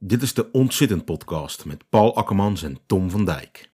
Dit 0.00 0.22
is 0.22 0.34
de 0.34 0.50
Ontzittend 0.50 1.04
Podcast 1.04 1.64
met 1.64 1.88
Paul 1.88 2.16
Akkermans 2.16 2.62
en 2.62 2.78
Tom 2.86 3.10
van 3.10 3.24
Dijk. 3.24 3.72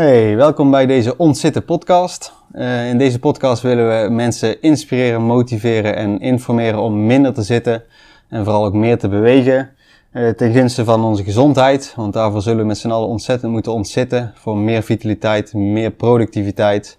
Hey, 0.00 0.36
welkom 0.36 0.70
bij 0.70 0.86
deze 0.86 1.16
Ontzitten 1.16 1.64
podcast. 1.64 2.32
Uh, 2.52 2.88
in 2.88 2.98
deze 2.98 3.18
podcast 3.18 3.62
willen 3.62 4.02
we 4.02 4.10
mensen 4.10 4.62
inspireren, 4.62 5.22
motiveren 5.22 5.96
en 5.96 6.20
informeren 6.20 6.80
om 6.80 7.06
minder 7.06 7.32
te 7.32 7.42
zitten 7.42 7.82
en 8.28 8.44
vooral 8.44 8.64
ook 8.64 8.72
meer 8.72 8.98
te 8.98 9.08
bewegen. 9.08 9.70
Uh, 10.12 10.28
ten 10.28 10.52
gunste 10.52 10.84
van 10.84 11.04
onze 11.04 11.24
gezondheid, 11.24 11.92
want 11.96 12.12
daarvoor 12.12 12.42
zullen 12.42 12.58
we 12.58 12.64
met 12.64 12.78
z'n 12.78 12.90
allen 12.90 13.08
ontzettend 13.08 13.52
moeten 13.52 13.72
ontzitten 13.72 14.32
voor 14.34 14.56
meer 14.56 14.82
vitaliteit, 14.82 15.54
meer 15.54 15.90
productiviteit. 15.90 16.98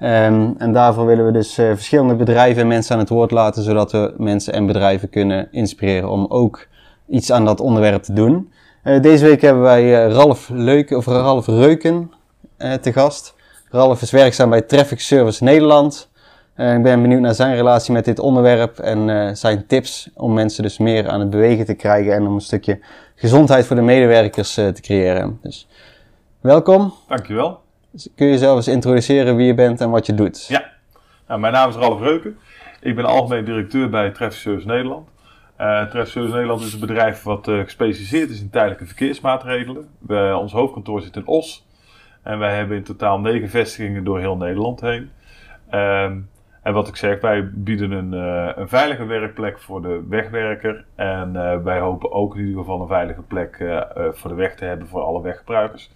Um, 0.00 0.54
en 0.58 0.72
daarvoor 0.72 1.06
willen 1.06 1.26
we 1.26 1.32
dus 1.32 1.58
uh, 1.58 1.66
verschillende 1.66 2.14
bedrijven 2.14 2.62
en 2.62 2.68
mensen 2.68 2.94
aan 2.94 3.00
het 3.00 3.08
woord 3.08 3.30
laten, 3.30 3.62
zodat 3.62 3.92
we 3.92 4.14
mensen 4.16 4.52
en 4.52 4.66
bedrijven 4.66 5.10
kunnen 5.10 5.48
inspireren 5.50 6.10
om 6.10 6.26
ook 6.28 6.66
iets 7.08 7.32
aan 7.32 7.44
dat 7.44 7.60
onderwerp 7.60 8.02
te 8.02 8.12
doen. 8.12 8.52
deze 8.82 9.24
week 9.24 9.40
hebben 9.40 9.62
wij 9.62 10.08
Ralf 10.08 10.48
Leuken, 10.48 10.96
of 10.96 11.06
Ralf 11.06 11.46
Reuken 11.46 12.10
te 12.80 12.92
gast. 12.92 13.34
Ralf 13.70 14.02
is 14.02 14.10
werkzaam 14.10 14.50
bij 14.50 14.60
Traffic 14.60 15.00
Service 15.00 15.44
Nederland. 15.44 16.10
Uh, 16.56 16.74
ik 16.74 16.82
ben 16.82 17.02
benieuwd 17.02 17.20
naar 17.20 17.34
zijn 17.34 17.54
relatie 17.54 17.92
met 17.92 18.04
dit 18.04 18.18
onderwerp 18.18 18.78
en 18.78 19.08
uh, 19.08 19.30
zijn 19.32 19.66
tips 19.66 20.10
om 20.14 20.32
mensen 20.32 20.62
dus 20.62 20.78
meer 20.78 21.08
aan 21.08 21.20
het 21.20 21.30
bewegen 21.30 21.64
te 21.64 21.74
krijgen 21.74 22.12
en 22.12 22.26
om 22.26 22.34
een 22.34 22.40
stukje 22.40 22.80
gezondheid 23.14 23.66
voor 23.66 23.76
de 23.76 23.82
medewerkers 23.82 24.54
te 24.54 24.78
creëren. 24.80 25.38
Dus 25.42 25.68
welkom. 26.40 26.94
Dankjewel. 27.08 27.60
Dus 27.90 28.08
kun 28.16 28.26
je 28.26 28.32
jezelf 28.32 28.56
eens 28.56 28.68
introduceren 28.68 29.36
wie 29.36 29.46
je 29.46 29.54
bent 29.54 29.80
en 29.80 29.90
wat 29.90 30.06
je 30.06 30.14
doet? 30.14 30.46
Ja, 30.46 30.70
nou, 31.28 31.40
mijn 31.40 31.52
naam 31.52 31.68
is 31.68 31.76
Ralf 31.76 32.00
Reuken. 32.00 32.38
Ik 32.80 32.94
ben 32.94 33.04
algemeen 33.04 33.44
directeur 33.44 33.90
bij 33.90 34.10
Traffic 34.10 34.38
Service 34.38 34.66
Nederland. 34.66 35.08
Uh, 35.60 35.90
Traffic 35.90 36.12
Service 36.12 36.34
Nederland 36.34 36.62
is 36.62 36.72
een 36.72 36.80
bedrijf 36.80 37.22
wat 37.22 37.48
uh, 37.48 37.62
gespecialiseerd 37.62 38.30
is 38.30 38.40
in 38.40 38.50
tijdelijke 38.50 38.86
verkeersmaatregelen. 38.86 39.88
We, 39.98 40.36
ons 40.40 40.52
hoofdkantoor 40.52 41.02
zit 41.02 41.16
in 41.16 41.26
Os. 41.26 41.68
En 42.22 42.38
wij 42.38 42.56
hebben 42.56 42.76
in 42.76 42.82
totaal 42.82 43.20
negen 43.20 43.48
vestigingen 43.48 44.04
door 44.04 44.18
heel 44.18 44.36
Nederland 44.36 44.80
heen. 44.80 45.10
Um, 45.70 46.28
en 46.62 46.72
wat 46.72 46.88
ik 46.88 46.96
zeg, 46.96 47.20
wij 47.20 47.50
bieden 47.50 47.90
een, 47.90 48.12
uh, 48.12 48.52
een 48.56 48.68
veilige 48.68 49.04
werkplek 49.04 49.58
voor 49.58 49.82
de 49.82 50.04
wegwerker. 50.08 50.84
En 50.94 51.32
uh, 51.34 51.62
wij 51.62 51.78
hopen 51.78 52.12
ook 52.12 52.34
in 52.34 52.40
ieder 52.40 52.58
geval 52.58 52.80
een 52.80 52.86
veilige 52.86 53.22
plek 53.22 53.58
uh, 53.58 53.82
voor 54.10 54.30
de 54.30 54.36
weg 54.36 54.54
te 54.54 54.64
hebben 54.64 54.88
voor 54.88 55.02
alle 55.02 55.22
weggebruikers. 55.22 55.90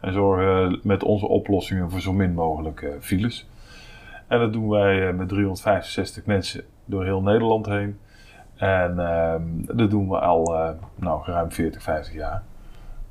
En 0.00 0.12
zorgen 0.12 0.80
met 0.82 1.02
onze 1.02 1.26
oplossingen 1.26 1.90
voor 1.90 2.00
zo 2.00 2.12
min 2.12 2.34
mogelijk 2.34 2.96
files. 3.00 3.48
En 4.26 4.38
dat 4.38 4.52
doen 4.52 4.68
wij 4.68 5.12
met 5.12 5.28
365 5.28 6.26
mensen 6.26 6.64
door 6.84 7.04
heel 7.04 7.22
Nederland 7.22 7.66
heen. 7.66 7.98
En 8.56 8.98
ehm, 8.98 9.42
dat 9.76 9.90
doen 9.90 10.08
we 10.08 10.18
al 10.18 10.74
nou, 10.94 11.22
ruim 11.24 11.52
40, 11.52 11.82
50 11.82 12.14
jaar. 12.14 12.42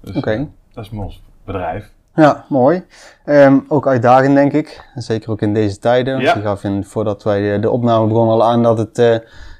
Dus 0.02 0.16
okay. 0.16 0.50
dat 0.74 0.86
is 0.86 0.92
ons 0.92 1.24
bedrijf. 1.46 1.96
Ja, 2.18 2.46
mooi. 2.50 2.84
Um, 3.26 3.66
ook 3.68 3.88
uitdagend, 3.88 4.36
denk 4.36 4.54
ik. 4.54 4.90
Zeker 4.96 5.32
ook 5.32 5.42
in 5.42 5.54
deze 5.54 5.80
tijden. 5.80 6.20
Ja. 6.20 6.34
Je 6.34 6.42
gaf 6.42 6.64
in, 6.64 6.84
voordat 6.84 7.24
wij 7.24 7.60
de 7.60 7.70
opname 7.70 8.08
begonnen 8.08 8.34
al 8.34 8.44
aan 8.44 8.64
dat 8.64 8.78
het 8.78 8.98
uh, 9.00 9.16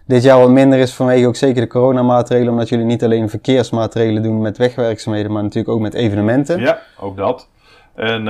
dit 0.06 0.24
jaar 0.24 0.40
wat 0.40 0.50
minder 0.50 0.80
is 0.80 0.94
vanwege 0.94 1.28
ook 1.28 1.36
zeker 1.36 1.62
de 1.62 1.68
coronamaatregelen. 1.68 2.52
Omdat 2.52 2.70
jullie 2.70 2.86
niet 2.86 3.04
alleen 3.04 3.30
verkeersmaatregelen 3.30 4.24
doen 4.24 4.42
met 4.42 4.58
wegwerkzaamheden, 4.58 5.32
maar 5.32 5.44
natuurlijk 5.44 5.74
ook 5.74 5.82
met 5.82 5.94
evenementen. 5.94 6.60
Ja, 6.60 6.80
ook 7.00 7.18
dat. 7.18 7.48
En 7.96 8.20
uh, 8.20 8.26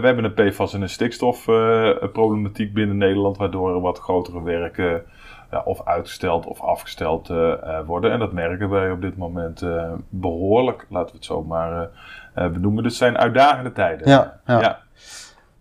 hebben 0.02 0.24
een 0.24 0.50
PFAS 0.50 0.74
en 0.74 0.82
een 0.82 0.88
stikstofproblematiek 0.88 2.68
uh, 2.68 2.74
binnen 2.74 2.96
Nederland, 2.96 3.36
waardoor 3.36 3.80
wat 3.80 3.98
grotere 3.98 4.42
werken 4.42 5.02
ja, 5.50 5.62
of 5.64 5.84
uitgesteld 5.84 6.46
of 6.46 6.60
afgesteld 6.60 7.30
uh, 7.30 7.52
worden. 7.86 8.12
En 8.12 8.18
dat 8.18 8.32
merken 8.32 8.70
wij 8.70 8.90
op 8.90 9.00
dit 9.00 9.16
moment 9.16 9.64
behoorlijk, 10.08 10.86
laten 10.88 11.10
we 11.10 11.16
het 11.16 11.24
zo 11.24 11.42
maar 11.42 11.88
benoemen. 12.34 12.82
Dus 12.82 12.92
het 12.92 13.02
zijn 13.02 13.18
uitdagende 13.18 13.72
tijden. 13.72 14.08
Ja, 14.08 14.40
ja. 14.46 14.60
ja. 14.60 14.78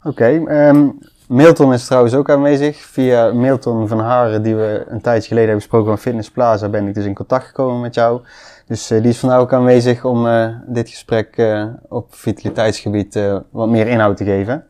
oké. 0.04 0.08
Okay, 0.10 0.68
um, 0.70 0.98
Milton 1.28 1.74
is 1.74 1.86
trouwens 1.86 2.16
ook 2.16 2.30
aanwezig. 2.30 2.78
Via 2.78 3.34
Milton 3.34 3.88
van 3.88 4.00
Haren, 4.00 4.42
die 4.42 4.56
we 4.56 4.86
een 4.88 5.02
tijdje 5.02 5.28
geleden 5.28 5.50
hebben 5.50 5.62
gesproken 5.62 5.88
van 5.88 5.98
Fitness 5.98 6.32
Plaza, 6.32 6.70
ben 6.70 6.88
ik 6.88 6.94
dus 6.94 7.06
in 7.06 7.14
contact 7.14 7.46
gekomen 7.46 7.82
met 7.82 7.96
jou. 7.96 8.22
Dus 8.68 8.92
uh, 8.92 9.02
die 9.02 9.10
is 9.10 9.20
vandaag 9.20 9.40
ook 9.40 9.54
aanwezig 9.54 10.06
om 10.06 10.26
uh, 10.26 10.48
dit 10.66 10.90
gesprek 10.90 11.38
uh, 11.38 11.66
op 11.88 12.16
vitaliteitsgebied 12.16 13.20
wat 13.52 13.70
meer 13.70 13.88
inhoud 13.88 14.18
te 14.18 14.24
geven. 14.24 14.66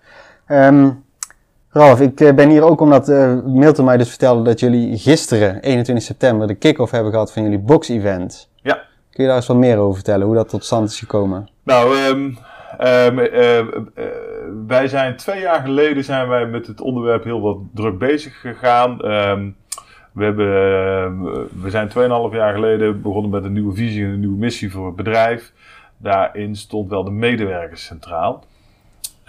Um, 0.48 1.04
Ralf, 1.80 2.02
ik 2.02 2.36
ben 2.36 2.50
hier 2.50 2.64
ook 2.64 2.82
omdat 2.82 3.08
Milton 3.46 3.86
mij 3.86 3.98
dus 3.98 4.10
vertelde 4.10 4.44
dat 4.44 4.60
jullie 4.60 4.98
gisteren, 4.98 5.62
21 5.62 6.06
september, 6.06 6.48
de 6.48 6.56
kick-off 6.56 6.92
hebben 6.92 7.12
gehad 7.12 7.34
van 7.34 7.44
jullie 7.44 7.60
box-event. 7.60 8.50
Ja. 8.62 8.74
Kun 9.12 9.24
je 9.24 9.26
daar 9.26 9.36
eens 9.36 9.48
wat 9.48 9.58
meer 9.58 9.78
over 9.78 9.96
vertellen, 9.96 10.26
hoe 10.26 10.36
dat 10.36 10.50
tot 10.50 10.66
stand 10.66 10.90
is 10.90 11.00
gekomen? 11.00 11.50
Nou, 11.64 11.98
um, 11.98 12.38
um, 12.80 13.92
wij 14.68 14.88
zijn 14.88 15.16
twee 15.16 15.42
jaar 15.42 15.62
geleden 15.62 16.04
zijn 16.04 16.28
wij 16.28 16.46
met 16.46 16.68
het 16.68 16.82
onderwerp 16.82 17.24
heel 17.24 17.42
wat 17.42 17.58
druk 17.74 17.98
bezig 17.98 18.40
gegaan. 18.40 18.98
We, 20.12 20.24
hebben, 20.24 20.48
we 21.62 21.70
zijn 21.70 21.90
2,5 21.90 21.96
jaar 22.36 22.54
geleden 22.54 23.02
begonnen 23.02 23.32
met 23.32 23.44
een 23.44 23.54
nieuwe 23.54 23.76
visie 23.76 24.04
en 24.04 24.10
een 24.10 24.20
nieuwe 24.20 24.38
missie 24.38 24.72
voor 24.72 24.86
het 24.86 24.96
bedrijf. 24.96 25.54
Daarin 25.98 26.56
stond 26.56 26.90
wel 26.90 27.04
de 27.04 27.12
medewerkers 27.12 27.86
centraal. 27.86 28.44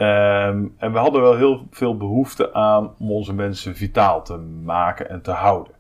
Um, 0.01 0.75
en 0.77 0.93
we 0.93 0.99
hadden 0.99 1.21
wel 1.21 1.37
heel 1.37 1.67
veel 1.71 1.97
behoefte 1.97 2.55
aan 2.55 2.91
om 2.99 3.11
onze 3.11 3.35
mensen 3.35 3.77
vitaal 3.77 4.23
te 4.23 4.37
maken 4.65 5.11
en 5.11 5.23
te 5.23 5.31
houden. 5.31 5.73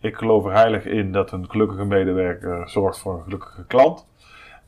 Ik 0.00 0.16
geloof 0.16 0.44
er 0.44 0.52
heilig 0.52 0.84
in 0.84 1.12
dat 1.12 1.32
een 1.32 1.50
gelukkige 1.50 1.84
medewerker 1.84 2.68
zorgt 2.68 2.98
voor 2.98 3.14
een 3.14 3.22
gelukkige 3.22 3.64
klant. 3.66 4.06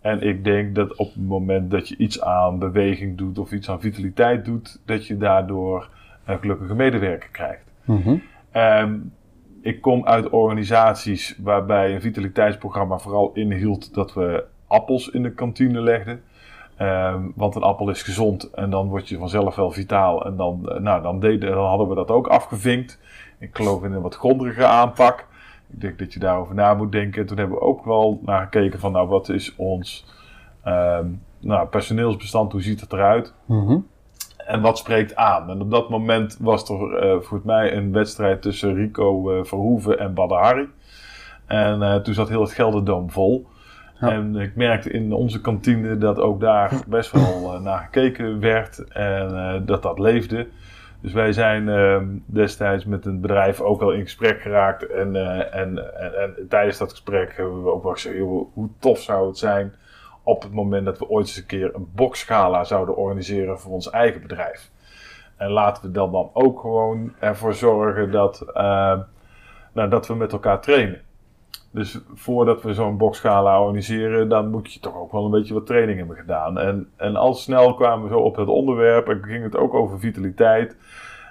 En 0.00 0.20
ik 0.20 0.44
denk 0.44 0.74
dat 0.74 0.96
op 0.96 1.14
het 1.14 1.26
moment 1.26 1.70
dat 1.70 1.88
je 1.88 1.96
iets 1.96 2.20
aan 2.20 2.58
beweging 2.58 3.18
doet 3.18 3.38
of 3.38 3.52
iets 3.52 3.70
aan 3.70 3.80
vitaliteit 3.80 4.44
doet, 4.44 4.80
dat 4.86 5.06
je 5.06 5.16
daardoor 5.16 5.88
een 6.24 6.38
gelukkige 6.38 6.74
medewerker 6.74 7.28
krijgt. 7.30 7.64
Mm-hmm. 7.84 8.22
Um, 8.52 9.12
ik 9.60 9.80
kom 9.80 10.06
uit 10.06 10.28
organisaties 10.28 11.38
waarbij 11.42 11.94
een 11.94 12.00
vitaliteitsprogramma 12.00 12.98
vooral 12.98 13.30
inhield 13.34 13.94
dat 13.94 14.14
we 14.14 14.44
appels 14.66 15.08
in 15.08 15.22
de 15.22 15.32
kantine 15.32 15.80
legden. 15.80 16.22
Um, 16.80 17.32
want 17.36 17.54
een 17.54 17.62
appel 17.62 17.88
is 17.88 18.02
gezond 18.02 18.50
en 18.50 18.70
dan 18.70 18.88
word 18.88 19.08
je 19.08 19.18
vanzelf 19.18 19.54
wel 19.54 19.70
vitaal. 19.70 20.24
En 20.24 20.36
dan, 20.36 20.60
nou, 20.78 21.02
dan, 21.02 21.20
deden, 21.20 21.50
dan 21.50 21.66
hadden 21.66 21.88
we 21.88 21.94
dat 21.94 22.10
ook 22.10 22.26
afgevinkt. 22.26 22.98
Ik 23.38 23.56
geloof 23.56 23.82
in 23.82 23.92
een 23.92 24.02
wat 24.02 24.14
grondige 24.14 24.66
aanpak. 24.66 25.26
Ik 25.72 25.80
denk 25.80 25.98
dat 25.98 26.12
je 26.12 26.18
daarover 26.18 26.54
na 26.54 26.74
moet 26.74 26.92
denken. 26.92 27.20
En 27.20 27.26
toen 27.26 27.38
hebben 27.38 27.58
we 27.58 27.64
ook 27.64 27.84
wel 27.84 28.20
naar 28.24 28.42
gekeken 28.42 28.80
van 28.80 28.92
nou 28.92 29.08
wat 29.08 29.28
is 29.28 29.54
ons 29.56 30.06
um, 30.66 31.22
nou, 31.38 31.66
personeelsbestand, 31.66 32.52
hoe 32.52 32.62
ziet 32.62 32.80
het 32.80 32.92
eruit? 32.92 33.34
Mm-hmm. 33.46 33.86
En 34.46 34.60
wat 34.60 34.78
spreekt 34.78 35.16
aan? 35.16 35.50
En 35.50 35.60
op 35.60 35.70
dat 35.70 35.88
moment 35.88 36.36
was 36.40 36.68
er 36.68 37.04
uh, 37.04 37.20
voor 37.20 37.40
mij 37.44 37.76
een 37.76 37.92
wedstrijd 37.92 38.42
tussen 38.42 38.74
Rico 38.74 39.32
uh, 39.32 39.44
Verhoeven 39.44 39.98
en 39.98 40.14
Badr 40.14 40.34
Hari. 40.34 40.68
En 41.46 41.80
uh, 41.80 41.94
toen 41.94 42.14
zat 42.14 42.28
heel 42.28 42.40
het 42.40 42.52
Gelderdoom 42.52 43.10
vol. 43.10 43.46
Ja. 44.02 44.10
En 44.10 44.36
ik 44.36 44.56
merkte 44.56 44.90
in 44.90 45.12
onze 45.12 45.40
kantine 45.40 45.98
dat 45.98 46.18
ook 46.18 46.40
daar 46.40 46.82
best 46.86 47.10
wel 47.10 47.60
naar 47.60 47.78
gekeken 47.78 48.40
werd 48.40 48.84
en 48.88 49.62
dat 49.66 49.82
dat 49.82 49.98
leefde. 49.98 50.46
Dus 51.00 51.12
wij 51.12 51.32
zijn 51.32 51.68
ehm, 51.68 52.06
destijds 52.26 52.84
met 52.84 53.06
een 53.06 53.20
bedrijf 53.20 53.60
ook 53.60 53.82
al 53.82 53.92
in 53.92 54.02
gesprek 54.02 54.40
geraakt. 54.40 54.86
En, 54.86 55.16
en, 55.52 55.52
en, 55.52 56.14
en, 56.18 56.46
tijdens 56.48 56.78
dat 56.78 56.90
gesprek 56.90 57.36
hebben 57.36 57.62
we 57.64 57.70
ook 57.70 57.82
wel 57.82 57.92
gezegd: 57.92 58.18
hoe 58.18 58.68
tof 58.78 58.98
zou 58.98 59.26
het 59.26 59.38
zijn 59.38 59.74
op 60.22 60.42
het 60.42 60.52
moment 60.52 60.84
dat 60.84 60.98
we 60.98 61.08
ooit 61.08 61.26
eens 61.26 61.36
een 61.36 61.46
keer 61.46 61.74
een 61.74 61.88
boxgala 61.94 62.64
zouden 62.64 62.96
organiseren 62.96 63.58
voor 63.58 63.72
ons 63.72 63.90
eigen 63.90 64.22
bedrijf. 64.22 64.70
En 65.36 65.50
laten 65.50 65.82
we 65.82 65.90
dan, 65.90 66.12
dan 66.12 66.30
ook 66.32 66.60
gewoon 66.60 67.12
ervoor 67.18 67.54
zorgen 67.54 68.10
dat, 68.10 68.44
uh, 68.48 69.00
nou, 69.72 69.88
dat 69.88 70.06
we 70.06 70.14
met 70.14 70.32
elkaar 70.32 70.60
trainen. 70.60 71.00
Dus 71.72 72.00
voordat 72.14 72.62
we 72.62 72.74
zo'n 72.74 72.96
boxgala 72.96 73.60
organiseren, 73.60 74.28
dan 74.28 74.50
moet 74.50 74.72
je 74.72 74.80
toch 74.80 74.96
ook 74.96 75.12
wel 75.12 75.24
een 75.24 75.30
beetje 75.30 75.54
wat 75.54 75.66
training 75.66 75.98
hebben 75.98 76.16
gedaan. 76.16 76.58
En, 76.58 76.88
en 76.96 77.16
al 77.16 77.34
snel 77.34 77.74
kwamen 77.74 78.08
we 78.08 78.14
zo 78.14 78.20
op 78.20 78.36
het 78.36 78.48
onderwerp 78.48 79.08
en 79.08 79.22
ging 79.22 79.42
het 79.42 79.56
ook 79.56 79.74
over 79.74 79.98
vitaliteit. 79.98 80.76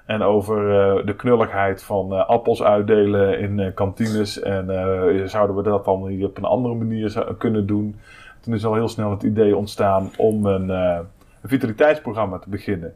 En 0.05 0.21
over 0.21 0.57
uh, 0.57 1.05
de 1.05 1.15
knulligheid 1.15 1.83
van 1.83 2.13
uh, 2.13 2.25
appels 2.25 2.63
uitdelen 2.63 3.39
in 3.39 3.57
uh, 3.57 3.73
kantines. 3.73 4.39
En 4.39 4.65
zouden 5.29 5.55
we 5.55 5.63
dat 5.63 5.85
dan 5.85 6.23
op 6.23 6.38
een 6.38 6.43
andere 6.43 6.73
manier 6.73 7.35
kunnen 7.38 7.67
doen? 7.67 7.95
Toen 8.39 8.53
is 8.53 8.65
al 8.65 8.73
heel 8.73 8.88
snel 8.88 9.11
het 9.11 9.23
idee 9.23 9.55
ontstaan 9.55 10.09
om 10.17 10.45
een, 10.45 10.69
een 10.69 11.05
vitaliteitsprogramma 11.43 12.39
te 12.39 12.49
beginnen. 12.49 12.95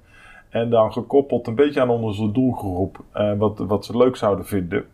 En 0.55 0.69
dan 0.69 0.93
gekoppeld 0.93 1.47
een 1.47 1.55
beetje 1.55 1.81
aan 1.81 1.89
onze 1.89 2.31
doelgroep, 2.31 3.03
eh, 3.11 3.33
wat, 3.37 3.57
wat 3.57 3.85
ze 3.85 3.97
leuk 3.97 4.15
zouden 4.15 4.45
vinden. 4.45 4.85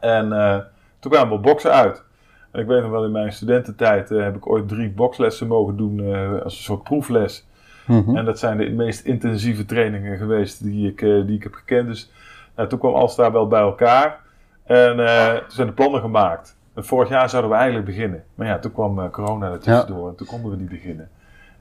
En 0.00 0.32
eh, 0.32 0.58
toen 1.00 1.10
kwamen 1.10 1.36
we 1.36 1.42
boksen 1.42 1.72
uit. 1.72 2.04
En 2.50 2.60
ik 2.60 2.66
weet 2.66 2.82
nog 2.82 2.90
wel, 2.90 3.04
in 3.04 3.12
mijn 3.12 3.32
studententijd 3.32 4.10
eh, 4.10 4.22
heb 4.22 4.36
ik 4.36 4.50
ooit 4.50 4.68
drie 4.68 4.90
bokslessen 4.90 5.46
mogen 5.46 5.76
doen 5.76 6.00
eh, 6.00 6.42
als 6.42 6.56
een 6.56 6.62
soort 6.62 6.82
proefles. 6.82 7.48
Mhm. 7.86 8.16
En 8.16 8.24
dat 8.24 8.38
zijn 8.38 8.56
de 8.56 8.70
meest 8.70 9.04
intensieve 9.04 9.64
trainingen 9.64 10.18
geweest 10.18 10.62
die 10.62 10.88
ik, 10.88 11.02
eh, 11.02 11.26
die 11.26 11.36
ik 11.36 11.42
heb 11.42 11.54
gekend. 11.54 11.88
Dus 11.88 12.12
nou, 12.56 12.68
toen 12.68 12.78
kwam 12.78 12.94
alles 12.94 13.14
daar 13.14 13.32
wel 13.32 13.46
bij 13.48 13.60
elkaar. 13.60 14.20
En 14.64 14.96
toen 15.40 15.50
zijn 15.50 15.66
de 15.66 15.72
plannen 15.72 16.00
gemaakt. 16.00 16.58
En 16.74 16.84
vorig 16.84 17.08
jaar 17.08 17.28
zouden 17.28 17.50
we 17.50 17.56
eigenlijk 17.56 17.86
beginnen. 17.86 18.24
Maar 18.34 18.46
ja, 18.46 18.58
toen 18.58 18.72
kwam 18.72 19.10
corona 19.10 19.50
er 19.50 19.58
tussendoor 19.58 20.08
en 20.08 20.14
toen 20.14 20.26
konden 20.26 20.50
we 20.50 20.56
niet 20.56 20.68
beginnen. 20.68 21.08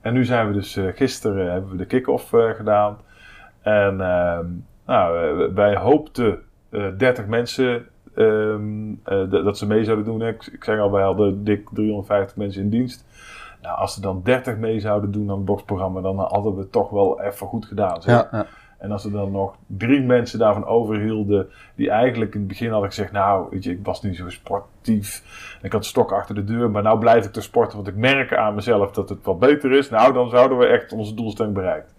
En 0.01 0.13
nu 0.13 0.25
zijn 0.25 0.47
we 0.47 0.53
dus 0.53 0.80
gisteren 0.95 1.51
hebben 1.51 1.71
we 1.71 1.77
de 1.77 1.85
kick-off 1.85 2.30
gedaan. 2.30 2.97
En 3.62 4.01
ehm, 4.01 4.45
nou, 4.85 5.53
wij 5.53 5.75
hoopten 5.75 6.39
eh 6.69 6.88
30 6.97 7.25
mensen 7.25 7.85
ehm, 8.19 8.92
eh, 9.04 9.44
dat 9.44 9.57
ze 9.57 9.68
mee 9.68 9.83
zouden 9.83 10.06
doen. 10.06 10.19
hè. 10.19 10.27
Ik, 10.27 10.45
ik 10.51 10.63
zeg 10.63 10.80
al, 10.80 10.92
wij 10.92 11.04
hadden 11.04 11.44
dik 11.44 11.69
350 11.74 12.38
mensen 12.38 12.62
in 12.62 12.69
dienst. 12.69 13.06
Nou, 13.62 13.77
als 13.77 13.95
er 13.95 14.01
dan 14.01 14.21
30 14.24 14.57
mee 14.57 14.80
zouden 14.80 15.12
doen 15.12 15.30
aan 15.30 15.36
het 15.36 15.45
boxprogramma, 15.45 16.01
dan 16.01 16.18
hadden 16.19 16.56
we 16.56 16.60
het 16.60 16.71
toch 16.71 16.89
wel 16.89 17.21
even 17.21 17.48
goed 17.48 17.66
gedaan. 17.66 18.01
zeg. 18.01 18.13
Ja, 18.13 18.27
ja. 18.31 18.45
En 18.77 18.92
als 18.92 19.06
er 19.06 19.12
dan 19.12 19.31
nog 19.31 19.56
drie 19.68 20.01
mensen 20.01 20.39
daarvan 20.39 20.66
overhielden, 20.66 21.50
die 21.75 21.89
eigenlijk 21.89 22.33
in 22.33 22.39
het 22.39 22.48
begin 22.50 22.71
hadden 22.71 22.89
gezegd, 22.89 23.12
nou, 23.12 23.48
weet 23.50 23.63
je, 23.63 23.71
ik 23.71 23.80
was 23.83 24.01
niet 24.01 24.16
zo 24.16 24.30
sportief. 24.30 25.24
Ik 25.62 25.71
had 25.71 25.86
stok 25.86 26.12
achter 26.12 26.36
de 26.36 26.44
deur, 26.44 26.71
maar 26.71 26.83
nou 26.83 27.00
blijf 27.00 27.25
ik 27.25 27.31
te 27.31 27.42
sporten, 27.42 27.75
want 27.75 27.88
ik 27.88 27.95
merk 27.95 28.33
aan 28.33 28.56
mezelf 28.56 28.92
dat 28.92 29.10
het 29.10 29.25
wat 29.25 29.39
beter 29.39 29.71
is. 29.71 29.89
Nou, 29.89 30.13
dan 30.13 30.30
zouden 30.30 30.57
we 30.57 30.66
echt 30.66 30.92
onze 30.94 31.13
doelstelling 31.13 31.54
bereikt 31.54 31.94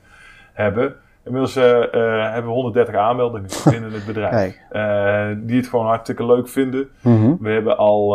hebben. 0.53 0.97
Inmiddels 1.31 1.57
eh, 1.57 1.83
eh, 1.83 2.33
hebben 2.33 2.51
we 2.51 2.57
130 2.57 2.95
aanmeldingen 2.95 3.51
binnen 3.71 3.93
het 3.93 4.07
bedrijf. 4.07 4.59
Eh, 4.71 5.29
die 5.37 5.57
het 5.57 5.69
gewoon 5.69 5.87
hartstikke 5.87 6.27
leuk 6.27 6.49
vinden. 6.49 6.89
Mhm. 7.01 7.35
We 7.41 7.51
hebben 7.51 7.77
al 7.77 8.09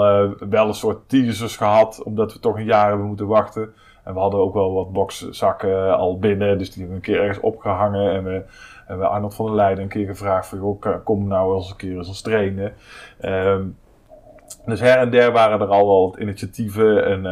wel 0.49 0.67
een 0.67 0.73
soort 0.73 1.09
teasers 1.09 1.57
gehad, 1.57 2.03
omdat 2.03 2.33
we 2.33 2.39
toch 2.39 2.57
een 2.57 2.65
jaar 2.65 2.87
hebben 2.87 3.07
moeten 3.07 3.27
wachten. 3.27 3.73
En 4.03 4.13
we 4.13 4.19
hadden 4.19 4.39
ook 4.39 4.53
wel 4.53 4.73
wat 4.73 4.91
boxzakken 4.91 5.97
al 5.97 6.19
binnen, 6.19 6.57
dus 6.57 6.71
die 6.71 6.83
hebben 6.83 7.01
we 7.01 7.07
een 7.07 7.13
keer 7.13 7.23
ergens 7.23 7.39
opgehangen. 7.39 8.11
En 8.11 8.23
we 8.23 8.43
hebben 8.85 9.09
Arnold 9.09 9.35
van 9.35 9.45
der 9.45 9.55
Leijden 9.55 9.83
een 9.83 9.89
keer 9.89 10.07
gevraagd 10.07 10.47
van, 10.47 10.57
joh, 10.57 11.03
kom 11.03 11.27
nou 11.27 11.55
eens 11.55 11.69
een 11.69 11.75
keer 11.75 11.97
eens 11.97 12.07
ons 12.07 12.21
trainen. 12.21 12.73
Ehm, 13.19 13.63
dus 14.65 14.79
her 14.79 14.97
en 14.97 15.09
der 15.09 15.31
waren 15.31 15.61
er 15.61 15.67
al 15.67 15.87
wel 15.87 16.09
wat 16.09 16.19
initiatieven. 16.19 17.05
En, 17.05 17.25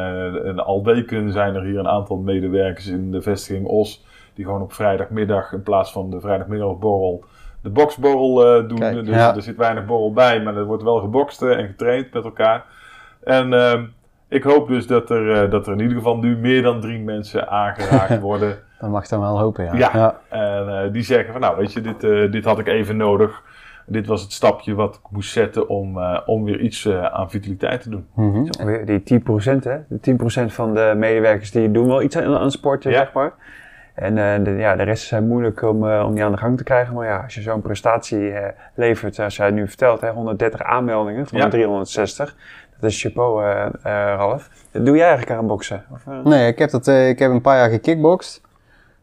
en 0.46 0.66
al 0.66 0.84
weken 0.84 1.32
zijn 1.32 1.56
er 1.56 1.64
hier 1.64 1.80
een 1.80 1.88
aantal 1.88 2.18
medewerkers 2.18 2.88
in 2.88 3.12
de 3.12 3.22
vestiging 3.22 3.68
Os. 3.68 4.06
Die 4.36 4.46
gewoon 4.46 4.62
op 4.62 4.74
vrijdagmiddag 4.74 5.52
in 5.52 5.64
plaats 5.64 5.92
van 5.92 6.10
de 6.10 6.20
vrijdagmiddagborrel 6.20 7.24
de 7.62 7.70
boksborrel 7.70 8.46
eh, 8.46 8.68
doen. 8.70 8.80
Kijk, 8.80 9.06
dus 9.06 9.16
ja. 9.16 9.36
er 9.36 9.42
zit 9.42 9.56
weinig 9.56 9.86
borrel 9.86 10.14
bij, 10.14 10.42
maar 10.42 10.58
er 10.58 10.66
wordt 10.66 10.84
wel 10.84 11.00
gebokst 11.00 11.42
eh, 11.42 11.58
en 11.58 11.68
getraind 11.68 12.14
met 12.14 12.24
elkaar. 12.24 12.66
En 13.24 13.54
ehm, 13.54 13.86
ik 14.28 14.44
hoop 14.44 14.68
dus 14.68 14.88
dat 14.88 15.10
er, 15.10 15.44
eh, 15.44 15.52
dat 15.52 15.68
er 15.68 15.74
in 15.74 15.80
ieder 15.80 15.98
geval 15.98 16.18
nu 16.18 16.38
meer 16.38 16.62
dan 16.62 16.82
drie 16.82 17.00
mensen 17.00 17.50
aangeraakt 17.50 18.20
worden. 18.30 18.58
Dat 18.84 18.92
mag 18.92 19.08
dan 19.08 19.20
wel 19.20 19.40
hopen, 19.40 19.64
ja. 19.66 19.74
Ja. 19.74 19.90
ja. 19.94 20.20
En 20.30 20.84
eh, 20.84 20.92
die 20.94 21.04
zeggen 21.04 21.32
van 21.32 21.42
nou 21.42 21.58
weet 21.58 21.74
je, 21.74 21.82
dit, 21.82 22.04
eh, 22.04 22.32
dit 22.32 22.46
had 22.46 22.60
ik 22.60 22.68
even 22.68 22.98
nodig. 22.98 23.42
Dit 23.86 24.08
was 24.08 24.22
het 24.22 24.32
stapje 24.32 24.74
wat 24.76 24.96
ik 24.96 25.02
moest 25.10 25.32
zetten 25.32 25.70
om, 25.70 25.98
eh, 26.00 26.20
om 26.26 26.44
weer 26.44 26.60
iets 26.60 26.90
aan 26.90 27.30
vitaliteit 27.30 27.82
te 27.82 27.90
doen. 27.90 28.08
Mhm. 28.16 28.86
Die 28.86 29.04
10%, 29.04 29.64
hè? 29.64 29.78
De 29.90 30.00
10% 30.00 30.54
van 30.54 30.74
de 30.74 30.94
medewerkers 30.98 31.52
die 31.52 31.72
doen 31.72 31.88
wel 31.88 32.02
iets 32.02 32.18
aan, 32.18 32.38
aan 32.38 32.52
sport, 32.52 32.84
Ja. 32.84 32.92
zeg 32.92 33.14
maar. 33.14 33.34
En 33.94 34.18
eh, 34.18 34.44
de, 34.44 34.52
ja, 34.52 34.76
de 34.76 34.84
rest 34.84 35.08
zijn 35.08 35.28
moeilijk 35.28 35.62
om, 35.62 35.90
eh, 35.90 36.06
om 36.06 36.14
die 36.14 36.24
aan 36.24 36.32
de 36.32 36.38
gang 36.38 36.58
te 36.58 36.64
krijgen. 36.64 36.94
Maar 36.94 37.06
ja, 37.08 37.22
als 37.24 37.34
je 37.34 37.42
zo'n 37.42 37.62
prestatie 37.62 38.32
eh, 38.32 38.52
levert, 38.76 39.16
zoals 39.16 39.36
jij 39.36 39.52
nu 39.52 39.68
vertelt, 39.68 40.02
hè, 40.02 40.10
130 40.12 40.64
aanmeldingen 40.64 41.28
van 41.28 41.38
Ja. 41.38 41.44
de 41.44 41.50
360. 41.52 42.36
Dat 42.80 42.90
is 42.92 43.02
chapeau, 43.02 43.44
eh 43.44 43.66
eh, 43.66 43.72
Ralf. 44.18 44.50
Dat 44.72 44.86
doe 44.86 44.96
jij 44.98 45.08
eigenlijk 45.08 45.40
aan 45.40 45.48
boksen? 45.48 45.84
Of? 45.94 46.02
Nee, 46.24 46.48
ik 46.48 46.60
heb, 46.60 46.70
dat, 46.70 46.88
eh, 46.88 47.10
ik 47.10 47.20
heb 47.20 47.32
een 47.32 47.42
paar 47.42 47.58
jaar 47.58 47.70
gekickboxd. 47.70 48.42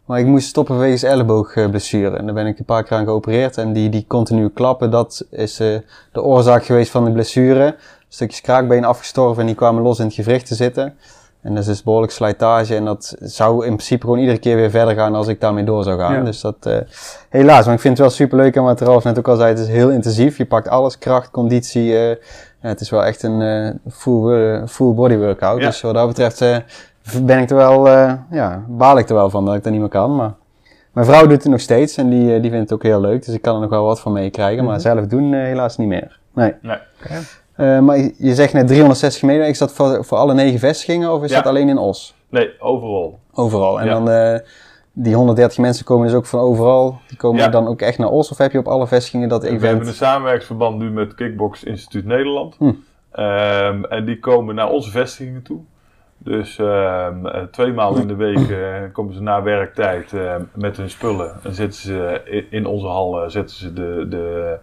Maar 0.04 0.18
ik 0.18 0.26
moest 0.26 0.48
stoppen 0.48 0.78
wegens 0.78 1.02
elleboogblessure. 1.02 2.16
En 2.16 2.24
daar 2.24 2.34
ben 2.34 2.46
ik 2.46 2.58
een 2.58 2.64
paar 2.64 2.84
keer 2.84 2.96
aan 2.96 3.04
geopereerd. 3.04 3.56
En 3.58 3.72
die, 3.72 3.88
die 3.88 4.04
continu 4.08 4.48
klappen, 4.48 4.90
dat 4.90 5.26
is 5.30 5.60
eh, 5.60 5.78
de 6.12 6.22
oorzaak 6.22 6.64
geweest 6.64 6.90
van 6.90 7.04
de 7.04 7.12
blessure. 7.12 7.76
Stukjes 8.08 8.40
kraakbeen 8.40 8.84
afgestorven 8.84 9.40
en 9.40 9.46
die 9.46 9.54
kwamen 9.56 9.82
los 9.82 9.98
in 9.98 10.04
het 10.04 10.14
gewricht 10.14 10.46
te 10.46 10.54
zitten. 10.54 10.94
En 11.42 11.50
dat 11.54 11.58
is 11.62 11.66
dus 11.66 11.82
behoorlijk 11.82 12.12
slijtage. 12.12 12.76
En 12.76 12.84
dat 12.84 13.16
zou 13.20 13.54
in 13.66 13.72
principe 13.72 14.04
gewoon 14.04 14.18
iedere 14.18 14.38
keer 14.38 14.56
weer 14.56 14.70
verder 14.70 14.94
gaan 14.94 15.14
als 15.14 15.26
ik 15.28 15.40
daarmee 15.40 15.64
door 15.64 15.84
zou 15.84 15.98
gaan. 15.98 16.14
Ja. 16.14 16.22
Dus 16.22 16.40
dat, 16.40 16.56
eh, 16.60 16.76
helaas. 17.28 17.64
Maar 17.64 17.74
ik 17.74 17.80
vind 17.80 17.98
het 17.98 18.06
wel 18.06 18.16
super 18.16 18.38
leuk. 18.38 18.56
En 18.56 18.62
wat 18.62 18.80
Ralf 18.80 19.04
net 19.04 19.18
ook 19.18 19.28
al 19.28 19.36
zei, 19.36 19.48
het 19.48 19.58
is 19.58 19.68
heel 19.68 19.90
intensief. 19.90 20.36
Je 20.36 20.46
pakt 20.46 20.68
alles, 20.68 20.98
kracht, 20.98 21.30
conditie. 21.30 21.96
eh, 21.96 22.08
ja, 22.62 22.68
het 22.68 22.80
is 22.80 22.90
wel 22.90 23.04
echt 23.04 23.22
een 23.22 23.42
eh, 23.42 23.92
full, 23.92 24.66
full 24.66 24.94
body 24.94 25.16
workout. 25.16 25.60
Ja. 25.60 25.66
Dus 25.66 25.80
wat 25.80 25.94
dat 25.94 26.06
betreft 26.06 26.40
eh, 26.40 26.56
ben 27.22 27.38
ik 27.38 27.50
er 27.50 27.56
wel, 27.56 27.88
eh, 27.88 28.12
ja, 28.30 28.64
baal 28.68 28.98
ik 28.98 29.08
er 29.08 29.14
wel 29.14 29.30
van 29.30 29.44
dat 29.44 29.54
ik 29.54 29.62
dat 29.62 29.72
niet 29.72 29.80
meer 29.80 29.90
kan. 29.90 30.16
Maar 30.16 30.32
mijn 30.92 31.06
vrouw 31.06 31.20
doet 31.26 31.42
het 31.42 31.52
nog 31.52 31.60
steeds 31.60 31.96
en 31.96 32.08
die, 32.10 32.40
die 32.40 32.50
vindt 32.50 32.70
het 32.70 32.72
ook 32.72 32.82
heel 32.82 33.00
leuk. 33.00 33.24
Dus 33.24 33.34
ik 33.34 33.42
kan 33.42 33.54
er 33.54 33.60
nog 33.60 33.70
wel 33.70 33.84
wat 33.84 34.00
van 34.00 34.12
meekrijgen. 34.12 34.64
Maar 34.64 34.80
zelf 34.80 35.06
doen 35.06 35.32
helaas 35.32 35.76
niet 35.76 35.88
meer. 35.88 36.18
Nee. 36.34 36.54
Nee. 36.62 36.78
Eh, 37.60 37.78
maar 37.78 37.96
je 37.98 38.34
zegt 38.34 38.52
net 38.52 38.66
360 38.66 39.22
medewerkers. 39.22 39.60
Is 39.60 39.66
dat 39.66 39.76
voor, 39.76 40.04
voor 40.04 40.18
alle 40.18 40.34
negen 40.34 40.58
vestigingen 40.58 41.12
of 41.12 41.22
is 41.22 41.30
Ja. 41.30 41.36
dat 41.36 41.46
alleen 41.46 41.68
in 41.68 41.78
Os? 41.78 42.14
Nee, 42.28 42.50
overal. 42.60 43.18
Overal. 43.34 43.80
En 43.80 43.86
Ja. 43.86 43.92
dan 43.92 44.10
eh, 44.10 44.38
die 44.92 45.14
130 45.14 45.58
mensen 45.58 45.84
komen 45.84 46.06
dus 46.06 46.16
ook 46.16 46.26
van 46.26 46.40
overal. 46.40 46.98
Die 47.08 47.16
komen 47.16 47.40
Ja. 47.40 47.48
dan 47.48 47.66
ook 47.66 47.80
echt 47.80 47.98
naar 47.98 48.08
Os? 48.10 48.30
Of 48.30 48.38
heb 48.38 48.52
je 48.52 48.58
op 48.58 48.68
alle 48.68 48.86
vestigingen 48.86 49.28
dat 49.28 49.42
We 49.42 49.48
hebben 49.48 49.70
een 49.70 49.76
event? 49.80 49.94
samenwerksverband 49.96 50.78
nu 50.78 50.90
met 50.90 51.14
Kickbox 51.14 51.64
Instituut 51.64 52.04
Nederland. 52.04 52.56
Hm. 52.58 52.72
Ehm, 53.12 53.84
en 53.84 54.04
die 54.04 54.18
komen 54.18 54.54
naar 54.54 54.70
onze 54.70 54.90
vestigingen 54.90 55.42
toe. 55.42 55.58
Dus 56.18 56.58
ehm, 56.58 57.26
eh, 57.26 57.42
twee 57.42 57.72
maal 57.72 57.96
in 57.96 58.08
de 58.08 58.14
week 58.14 58.56
komen 58.92 59.14
ze 59.14 59.22
na 59.22 59.42
werktijd 59.42 60.12
met 60.54 60.76
hun 60.76 60.90
spullen. 60.90 61.32
En 61.44 61.54
zetten 61.54 61.80
ze 61.80 62.22
in, 62.50 62.66
onze 62.66 62.86
hal 62.86 63.30
zetten 63.30 63.56
ze 63.56 63.72
de, 63.72 64.06
de, 64.08 64.58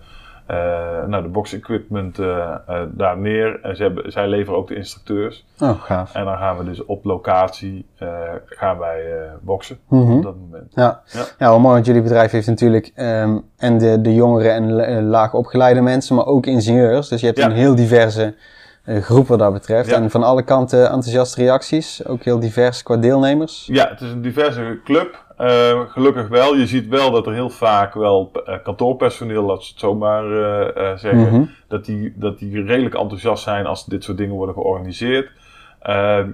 nou, 1.08 1.24
de 1.24 1.30
box 1.30 1.54
equipment 1.54 2.20
eh, 2.20 2.56
eh, 2.68 2.82
daar 2.92 3.18
neer. 3.18 3.60
En 3.62 3.76
ze 3.76 3.84
hebben, 3.84 4.12
zij 4.12 4.28
leveren 4.28 4.60
ook 4.60 4.68
de 4.68 4.76
instructeurs. 4.76 5.46
Oh, 5.60 5.82
gaaf. 5.82 6.16
En 6.16 6.26
dan 6.26 6.38
gaan 6.38 6.58
we 6.58 6.64
dus 6.64 6.86
op 6.86 7.06
locatie 7.06 7.86
eh, 7.98 8.08
gaan 8.46 8.78
wij 8.78 9.12
eh, 9.12 9.32
boksen 9.42 9.78
Mhm. 9.90 10.12
op 10.12 10.24
dat 10.24 10.36
moment. 10.36 10.72
Ja. 10.76 11.02
Ja. 11.06 11.20
Ja. 11.40 11.50
wel 11.50 11.60
mooi, 11.60 11.74
want 11.74 11.86
jullie 11.86 12.02
bedrijf 12.02 12.32
heeft 12.32 12.48
natuurlijk 12.48 12.92
ehm, 12.96 13.38
en 13.58 13.78
de, 13.78 14.02
de 14.02 14.14
jongere 14.14 14.50
en 14.50 14.72
la- 14.74 14.84
eh, 14.84 15.02
laag 15.04 15.34
opgeleide 15.34 15.82
mensen, 15.82 16.16
maar 16.16 16.26
ook 16.26 16.46
ingenieurs. 16.46 17.08
Dus 17.08 17.20
je 17.20 17.26
hebt 17.26 17.38
Ja. 17.40 17.46
een 17.46 17.52
heel 17.52 17.76
diverse 17.76 18.36
eh, 18.84 19.02
groep 19.02 19.28
wat 19.28 19.40
dat 19.40 19.54
betreft. 19.54 19.90
Ja. 19.90 19.96
En 19.96 20.10
van 20.12 20.24
alle 20.24 20.44
kanten 20.44 20.82
enthousiaste 20.84 21.42
reacties, 21.42 22.06
ook 22.08 22.24
heel 22.24 22.40
divers 22.40 22.84
qua 22.84 22.98
deelnemers. 22.98 23.68
Ja, 23.72 23.88
het 23.90 24.02
is 24.02 24.12
een 24.12 24.22
diverse 24.22 24.80
club. 24.84 25.26
Eh, 25.38 25.80
gelukkig 25.88 26.28
wel. 26.28 26.56
Je 26.56 26.68
ziet 26.68 26.88
wel 26.88 27.12
dat 27.12 27.28
er 27.28 27.34
heel 27.34 27.50
vaak 27.50 27.94
wel 27.94 28.32
eh, 28.46 28.56
kantoorpersoneel, 28.64 29.44
laat 29.44 29.64
ze 29.64 29.72
het 29.72 29.80
zomaar 29.80 30.24
eh, 30.32 30.98
zeggen, 30.98 31.20
Mhm. 31.34 31.44
dat, 31.68 31.86
die, 31.86 32.14
dat 32.16 32.40
die 32.40 32.64
redelijk 32.64 32.96
enthousiast 32.96 33.44
zijn 33.44 33.66
als 33.66 33.86
dit 33.86 34.04
soort 34.04 34.18
dingen 34.18 34.36
worden 34.36 34.56
georganiseerd. 34.56 35.30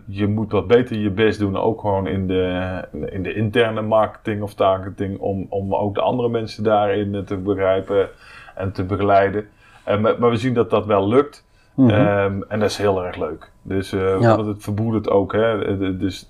Je 0.05 0.27
moet 0.27 0.51
wat 0.51 0.67
beter 0.67 0.97
je 0.97 1.09
best 1.09 1.39
doen, 1.39 1.57
ook 1.57 1.79
gewoon 1.81 2.07
in 2.07 2.27
de, 2.27 2.71
in 3.09 3.23
de 3.23 3.33
interne 3.33 3.81
marketing 3.81 4.41
of 4.41 4.53
targeting, 4.53 5.19
om, 5.19 5.45
om 5.49 5.75
ook 5.75 5.95
de 5.95 6.01
andere 6.01 6.29
mensen 6.29 6.63
daarin 6.63 7.23
te 7.25 7.37
begrijpen 7.37 8.09
en 8.55 8.71
te 8.71 8.83
begeleiden. 8.83 9.47
Maar, 9.85 10.15
maar 10.19 10.29
we 10.29 10.37
zien 10.37 10.53
dat 10.53 10.69
dat 10.69 10.85
wel 10.85 11.07
lukt. 11.07 11.45
Mhm. 11.75 11.89
Ehm, 11.89 12.41
en 12.47 12.59
dat 12.59 12.69
is 12.69 12.77
heel 12.77 13.05
erg 13.05 13.15
leuk. 13.17 13.51
Dus 13.61 13.89
Ja. 13.89 14.17
want 14.35 14.47
het 14.47 14.63
verbroedert 14.63 15.09
ook. 15.09 15.31
Hè? 15.33 15.77
Dus 15.97 16.29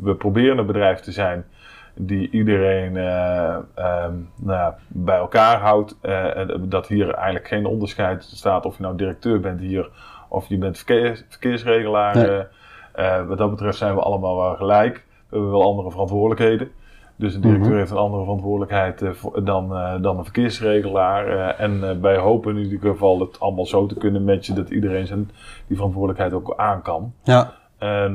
we 0.00 0.14
proberen 0.14 0.58
een 0.58 0.66
bedrijf 0.66 1.00
te 1.00 1.12
zijn 1.12 1.44
die 1.94 2.30
iedereen 2.30 2.96
eh, 2.96 3.56
ehm, 3.74 4.12
nou, 4.36 4.72
bij 4.88 5.16
elkaar 5.16 5.58
houdt. 5.60 5.96
eh, 6.00 6.30
dat 6.60 6.86
hier 6.88 7.10
eigenlijk 7.14 7.48
geen 7.48 7.66
onderscheid 7.66 8.24
staat 8.24 8.66
of 8.66 8.76
je 8.76 8.82
nou 8.82 8.96
directeur 8.96 9.40
bent 9.40 9.60
hier 9.60 9.90
of 10.28 10.48
je 10.48 10.58
bent 10.58 10.76
verkeers, 10.76 11.24
verkeersregelaar. 11.28 12.16
Nee. 12.16 12.42
Eh, 12.92 13.26
wat 13.26 13.38
dat 13.38 13.50
betreft 13.50 13.78
zijn 13.78 13.94
we 13.94 14.00
allemaal 14.00 14.36
wel 14.36 14.54
gelijk. 14.54 14.94
We 15.28 15.36
hebben 15.36 15.50
wel 15.50 15.62
andere 15.62 15.90
verantwoordelijkheden. 15.90 16.70
Dus 17.16 17.34
een 17.34 17.40
directeur 17.40 17.68
Mhm. 17.68 17.78
heeft 17.78 17.90
een 17.90 17.96
andere 17.96 18.22
verantwoordelijkheid 18.22 19.04
dan, 19.44 19.68
dan 20.02 20.18
een 20.18 20.24
verkeersregelaar. 20.24 21.26
en 21.58 22.00
wij 22.00 22.16
hopen 22.16 22.56
in 22.56 22.62
ieder 22.62 22.90
geval 22.90 23.20
het 23.20 23.40
allemaal 23.40 23.66
zo 23.66 23.86
te 23.86 23.94
kunnen 23.94 24.24
matchen 24.24 24.54
dat 24.54 24.70
iedereen 24.70 25.06
zijn, 25.06 25.30
die 25.66 25.76
verantwoordelijkheid 25.76 26.32
ook 26.32 26.54
aan 26.56 26.82
kan. 26.82 27.12
Ja, 27.22 27.52
En, 27.78 28.14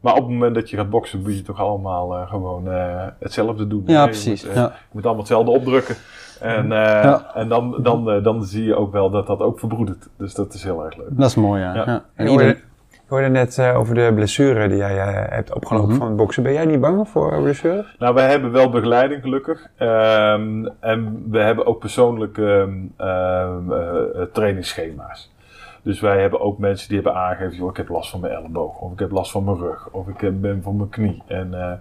maar 0.00 0.12
op 0.14 0.20
het 0.22 0.28
moment 0.30 0.54
dat 0.54 0.70
je 0.70 0.76
gaat 0.76 0.90
boksen, 0.90 1.20
moet 1.22 1.36
je 1.36 1.42
toch 1.42 1.60
allemaal 1.60 2.16
eh, 2.16 2.28
gewoon 2.30 2.70
eh, 2.70 3.06
hetzelfde 3.18 3.66
doen. 3.66 3.82
ja 3.86 4.04
precies. 4.04 4.40
Je 4.40 4.46
moet, 4.46 4.56
eh, 4.56 4.62
ja. 4.62 4.68
je 4.68 4.88
moet 4.90 5.02
allemaal 5.04 5.22
hetzelfde 5.22 5.50
opdrukken. 5.50 5.94
En, 6.40 6.64
eh, 6.72 6.78
Ja. 7.02 7.30
en 7.34 7.48
dan, 7.48 7.76
dan, 7.82 8.10
eh, 8.10 8.22
dan 8.22 8.44
zie 8.44 8.64
je 8.64 8.74
ook 8.76 8.92
wel 8.92 9.10
dat 9.10 9.26
dat 9.26 9.40
ook 9.40 9.58
verbroedert. 9.58 10.08
Dus 10.16 10.34
dat 10.34 10.54
is 10.54 10.64
heel 10.64 10.84
erg 10.84 10.96
leuk. 10.96 11.06
Dat 11.10 11.28
is 11.28 11.34
mooi, 11.34 11.60
ja. 11.62 11.74
Ja. 11.74 11.82
ja. 11.86 12.02
En 12.14 12.30
Je 12.32 13.16
hoorde 13.16 13.28
net 13.28 13.58
eh, 13.58 13.78
over 13.78 13.94
de 13.94 14.12
blessure 14.14 14.68
die 14.68 14.76
jij 14.76 15.26
hebt 15.30 15.54
opgelopen 15.54 15.88
Mhm. 15.88 15.98
van 15.98 16.06
het 16.06 16.16
boksen. 16.16 16.42
Ben 16.42 16.52
jij 16.52 16.64
niet 16.64 16.80
bang 16.80 17.08
voor 17.08 17.42
blessures? 17.42 17.96
Nou, 17.98 18.14
wij 18.14 18.28
hebben 18.30 18.52
wel 18.52 18.70
begeleiding 18.70 19.22
gelukkig. 19.22 19.66
Ehm, 19.76 20.66
en 20.80 21.24
we 21.30 21.38
hebben 21.38 21.66
ook 21.66 21.78
persoonlijke 21.78 22.68
ehm, 22.96 23.72
eh, 23.72 24.22
trainingsschema's. 24.32 25.32
Dus 25.82 26.00
wij 26.00 26.20
hebben 26.20 26.40
ook 26.40 26.58
mensen 26.58 26.88
die 26.88 26.96
hebben 26.96 27.14
aangegeven, 27.22 27.56
joh, 27.56 27.70
ik 27.70 27.76
heb 27.76 27.88
last 27.88 28.10
van 28.10 28.20
mijn 28.20 28.32
elleboog, 28.32 28.78
of 28.78 28.92
ik 28.92 28.98
heb 28.98 29.10
last 29.10 29.30
van 29.30 29.44
mijn 29.44 29.56
rug, 29.56 29.88
of 29.90 30.08
ik 30.08 30.20
heb- 30.20 30.40
ben 30.40 30.62
van 30.62 30.76
mijn 30.76 30.88
knie. 30.88 31.22
En, 31.26 31.54
eh, 31.54 31.72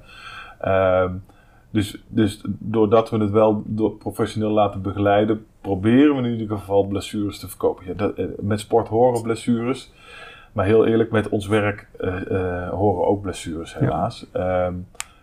ehm, 0.60 1.14
dus, 1.70 2.04
dus 2.08 2.42
doordat 2.48 3.10
we 3.10 3.18
het 3.18 3.32
wel 3.32 3.64
door 3.66 3.92
professioneel 3.92 4.50
laten 4.52 4.82
begeleiden, 4.82 5.46
proberen 5.62 6.16
we 6.22 6.28
in 6.28 6.40
ieder 6.40 6.58
geval 6.58 6.84
blessures 6.84 7.40
te 7.40 7.48
voorkomen. 7.50 7.84
Ja, 7.86 7.94
dat, 7.94 8.14
eh, 8.16 8.26
met 8.40 8.60
sport 8.60 8.88
horen 8.88 9.22
blessures, 9.22 9.92
maar 10.54 10.66
heel 10.66 10.86
eerlijk, 10.86 11.12
met 11.12 11.30
ons 11.30 11.48
werk 11.48 11.88
eh, 12.00 12.32
eh, 12.32 12.70
horen 12.70 13.08
ook 13.08 13.22
blessures 13.22 13.78
helaas. 13.78 14.26
Ehm, 14.32 14.74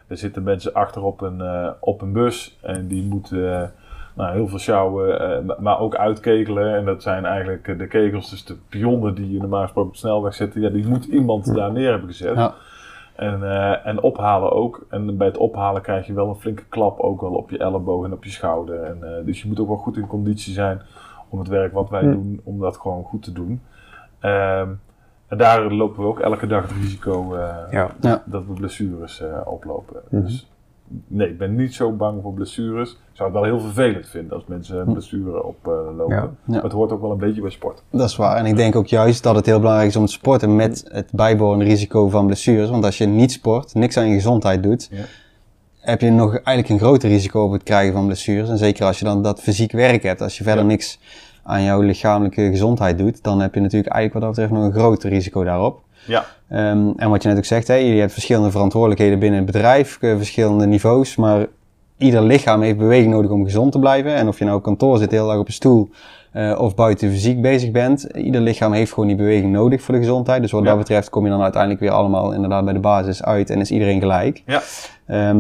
er 0.07 0.17
zitten 0.17 0.43
mensen 0.43 0.73
achter 0.73 1.03
op 1.03 1.21
een, 1.21 1.41
eh, 1.41 1.71
op 1.81 2.03
een 2.03 2.13
bus 2.13 2.59
en 2.63 2.87
die 2.87 3.03
moeten 3.03 3.63
eh, 3.63 3.69
nou, 4.17 4.33
heel 4.35 4.49
veel 4.49 4.59
sjouwen, 4.59 5.21
eh, 5.21 5.45
ma- 5.45 5.57
maar 5.59 5.81
ook 5.81 5.95
uitkegelen. 5.97 6.75
En 6.75 6.85
dat 6.85 7.03
zijn 7.03 7.25
eigenlijk 7.25 7.69
eh, 7.69 7.79
de 7.79 7.87
kegels, 7.87 8.31
dus 8.31 8.45
de 8.45 8.57
pionnen 8.69 9.15
die 9.15 9.33
je 9.33 9.39
normaal 9.39 9.63
gesproken 9.63 9.89
op 9.91 9.95
de 9.97 10.01
snelweg 10.01 10.35
zetten. 10.35 10.61
Ja, 10.61 10.69
die 10.69 10.87
moet 10.89 11.05
iemand 11.05 11.55
daar 11.55 11.73
neer 11.73 11.91
hebben 11.91 12.09
gezet. 12.09 12.35
Ja. 12.37 12.55
En, 13.15 13.43
eh, 13.43 13.87
en 13.87 14.01
ophalen 14.03 14.53
ook. 14.53 14.87
En 14.91 15.17
bij 15.17 15.27
het 15.27 15.37
ophalen 15.37 15.83
krijg 15.83 16.07
je 16.07 16.13
wel 16.13 16.29
een 16.29 16.35
flinke 16.37 16.65
klap 16.69 17.01
ook 17.01 17.21
wel 17.21 17.33
op 17.33 17.51
je 17.51 17.59
elleboog 17.59 18.05
en 18.05 18.13
op 18.13 18.25
je 18.25 18.31
schouder. 18.31 18.83
En, 18.83 19.25
dus 19.25 19.43
je 19.43 19.49
moet 19.49 19.61
ook 19.61 19.69
wel 19.69 19.77
goed 19.77 19.97
in 19.97 20.07
conditie 20.07 20.53
zijn 20.53 20.81
om 21.29 21.39
het 21.39 21.49
werk 21.49 21.73
wat 21.73 21.91
wij 21.91 22.03
doen, 22.03 22.41
om 22.45 22.61
dat 22.61 22.77
gewoon 22.77 23.05
goed 23.05 23.23
te 23.23 23.33
doen. 23.33 23.61
Ehm, 24.21 24.69
en 25.29 25.39
daar 25.39 25.73
lopen 25.73 26.03
we 26.03 26.09
ook 26.09 26.21
elke 26.21 26.47
dag 26.47 26.63
het 26.63 26.73
risico 26.81 27.37
Ja. 28.01 28.23
Dat 28.27 28.47
we 28.47 28.53
blessures 28.53 29.23
oplopen. 29.45 30.01
Mhm. 30.09 30.23
Dus 30.23 30.51
nee, 31.07 31.29
ik 31.29 31.39
ben 31.39 31.57
niet 31.57 31.75
zo 31.75 31.93
bang 31.93 32.23
voor 32.23 32.33
blessures. 32.33 32.91
Ik 32.91 32.97
zou 33.13 33.31
het 33.33 33.39
wel 33.41 33.49
heel 33.49 33.61
vervelend 33.61 34.07
vinden 34.09 34.33
als 34.33 34.45
mensen 34.47 34.79
een 34.79 34.93
blessure 34.93 35.45
oplopen. 35.45 36.07
Ja. 36.09 36.15
Ja. 36.17 36.31
Maar 36.47 36.63
het 36.63 36.73
hoort 36.73 36.93
ook 36.93 37.01
wel 37.01 37.11
een 37.11 37.19
beetje 37.19 37.41
bij 37.41 37.51
sport. 37.51 37.83
Dat 37.91 38.09
is 38.09 38.17
waar. 38.17 38.37
En 38.37 38.47
ik 38.47 38.57
denk 38.57 38.77
ook 38.77 38.87
juist 38.87 39.23
dat 39.23 39.35
het 39.35 39.47
heel 39.47 39.59
belangrijk 39.59 39.89
is 39.89 39.97
om 39.97 40.07
te 40.07 40.13
sporten 40.13 40.57
met 40.57 40.85
het 40.93 41.09
bijbehorende 41.13 41.65
risico 41.65 42.09
van 42.09 42.27
blessures. 42.27 42.71
Want 42.71 42.85
als 42.85 42.99
je 42.99 43.07
niet 43.07 43.33
sport, 43.33 43.75
niks 43.75 43.97
aan 43.97 44.09
je 44.09 44.15
gezondheid 44.15 44.63
doet, 44.63 44.89
Ja. 44.91 45.05
heb 45.81 46.01
je 46.01 46.11
nog 46.11 46.31
eigenlijk 46.31 46.69
een 46.69 46.79
groter 46.87 47.09
risico 47.09 47.45
op 47.45 47.53
het 47.53 47.63
krijgen 47.63 47.93
van 47.93 48.07
blessures. 48.07 48.49
En 48.49 48.59
zeker 48.59 48.87
als 48.87 48.99
je 48.99 49.05
dan 49.05 49.23
dat 49.23 49.41
fysiek 49.41 49.73
werk 49.73 50.03
hebt. 50.03 50.21
Als 50.23 50.39
je 50.39 50.45
verder 50.45 50.65
niks 50.65 50.99
aan 51.43 51.63
jouw 51.63 51.81
lichamelijke 51.81 52.49
gezondheid 52.51 52.99
doet, 52.99 53.23
dan 53.23 53.41
heb 53.41 53.55
je 53.55 53.61
natuurlijk 53.61 53.93
eigenlijk 53.93 54.13
wat 54.13 54.23
dat 54.23 54.31
betreft 54.31 54.63
nog 54.63 54.75
een 54.75 54.81
groter 54.81 55.11
risico 55.11 55.45
daarop. 55.45 55.85
Ja, 56.07 56.25
Ehm, 56.49 56.89
en 56.97 57.11
wat 57.11 57.23
je 57.23 57.29
net 57.29 57.37
ook 57.39 57.45
zegt, 57.45 57.69
hè, 57.69 57.75
je 57.75 58.01
hebt 58.01 58.13
verschillende 58.13 58.51
verantwoordelijkheden 58.51 59.19
binnen 59.19 59.39
het 59.43 59.47
bedrijf, 59.53 59.99
eh, 60.01 60.17
verschillende 60.17 60.67
niveaus, 60.67 61.17
maar 61.17 61.47
ieder 61.99 62.23
lichaam 62.23 62.63
heeft 62.63 62.79
beweging 62.79 63.13
nodig 63.13 63.31
om 63.31 63.45
gezond 63.45 63.73
te 63.73 63.79
blijven. 63.79 64.15
En 64.15 64.29
of 64.29 64.39
je 64.39 64.45
nou 64.45 64.57
op 64.57 64.63
kantoor 64.63 64.99
zit, 64.99 65.11
de 65.11 65.17
hele 65.17 65.29
dag 65.29 65.39
op 65.39 65.47
een 65.47 65.53
stoel, 65.53 65.91
eh, 66.33 66.59
of 66.61 66.75
buiten 66.75 67.11
fysiek 67.11 67.41
bezig 67.43 67.71
bent, 67.71 68.03
ieder 68.15 68.41
lichaam 68.41 68.73
heeft 68.73 68.93
gewoon 68.93 69.07
die 69.09 69.17
beweging 69.17 69.53
nodig 69.53 69.83
voor 69.83 69.95
de 69.95 70.01
gezondheid. 70.01 70.43
Dus 70.43 70.51
wat 70.51 70.63
Ja. 70.63 70.69
dat 70.69 70.79
betreft 70.79 71.11
kom 71.11 71.25
je 71.25 71.31
dan 71.31 71.43
uiteindelijk 71.43 71.81
weer 71.83 71.91
allemaal 71.91 72.33
inderdaad 72.33 72.65
bij 72.65 72.73
de 72.75 72.81
basis 72.81 73.23
uit 73.23 73.51
en 73.51 73.61
is 73.61 73.71
iedereen 73.71 74.01
gelijk. 74.01 74.43
ja. 74.47 74.63
Ehm, 75.07 75.39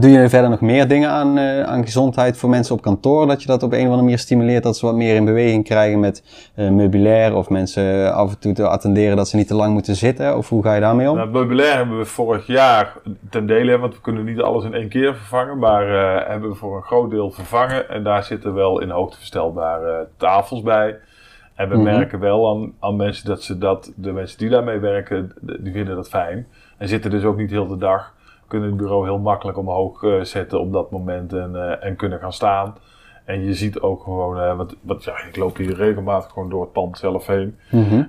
doe 0.00 0.10
je 0.10 0.28
verder 0.28 0.50
nog 0.50 0.60
meer 0.60 0.88
dingen 0.88 1.10
aan, 1.10 1.38
eh, 1.38 1.62
aan 1.62 1.84
gezondheid 1.84 2.36
voor 2.36 2.48
mensen 2.50 2.74
op 2.74 2.82
kantoor? 2.82 3.26
Dat 3.26 3.40
je 3.42 3.46
dat 3.48 3.62
op 3.62 3.72
een 3.72 3.78
of 3.78 3.84
andere 3.84 4.02
manier 4.02 4.18
stimuleert, 4.18 4.62
dat 4.62 4.76
ze 4.76 4.86
wat 4.86 4.94
meer 4.94 5.14
in 5.14 5.24
beweging 5.24 5.64
krijgen 5.64 6.00
met 6.00 6.50
eh, 6.54 6.68
meubilair 6.68 7.34
of 7.34 7.48
mensen 7.48 8.14
af 8.14 8.30
en 8.30 8.38
toe 8.38 8.52
te 8.52 8.68
attenderen 8.68 9.16
dat 9.16 9.28
ze 9.28 9.36
niet 9.36 9.46
te 9.48 9.54
lang 9.54 9.72
moeten 9.72 9.96
zitten? 9.96 10.36
Of 10.36 10.48
hoe 10.48 10.62
ga 10.62 10.74
je 10.74 10.80
daarmee 10.80 11.08
om? 11.10 11.14
Nou, 11.16 11.26
het 11.28 11.36
meubilair 11.36 11.76
hebben 11.76 11.98
we 11.98 12.04
vorig 12.04 12.46
jaar 12.46 12.96
ten 13.30 13.46
dele, 13.46 13.78
want 13.78 13.94
we 13.94 14.00
kunnen 14.00 14.24
niet 14.24 14.40
alles 14.40 14.64
in 14.64 14.74
één 14.74 14.88
keer 14.88 15.14
vervangen, 15.16 15.58
maar 15.58 15.88
eh, 15.88 16.28
hebben 16.28 16.48
we 16.50 16.54
voor 16.54 16.76
een 16.76 16.82
groot 16.82 17.10
deel 17.10 17.30
vervangen. 17.30 17.88
En 17.90 18.02
daar 18.02 18.22
zitten 18.24 18.54
wel 18.54 18.80
in 18.80 18.90
hoogte 18.90 19.16
verstelbare 19.16 20.06
tafels 20.16 20.62
bij. 20.62 20.96
En 21.54 21.68
we 21.68 21.74
Mhm. 21.74 21.84
merken 21.84 22.18
wel 22.20 22.50
aan, 22.50 22.72
aan 22.80 22.96
mensen 22.96 23.26
dat 23.26 23.42
ze 23.42 23.58
dat, 23.58 23.92
de 23.96 24.12
mensen 24.12 24.38
die 24.38 24.48
daarmee 24.48 24.78
werken, 24.78 25.32
die 25.60 25.72
vinden 25.72 25.94
dat 25.96 26.08
fijn. 26.08 26.46
En 26.78 26.88
zitten 26.88 27.10
dus 27.10 27.24
ook 27.24 27.36
niet 27.36 27.50
heel 27.50 27.66
de 27.66 27.76
dag, 27.76 28.14
kunnen 28.52 28.68
het 28.70 28.78
bureau 28.78 29.04
heel 29.04 29.18
makkelijk 29.18 29.58
omhoog 29.58 30.02
eh, 30.02 30.20
zetten 30.20 30.60
op 30.60 30.72
dat 30.72 30.90
moment 30.90 31.32
en, 31.32 31.56
eh, 31.56 31.86
en 31.86 31.96
kunnen 31.96 32.18
gaan 32.18 32.32
staan. 32.32 32.74
En 33.24 33.44
je 33.44 33.54
ziet 33.54 33.80
ook 33.80 34.02
gewoon, 34.02 34.40
eh, 34.40 34.56
wat, 34.56 34.76
wat, 34.80 35.04
ja, 35.04 35.12
ik 35.28 35.36
loop 35.36 35.56
hier 35.56 35.74
regelmatig 35.74 36.30
gewoon 36.30 36.48
door 36.48 36.60
het 36.60 36.72
pand 36.72 36.98
zelf 36.98 37.26
heen. 37.26 37.56
Mhm. 37.70 38.02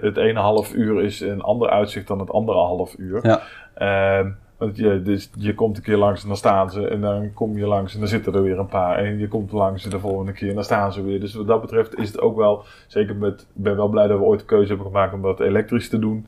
Het 0.00 0.16
ene 0.16 0.40
half 0.40 0.74
uur 0.74 1.02
is 1.02 1.20
een 1.20 1.40
ander 1.40 1.70
uitzicht 1.70 2.06
dan 2.06 2.18
het 2.18 2.30
andere 2.30 2.58
half 2.58 2.94
uur. 2.98 3.26
Ja. 3.26 3.40
Ehm, 3.74 4.30
want 4.56 4.76
je, 4.76 5.02
dus 5.02 5.30
je 5.34 5.54
komt 5.54 5.76
een 5.76 5.82
keer 5.82 5.96
langs 5.96 6.22
en 6.22 6.28
dan 6.28 6.36
staan 6.36 6.70
ze. 6.70 6.88
En 6.88 7.00
dan 7.00 7.32
kom 7.34 7.58
je 7.58 7.66
langs 7.66 7.94
en 7.94 8.00
dan 8.00 8.08
zitten 8.08 8.34
er 8.34 8.42
weer 8.42 8.58
een 8.58 8.66
paar. 8.66 8.98
En 8.98 9.18
je 9.18 9.28
komt 9.28 9.52
langs 9.52 9.84
de 9.84 9.98
volgende 9.98 10.32
keer 10.32 10.48
en 10.48 10.54
dan 10.54 10.64
staan 10.64 10.92
ze 10.92 11.02
weer. 11.02 11.20
Dus 11.20 11.34
wat 11.34 11.46
dat 11.46 11.60
betreft 11.60 11.98
is 11.98 12.08
het 12.08 12.20
ook 12.20 12.36
wel, 12.36 12.64
zeker 12.86 13.16
met, 13.16 13.46
ben 13.52 13.76
wel 13.76 13.88
blij 13.88 14.06
dat 14.06 14.18
we 14.18 14.24
ooit 14.24 14.40
de 14.40 14.46
keuze 14.46 14.68
hebben 14.68 14.86
gemaakt 14.86 15.14
om 15.14 15.22
dat 15.22 15.40
elektrisch 15.40 15.88
te 15.88 15.98
doen. 15.98 16.26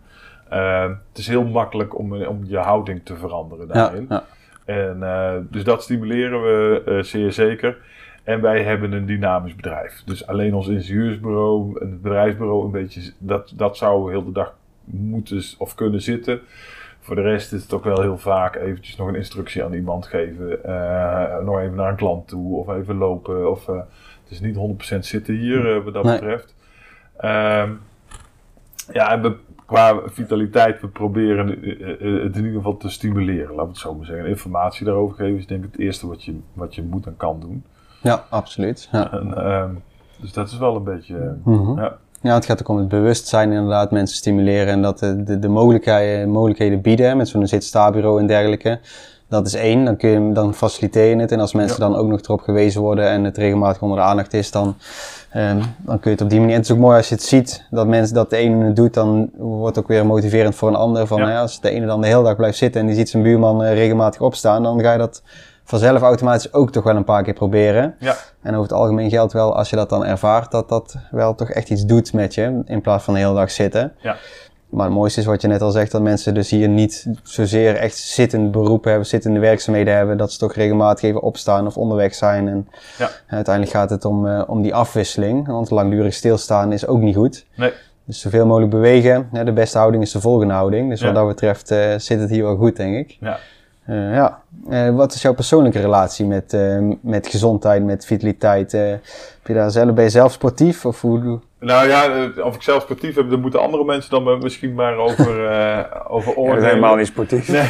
Ehm, 0.53 0.91
het 1.09 1.19
is 1.19 1.27
heel 1.29 1.45
makkelijk 1.45 1.99
om, 1.99 2.23
om 2.25 2.41
je 2.45 2.59
houding 2.59 3.01
te 3.05 3.17
veranderen 3.17 3.69
daarin. 3.69 4.07
ja. 4.09 4.25
En, 4.65 5.03
eh, 5.03 5.33
dus 5.51 5.65
dat 5.65 5.83
stimuleren 5.83 6.43
we 6.43 6.83
eh, 6.87 7.03
zeer 7.03 7.33
zeker. 7.33 7.77
En 8.25 8.41
wij 8.41 8.63
hebben 8.63 8.93
een 8.93 9.07
dynamisch 9.07 9.55
bedrijf. 9.55 10.03
Dus 10.05 10.27
alleen 10.27 10.55
ons 10.55 10.69
ingenieursbureau 10.69 11.81
en 11.81 11.91
het 11.91 12.03
bedrijfsbureau 12.03 12.65
een 12.65 12.71
beetje, 12.71 13.13
dat, 13.19 13.53
dat 13.57 13.77
zou 13.77 14.11
heel 14.11 14.25
de 14.25 14.33
dag 14.33 14.55
moeten 14.85 15.43
of 15.59 15.75
kunnen 15.75 16.03
zitten. 16.03 16.41
Voor 17.01 17.15
de 17.15 17.23
rest 17.23 17.53
is 17.53 17.63
het 17.63 17.73
ook 17.73 17.85
wel 17.85 18.01
heel 18.01 18.19
vaak 18.19 18.57
eventjes 18.57 18.97
nog 18.97 19.09
een 19.09 19.15
instructie 19.15 19.65
aan 19.65 19.73
iemand 19.73 20.07
geven. 20.07 20.65
eh, 20.65 21.39
nog 21.45 21.59
even 21.61 21.75
naar 21.75 21.91
een 21.91 21.97
klant 21.97 22.29
toe 22.29 22.57
of 22.57 22.69
even 22.77 22.97
lopen. 22.97 23.51
Of, 23.51 23.67
het 23.67 23.85
is 24.29 24.41
niet 24.41 24.57
100% 24.95 24.99
zitten 25.07 25.35
hier 25.35 25.77
eh, 25.77 25.85
wat 25.85 25.95
dat 25.95 26.05
Nee. 26.05 26.13
betreft. 26.19 26.55
Ehm, 27.17 27.71
ja, 28.93 29.11
en 29.13 29.23
we, 29.23 29.37
qua 29.73 30.01
vitaliteit, 30.07 30.81
we 30.81 30.89
proberen 30.89 31.63
eh, 31.63 31.71
eh, 31.91 32.23
het 32.23 32.37
in 32.37 32.45
ieder 32.45 32.53
geval 32.57 32.77
te 32.77 32.89
stimuleren. 32.91 33.49
Laten 33.49 33.63
we 33.63 33.69
het 33.69 33.79
zo 33.79 33.95
maar 33.95 34.07
zeggen. 34.07 34.27
Informatie 34.27 34.85
daarover 34.87 35.17
geven 35.17 35.37
is 35.39 35.47
denk 35.47 35.65
ik 35.65 35.73
het 35.73 35.81
eerste 35.81 36.07
wat 36.09 36.25
je, 36.25 36.35
wat 36.53 36.75
je 36.75 36.83
moet 36.83 37.07
en 37.07 37.17
kan 37.17 37.41
doen. 37.41 37.65
Ja, 38.03 38.25
absoluut. 38.29 38.89
Ja. 38.93 39.13
En, 39.13 39.35
ehm, 39.37 39.71
dus 40.21 40.33
dat 40.33 40.49
is 40.49 40.59
wel 40.59 40.77
een 40.77 40.85
beetje... 40.85 41.17
eh, 41.17 41.31
Mhm. 41.53 41.79
ja. 41.81 41.97
Ja, 42.21 42.35
het 42.35 42.45
gaat 42.47 42.61
ook 42.61 42.69
om 42.69 42.77
het 42.77 42.89
bewustzijn 42.89 43.53
inderdaad, 43.53 43.91
mensen 43.91 44.17
stimuleren 44.17 44.67
en 44.73 44.83
dat 44.83 44.99
de, 44.99 45.23
de, 45.23 45.39
de 45.39 45.49
mogelijkheden, 45.49 46.29
mogelijkheden 46.29 46.81
bieden 46.81 47.17
met 47.17 47.29
zo'n 47.29 47.47
zit-sta-bureau 47.47 48.21
en 48.21 48.27
dergelijke. 48.27 48.81
Dat 49.33 49.47
is 49.47 49.55
één, 49.55 49.85
dan, 49.85 49.97
kun 49.97 50.11
je, 50.11 50.33
dan 50.33 50.55
faciliteer 50.55 51.05
je 51.09 51.17
het. 51.17 51.33
En 51.33 51.41
als 51.41 51.53
mensen 51.53 51.83
Ja. 51.83 51.89
dan 51.89 51.99
ook 51.99 52.07
nog 52.09 52.21
erop 52.21 52.41
gewezen 52.41 52.81
worden 52.81 53.09
en 53.09 53.25
het 53.25 53.37
regelmatig 53.37 53.83
onder 53.83 53.99
de 53.99 54.05
aandacht 54.05 54.35
is, 54.35 54.51
dan, 54.51 54.77
ehm, 55.31 55.61
dan 55.79 56.01
kun 56.01 56.11
je 56.11 56.17
het 56.17 56.21
op 56.21 56.31
die 56.31 56.39
manier. 56.39 56.55
En 56.55 56.61
het 56.61 56.71
is 56.71 56.75
ook 56.77 56.81
mooi 56.83 56.97
als 56.97 57.09
je 57.09 57.15
het 57.15 57.25
ziet, 57.25 57.65
dat 57.71 57.87
mensen 57.87 58.15
dat 58.15 58.31
de 58.31 58.37
ene 58.37 58.65
het 58.65 58.77
doet, 58.77 58.95
dan 58.95 59.31
wordt 59.37 59.77
het 59.77 59.85
ook 59.85 59.91
weer 59.91 60.07
motiverend 60.07 60.55
voor 60.55 60.69
een 60.69 60.75
ander. 60.75 61.07
Van, 61.07 61.17
Ja. 61.19 61.23
nou 61.23 61.35
ja, 61.37 61.41
als 61.43 61.61
de 61.61 61.71
ene 61.71 61.87
dan 61.87 62.01
de 62.01 62.07
hele 62.07 62.23
dag 62.23 62.37
blijft 62.37 62.59
zitten 62.59 62.81
en 62.81 62.87
die 62.87 62.97
ziet 62.97 63.09
zijn 63.09 63.23
buurman 63.23 63.63
eh, 63.65 63.75
regelmatig 63.75 64.21
opstaan, 64.21 64.63
dan 64.63 64.81
ga 64.81 64.93
je 64.93 64.99
dat 64.99 65.23
vanzelf 65.65 66.03
automatisch 66.03 66.53
ook 66.53 66.73
toch 66.73 66.85
wel 66.85 66.97
een 66.97 67.05
paar 67.05 67.23
keer 67.23 67.35
proberen. 67.35 67.95
Ja. 67.99 68.17
En 68.43 68.51
over 68.51 68.63
het 68.63 68.73
algemeen 68.73 69.11
geldt 69.11 69.33
wel, 69.33 69.57
als 69.57 69.71
je 69.71 69.77
dat 69.77 69.89
dan 69.89 70.05
ervaart, 70.05 70.51
dat 70.51 70.69
dat 70.69 70.97
wel 71.11 71.35
toch 71.35 71.51
echt 71.51 71.71
iets 71.71 71.85
doet 71.85 72.13
met 72.13 72.35
je, 72.35 72.63
in 72.65 72.81
plaats 72.81 73.05
van 73.05 73.15
de 73.15 73.21
hele 73.21 73.35
dag 73.35 73.51
zitten. 73.51 73.93
Ja. 74.01 74.17
Maar 74.73 74.87
het 74.87 74.95
mooiste 74.95 75.21
is 75.21 75.27
wat 75.27 75.41
je 75.43 75.49
net 75.49 75.63
al 75.63 75.71
zegt, 75.71 75.91
dat 75.93 76.03
mensen 76.03 76.35
dus 76.35 76.51
hier 76.51 76.69
niet 76.69 77.07
zozeer 77.23 77.77
echt 77.77 77.97
zittend 77.97 78.51
beroep 78.51 78.85
hebben, 78.85 79.07
zittende 79.07 79.41
werkzaamheden 79.41 79.95
hebben, 79.97 80.17
dat 80.17 80.33
ze 80.33 80.39
toch 80.39 80.55
regelmatig 80.55 81.03
even 81.09 81.23
opstaan 81.23 81.67
of 81.67 81.77
onderweg 81.77 82.15
zijn. 82.15 82.49
En 82.49 82.69
Ja. 82.99 83.11
uiteindelijk 83.27 83.77
gaat 83.77 83.91
het 83.91 84.05
om, 84.05 84.27
eh, 84.27 84.43
om 84.47 84.63
die 84.63 84.75
afwisseling, 84.75 85.47
want 85.47 85.71
langdurig 85.71 86.15
stilstaan 86.15 86.73
is 86.73 86.87
ook 86.87 87.01
niet 87.01 87.17
goed. 87.17 87.47
Nee. 87.57 87.73
Dus 88.05 88.21
zoveel 88.21 88.47
mogelijk 88.47 88.71
bewegen. 88.71 89.29
De 89.45 89.53
beste 89.53 89.79
houding 89.79 90.03
is 90.03 90.13
de 90.13 90.21
volgende 90.21 90.55
houding. 90.55 90.89
Dus 90.91 91.01
Ja. 91.01 91.07
wat 91.07 91.15
dat 91.15 91.27
betreft 91.27 91.71
eh, 91.71 91.95
zit 91.99 92.21
het 92.21 92.31
hier 92.31 92.43
wel 92.43 92.57
goed, 92.57 92.77
denk 92.77 92.97
ik. 92.97 93.17
Ja. 93.21 93.39
Eh, 93.87 94.15
ja. 94.15 94.41
Wat 94.93 95.15
is 95.15 95.23
jouw 95.23 95.35
persoonlijke 95.35 95.81
relatie 95.81 96.27
met, 96.27 96.57
met 97.01 97.27
gezondheid, 97.27 97.85
met 97.85 98.05
vitaliteit? 98.05 98.73
Heb 98.73 99.01
je 99.47 99.55
daar 99.55 99.71
zelf, 99.71 99.95
ben 99.95 100.05
je 100.05 100.11
zelf 100.11 100.33
sportief? 100.33 100.87
Of 100.87 101.01
hoe, 101.01 101.41
Nou 101.63 101.89
ja, 101.89 102.31
of 102.43 102.55
ik 102.55 102.63
zelf 102.63 102.83
sportief 102.83 103.15
heb, 103.15 103.31
daar 103.31 103.39
moeten 103.39 103.61
andere 103.61 103.85
mensen 103.85 104.11
dan 104.25 104.39
misschien 104.43 104.75
maar 104.75 104.97
over, 104.97 105.47
eh 105.51 105.79
over 106.09 106.29
Ja, 106.31 106.35
dat 106.35 106.37
oordelen. 106.37 106.63
is 106.63 106.69
helemaal 106.69 106.97
niet 106.97 107.07
sportief. 107.07 107.49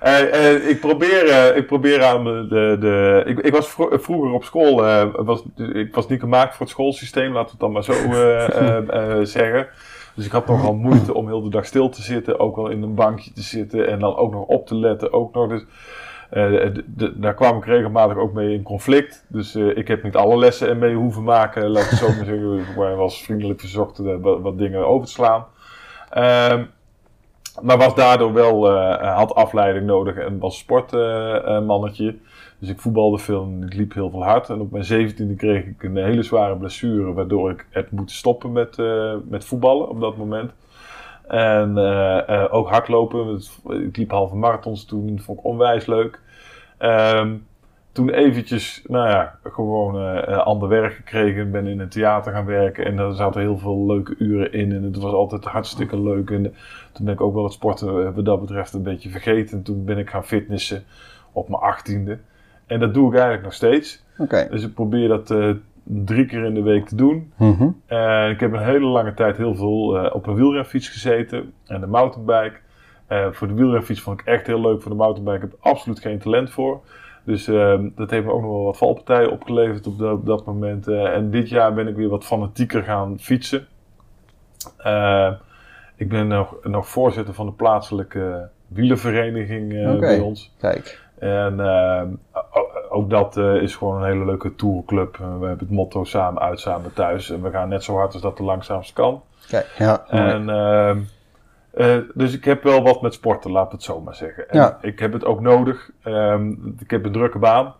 Eh, 0.00 0.52
eh, 0.54 0.68
ik, 0.68 0.80
probeer, 0.80 1.56
ik 1.56 1.66
probeer 1.66 2.04
aan 2.04 2.24
de. 2.24 2.76
de, 2.80 3.22
ik, 3.26 3.38
ik 3.38 3.52
was 3.52 3.68
vro- 3.68 3.98
vroeger 3.98 4.32
op 4.32 4.44
school. 4.44 4.76
was, 5.24 5.42
ik 5.56 5.94
was 5.94 6.08
niet 6.08 6.20
gemaakt 6.20 6.50
voor 6.52 6.60
het 6.66 6.74
schoolsysteem, 6.74 7.32
laten 7.32 7.44
we 7.44 7.50
het 7.50 7.60
dan 7.60 7.72
maar 7.72 7.84
zo 7.84 9.24
zeggen. 9.38 9.66
Dus 10.14 10.26
ik 10.26 10.32
had 10.32 10.46
nogal 10.46 10.74
moeite 10.74 11.14
om 11.14 11.26
heel 11.26 11.42
de 11.42 11.48
dag 11.50 11.64
stil 11.66 11.88
te 11.88 12.02
zitten. 12.02 12.38
Ook 12.38 12.56
wel 12.56 12.68
in 12.68 12.82
een 12.82 12.94
bankje 12.94 13.32
te 13.32 13.42
zitten. 13.42 13.88
En 13.88 13.98
dan 13.98 14.16
ook 14.16 14.32
nog 14.32 14.44
op 14.46 14.66
te 14.66 14.74
letten. 14.74 15.12
Ook 15.12 15.34
nog 15.34 15.48
dus, 15.48 15.64
de- 16.86 17.12
daar 17.20 17.34
kwam 17.34 17.56
ik 17.56 17.64
regelmatig 17.64 18.16
ook 18.16 18.32
mee 18.32 18.54
in 18.54 18.62
conflict. 18.62 19.24
Dus 19.28 19.54
eh, 19.54 19.76
ik 19.76 19.88
heb 19.88 20.02
niet 20.02 20.16
alle 20.16 20.36
lessen 20.36 20.68
ermee 20.68 20.94
hoeven 20.94 21.22
maken. 21.22 21.68
Laat 21.70 21.84
ik 21.84 21.98
zo 21.98 22.06
maar 22.06 22.24
zeggen. 22.34 22.58
Ik 22.58 22.96
was 22.96 23.22
vriendelijk 23.22 23.60
verzocht 23.60 23.98
eh, 23.98 24.14
wat, 24.20 24.40
wat 24.40 24.58
dingen 24.58 24.86
over 24.86 25.06
te 25.06 25.12
slaan. 25.12 25.44
Ehm, 26.10 26.64
maar 27.62 27.78
was 27.78 27.94
daardoor 27.94 28.32
wel, 28.32 28.70
eh, 28.70 29.16
had 29.16 29.34
afleiding 29.34 29.86
nodig 29.86 30.16
en 30.16 30.38
was 30.38 30.58
sportmannetje. 30.58 32.16
dus 32.58 32.68
ik 32.68 32.80
voetbalde 32.80 33.18
veel 33.18 33.42
en 33.42 33.62
ik 33.66 33.74
liep 33.74 33.94
heel 33.94 34.10
veel 34.10 34.24
hard. 34.24 34.48
En 34.48 34.60
op 34.60 34.70
mijn 34.70 34.84
zeventiende 34.84 35.34
kreeg 35.34 35.64
ik 35.64 35.82
een 35.82 35.96
hele 35.96 36.22
zware 36.22 36.56
blessure, 36.56 37.12
waardoor 37.12 37.50
ik 37.50 37.66
het 37.70 37.90
moet 37.90 38.10
stoppen 38.10 38.52
met, 38.52 38.78
eh, 38.78 39.14
met 39.28 39.44
voetballen 39.44 39.88
op 39.88 40.00
dat 40.00 40.16
moment. 40.16 40.52
En 41.28 41.78
eh, 41.78 42.28
eh, 42.28 42.54
ook 42.54 42.68
hardlopen. 42.68 43.26
Het- 43.26 43.58
Ik 43.68 43.96
liep 43.96 44.10
halve 44.10 44.36
marathons 44.36 44.84
toen, 44.84 45.20
vond 45.20 45.38
ik 45.38 45.44
onwijs 45.44 45.86
leuk. 45.86 46.20
Ehm, 46.78 47.34
toen 47.92 48.10
eventjes, 48.10 48.82
nou 48.86 49.08
ja, 49.08 49.38
gewoon 49.42 49.98
eh, 50.00 50.38
ander 50.38 50.68
werk 50.68 50.92
gekregen. 50.92 51.50
Ben 51.50 51.66
in 51.66 51.80
een 51.80 51.88
theater 51.88 52.32
gaan 52.32 52.44
werken 52.46 52.84
en 52.84 52.96
daar 52.96 53.12
zaten 53.12 53.40
heel 53.40 53.58
veel 53.58 53.86
leuke 53.86 54.14
uren 54.18 54.52
in. 54.52 54.72
En 54.72 54.82
het 54.82 54.96
was 54.96 55.12
altijd 55.12 55.44
hartstikke 55.44 56.00
leuk. 56.00 56.30
En 56.30 56.42
toen 56.92 57.04
ben 57.04 57.14
ik 57.14 57.20
ook 57.20 57.34
wel 57.34 57.44
het 57.44 57.52
sporten 57.52 58.14
wat 58.14 58.24
dat 58.24 58.40
betreft 58.40 58.72
een 58.72 58.82
beetje 58.82 59.10
vergeten. 59.10 59.56
En 59.58 59.62
toen 59.64 59.84
ben 59.84 59.98
ik 59.98 60.10
gaan 60.10 60.24
fitnessen 60.24 60.84
op 61.32 61.48
mijn 61.48 61.62
achttiende. 61.62 62.18
En 62.66 62.80
dat 62.80 62.94
doe 62.94 63.06
ik 63.06 63.12
eigenlijk 63.12 63.42
nog 63.44 63.52
steeds. 63.54 64.04
Dus 64.50 64.64
ik 64.64 64.74
probeer 64.74 65.08
dat 65.08 65.30
eh, 65.30 65.50
drie 65.84 66.26
keer 66.26 66.44
in 66.44 66.54
de 66.54 66.62
week 66.62 66.86
te 66.86 66.96
doen. 66.96 67.32
Mhm. 67.38 67.64
Ik 68.30 68.40
heb 68.40 68.52
een 68.52 68.64
hele 68.64 68.86
lange 68.86 69.14
tijd 69.14 69.36
heel 69.36 69.54
veel 69.54 69.98
eh, 69.98 70.14
op 70.14 70.26
een 70.26 70.34
wielrenfiets 70.34 70.88
gezeten 70.88 71.52
en 71.66 71.82
een 71.82 71.90
mountainbike. 71.90 72.56
Eh, 73.06 73.26
voor 73.30 73.46
de 73.48 73.54
wielrenfiets 73.54 74.00
vond 74.00 74.20
ik 74.20 74.26
echt 74.26 74.46
heel 74.46 74.60
leuk. 74.60 74.82
Voor 74.82 74.90
de 74.90 74.96
mountainbike 74.96 75.40
heb 75.40 75.52
ik 75.52 75.58
absoluut 75.60 76.00
geen 76.00 76.18
talent 76.18 76.50
voor. 76.50 76.80
Dus 77.24 77.48
eh, 77.48 77.80
dat 77.94 78.10
heeft 78.10 78.24
me 78.24 78.32
ook 78.32 78.40
nog 78.42 78.50
wel 78.50 78.64
wat 78.64 78.76
valpartijen 78.78 79.30
opgeleverd 79.30 79.86
op 79.86 79.98
dat, 79.98 80.12
op 80.12 80.26
dat 80.26 80.44
moment. 80.44 80.88
Eh, 80.88 81.14
en 81.14 81.30
dit 81.30 81.48
jaar 81.48 81.74
ben 81.74 81.88
ik 81.88 81.96
weer 81.96 82.08
wat 82.08 82.24
fanatieker 82.24 82.82
gaan 82.82 83.18
fietsen. 83.18 83.66
Ik 85.96 86.08
ben 86.08 86.26
nog, 86.28 86.56
nog 86.62 86.88
voorzitter 86.88 87.34
van 87.34 87.46
de 87.46 87.52
plaatselijke 87.52 88.48
wielervereniging 88.66 89.88
Oké. 89.88 89.98
bij 89.98 90.18
ons. 90.20 90.54
Kijk. 90.58 91.02
En 91.18 91.60
eh, 91.60 92.02
o- 92.52 92.73
ook 92.94 93.10
dat 93.10 93.36
eh, 93.36 93.54
is 93.54 93.76
gewoon 93.76 93.96
een 94.02 94.08
hele 94.08 94.24
leuke 94.24 94.54
tourclub. 94.54 95.14
Eh, 95.14 95.20
we 95.20 95.46
hebben 95.46 95.66
het 95.66 95.76
motto 95.76 96.04
samen 96.04 96.42
uit, 96.42 96.60
samen 96.60 96.92
thuis. 96.92 97.30
En 97.30 97.42
we 97.42 97.50
gaan 97.50 97.68
net 97.68 97.84
zo 97.84 97.96
hard 97.96 98.12
als 98.12 98.22
dat 98.22 98.36
de 98.36 98.42
langzaamst 98.42 98.92
kan. 98.92 99.22
Kijk. 99.48 99.66
Ja. 99.78 100.04
En, 100.08 100.48
ehm, 100.48 100.98
eh, 101.70 101.96
dus 102.14 102.34
ik 102.34 102.44
heb 102.44 102.62
wel 102.62 102.82
wat 102.82 103.02
met 103.02 103.14
sporten, 103.14 103.50
laat 103.50 103.72
het 103.72 103.82
zo 103.82 104.00
maar 104.00 104.14
zeggen. 104.14 104.48
En 104.48 104.58
Ja. 104.58 104.78
ik 104.80 104.98
heb 104.98 105.12
het 105.12 105.24
ook 105.24 105.40
nodig. 105.40 105.90
Ehm, 106.02 106.50
ik 106.78 106.90
heb 106.90 107.04
een 107.04 107.12
drukke 107.12 107.38
baan. 107.38 107.74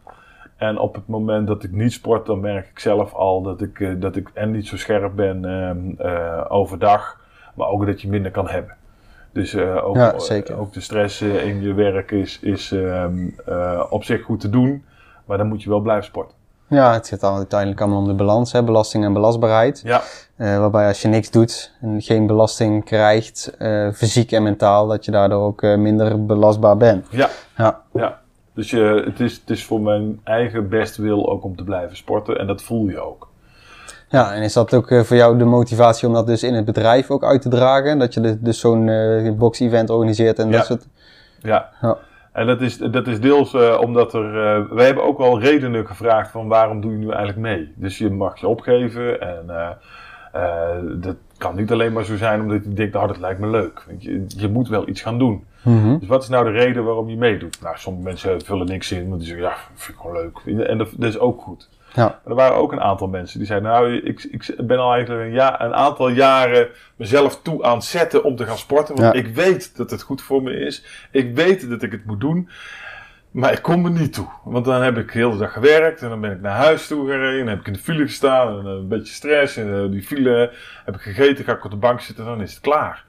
En 0.56 0.78
op 0.78 0.94
het 0.94 1.06
moment 1.06 1.46
dat 1.46 1.62
ik 1.62 1.72
niet 1.72 1.92
sport, 1.92 2.26
dan 2.26 2.40
merk 2.40 2.68
ik 2.68 2.78
zelf 2.78 3.12
al 3.12 3.42
dat 3.42 3.60
ik, 3.60 4.00
dat 4.00 4.16
ik 4.16 4.30
en 4.34 4.50
niet 4.50 4.66
zo 4.66 4.76
scherp 4.76 5.16
ben 5.16 5.44
ehm, 5.44 6.08
eh, 6.08 6.44
overdag. 6.48 7.20
Maar 7.54 7.68
ook 7.68 7.86
dat 7.86 8.00
je 8.00 8.08
minder 8.08 8.30
kan 8.30 8.48
hebben. 8.48 8.76
Dus 9.32 9.56
ook, 9.56 9.96
Ja, 9.96 10.14
ook 10.56 10.72
de 10.72 10.80
stress 10.80 11.22
in 11.22 11.62
je 11.62 11.74
werk 11.74 12.10
is, 12.10 12.40
is 12.40 12.74
op 13.90 14.04
zich 14.04 14.22
goed 14.22 14.40
te 14.40 14.50
doen. 14.50 14.84
Maar 15.24 15.38
dan 15.38 15.46
moet 15.46 15.62
je 15.62 15.68
wel 15.68 15.80
blijven 15.80 16.04
sporten. 16.04 16.36
Ja, 16.68 16.92
het 16.92 17.08
gaat 17.08 17.20
dan 17.20 17.36
uiteindelijk 17.36 17.80
allemaal 17.80 17.98
om 17.98 18.06
de 18.06 18.14
balans, 18.14 18.52
hè, 18.52 18.62
belasting 18.62 19.04
en 19.04 19.12
belastbaarheid. 19.12 19.80
Ja, 19.84 20.02
Eh, 20.36 20.58
waarbij 20.58 20.86
als 20.88 21.02
je 21.02 21.08
niks 21.08 21.30
doet 21.30 21.72
en 21.80 22.02
geen 22.02 22.26
belasting 22.26 22.84
krijgt, 22.84 23.54
eh, 23.58 23.88
fysiek 23.92 24.32
en 24.32 24.42
mentaal, 24.42 24.86
dat 24.86 25.04
je 25.04 25.10
daardoor 25.10 25.42
ook 25.42 25.62
eh, 25.62 25.76
minder 25.76 26.26
belastbaar 26.26 26.76
bent. 26.76 27.06
ja, 27.10 27.28
Ja, 27.56 27.80
ja. 27.92 28.20
Dus 28.54 28.70
je, 28.70 29.02
het, 29.06 29.20
is, 29.20 29.32
het 29.34 29.50
is 29.50 29.64
voor 29.64 29.80
mijn 29.80 30.20
eigen 30.24 30.68
bestwil 30.68 31.30
ook 31.30 31.44
om 31.44 31.56
te 31.56 31.64
blijven 31.64 31.96
sporten. 31.96 32.38
En 32.38 32.46
dat 32.46 32.62
voel 32.62 32.88
je 32.88 33.00
ook. 33.00 33.28
ja 34.08 34.32
en 34.34 34.42
is 34.42 34.52
dat 34.52 34.74
ook 34.74 34.88
voor 35.04 35.16
jou 35.16 35.38
de 35.38 35.44
motivatie 35.44 36.08
om 36.08 36.14
dat 36.14 36.26
dus 36.26 36.42
in 36.42 36.54
het 36.54 36.64
bedrijf 36.64 37.10
ook 37.10 37.24
uit 37.24 37.42
te 37.42 37.48
dragen? 37.48 37.98
Dat 37.98 38.14
je 38.14 38.38
dus 38.40 38.60
zo'n 38.60 38.90
box-event 39.38 39.90
organiseert 39.90 40.38
en 40.38 40.48
Ja. 40.50 40.56
dat 40.56 40.66
soort... 40.66 40.86
Ja. 41.42 41.68
Ja. 41.82 41.96
En 42.34 42.46
dat 42.46 42.60
is, 42.60 42.76
dat 42.78 43.06
is 43.06 43.20
deels 43.20 43.54
eh, 43.54 43.78
omdat 43.80 44.14
er. 44.14 44.26
eh, 44.26 44.70
wij 44.70 44.86
hebben 44.86 45.04
ook 45.04 45.18
wel 45.18 45.40
redenen 45.40 45.86
gevraagd 45.86 46.30
van 46.30 46.48
waarom 46.48 46.80
doe 46.80 46.92
je 46.92 46.98
nu 46.98 47.08
eigenlijk 47.08 47.38
mee. 47.38 47.72
Dus 47.74 47.98
je 47.98 48.10
mag 48.10 48.40
je 48.40 48.48
opgeven. 48.48 49.20
En 49.20 49.44
eh, 50.32 50.76
dat 50.94 51.16
kan 51.38 51.56
niet 51.56 51.72
alleen 51.72 51.92
maar 51.92 52.04
zo 52.04 52.16
zijn 52.16 52.40
omdat 52.40 52.64
je 52.64 52.72
denkt, 52.72 52.94
nou 52.94 53.06
dat 53.06 53.18
lijkt 53.18 53.40
me 53.40 53.46
leuk. 53.46 53.86
Je, 53.98 54.24
je 54.28 54.48
moet 54.48 54.68
wel 54.68 54.88
iets 54.88 55.02
gaan 55.02 55.18
doen. 55.18 55.44
Mhm. 55.62 55.98
Dus 55.98 56.08
wat 56.08 56.22
is 56.22 56.28
nou 56.28 56.44
de 56.44 56.50
reden 56.58 56.84
waarom 56.84 57.08
je 57.08 57.16
meedoet? 57.16 57.60
Nou, 57.62 57.76
sommige 57.78 58.04
mensen 58.04 58.40
vullen 58.44 58.66
niks 58.66 58.92
in, 58.92 59.08
want 59.08 59.20
die 59.20 59.28
zeggen, 59.28 59.46
ja, 59.46 59.56
vind 59.74 59.96
ik 59.96 60.02
gewoon 60.02 60.16
leuk. 60.16 60.66
En 60.66 60.78
dat, 60.78 60.88
dat 60.96 61.08
is 61.08 61.18
ook 61.18 61.40
goed. 61.42 61.68
Ja. 61.94 62.04
Maar 62.04 62.20
er 62.24 62.34
waren 62.34 62.56
ook 62.56 62.72
een 62.72 62.80
aantal 62.80 63.08
mensen 63.08 63.38
die 63.38 63.46
zeiden, 63.46 63.70
nou, 63.70 63.92
ik, 63.96 64.22
ik 64.22 64.54
ben 64.66 64.78
al 64.78 64.92
eigenlijk 64.92 65.24
een, 65.24 65.32
ja, 65.32 65.60
een 65.62 65.74
aantal 65.74 66.08
jaren 66.08 66.68
mezelf 66.96 67.42
toe 67.42 67.64
aan 67.64 67.74
het 67.76 67.84
zetten 67.84 68.24
om 68.24 68.36
te 68.36 68.44
gaan 68.46 68.58
sporten. 68.58 68.94
Want 68.96 69.14
Ja. 69.14 69.20
ik 69.20 69.34
weet 69.34 69.76
dat 69.76 69.90
het 69.90 70.02
goed 70.02 70.22
voor 70.22 70.42
me 70.42 70.52
is. 70.58 70.84
Ik 71.10 71.34
weet 71.34 71.68
dat 71.70 71.82
ik 71.82 71.92
het 71.92 72.04
moet 72.06 72.20
doen. 72.20 72.48
Maar 73.30 73.52
ik 73.52 73.62
kom 73.62 73.84
er 73.84 73.90
niet 73.90 74.12
toe. 74.12 74.26
Want 74.44 74.64
dan 74.64 74.82
heb 74.82 74.98
ik 74.98 75.10
heel 75.10 75.30
de 75.30 75.36
dag 75.38 75.52
gewerkt 75.52 76.02
en 76.02 76.08
dan 76.08 76.20
ben 76.20 76.30
ik 76.32 76.40
naar 76.40 76.56
huis 76.56 76.86
toe 76.86 77.06
gereden. 77.06 77.30
En 77.32 77.38
dan 77.38 77.48
heb 77.48 77.60
ik 77.60 77.66
in 77.66 77.72
de 77.72 77.78
file 77.78 78.02
gestaan 78.06 78.58
en 78.58 78.66
een 78.66 78.88
beetje 78.88 79.14
stress. 79.14 79.56
En 79.56 79.74
eh, 79.84 79.90
die 79.90 80.02
file 80.02 80.52
heb 80.84 80.94
ik 80.94 81.00
gegeten, 81.00 81.44
ga 81.44 81.52
ik 81.52 81.64
op 81.64 81.70
de 81.70 81.76
bank 81.76 82.00
zitten 82.00 82.24
en 82.24 82.30
dan 82.30 82.40
is 82.40 82.50
het 82.50 82.60
klaar. 82.60 83.04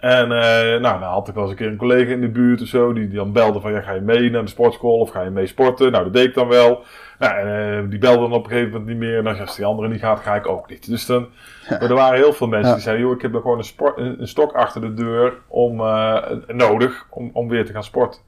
En 0.00 0.22
eh, 0.22 0.80
nou, 0.80 1.00
dan 1.00 1.02
had 1.02 1.28
ik 1.28 1.34
wel 1.34 1.42
eens 1.42 1.52
een 1.52 1.58
keer 1.58 1.66
een 1.66 1.76
collega 1.76 2.10
in 2.10 2.20
de 2.20 2.28
buurt 2.28 2.62
of 2.62 2.68
zo, 2.68 2.92
die, 2.92 3.08
die 3.08 3.16
dan 3.16 3.32
belde 3.32 3.60
van, 3.60 3.72
ja, 3.72 3.80
ga 3.80 3.92
je 3.92 4.00
mee 4.00 4.30
naar 4.30 4.42
de 4.42 4.48
sportschool 4.48 4.98
of 4.98 5.10
ga 5.10 5.22
je 5.22 5.30
mee 5.30 5.46
sporten? 5.46 5.92
Nou, 5.92 6.04
dat 6.04 6.12
deed 6.12 6.24
ik 6.24 6.34
dan 6.34 6.48
wel. 6.48 6.84
Nou, 7.18 7.34
en, 7.34 7.88
die 7.88 7.98
belde 7.98 8.20
dan 8.20 8.32
op 8.32 8.44
een 8.44 8.50
gegeven 8.50 8.70
moment 8.70 8.88
niet 8.88 8.98
meer. 8.98 9.18
En 9.18 9.24
dan, 9.24 9.38
als 9.38 9.56
die 9.56 9.64
andere 9.64 9.88
niet 9.88 10.00
gaat, 10.00 10.20
ga 10.20 10.34
ik 10.34 10.46
ook 10.46 10.68
niet. 10.68 10.88
Dus 10.88 11.06
dan, 11.06 11.26
maar 11.68 11.82
er 11.82 11.94
waren 11.94 12.18
heel 12.18 12.32
veel 12.32 12.46
mensen 12.46 12.72
die 12.72 12.82
zeiden, 12.82 13.04
joh, 13.04 13.14
ik 13.14 13.22
heb 13.22 13.34
gewoon 13.34 13.58
een, 13.58 13.64
sport, 13.64 13.98
een, 13.98 14.20
een 14.20 14.28
stok 14.28 14.52
achter 14.52 14.80
de 14.80 14.94
deur 14.94 15.34
om, 15.46 15.80
eh, 15.80 16.30
nodig 16.46 17.06
om, 17.10 17.30
om 17.32 17.48
weer 17.48 17.66
te 17.66 17.72
gaan 17.72 17.84
sporten. 17.84 18.20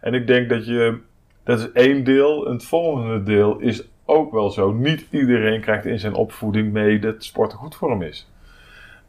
En 0.00 0.14
ik 0.14 0.26
denk 0.26 0.48
dat 0.48 0.66
je, 0.66 0.98
dat 1.44 1.58
is 1.58 1.72
één 1.72 2.04
deel. 2.04 2.46
En 2.46 2.52
het 2.52 2.64
volgende 2.64 3.22
deel 3.22 3.58
is 3.58 3.88
ook 4.04 4.32
wel 4.32 4.50
zo. 4.50 4.72
Niet 4.72 5.06
iedereen 5.10 5.60
krijgt 5.60 5.84
in 5.84 5.98
zijn 5.98 6.14
opvoeding 6.14 6.72
mee 6.72 6.98
dat 6.98 7.24
sporten 7.24 7.58
goed 7.58 7.74
voor 7.74 7.90
hem 7.90 8.02
is. 8.02 8.31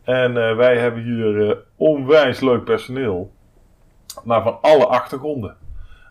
En 0.03 0.37
eh, 0.37 0.55
wij 0.55 0.77
hebben 0.77 1.03
hier 1.03 1.49
eh, 1.49 1.55
onwijs 1.75 2.39
leuk 2.39 2.63
personeel. 2.63 3.31
Maar 4.23 4.41
van 4.41 4.57
alle 4.61 4.85
achtergronden. 4.85 5.55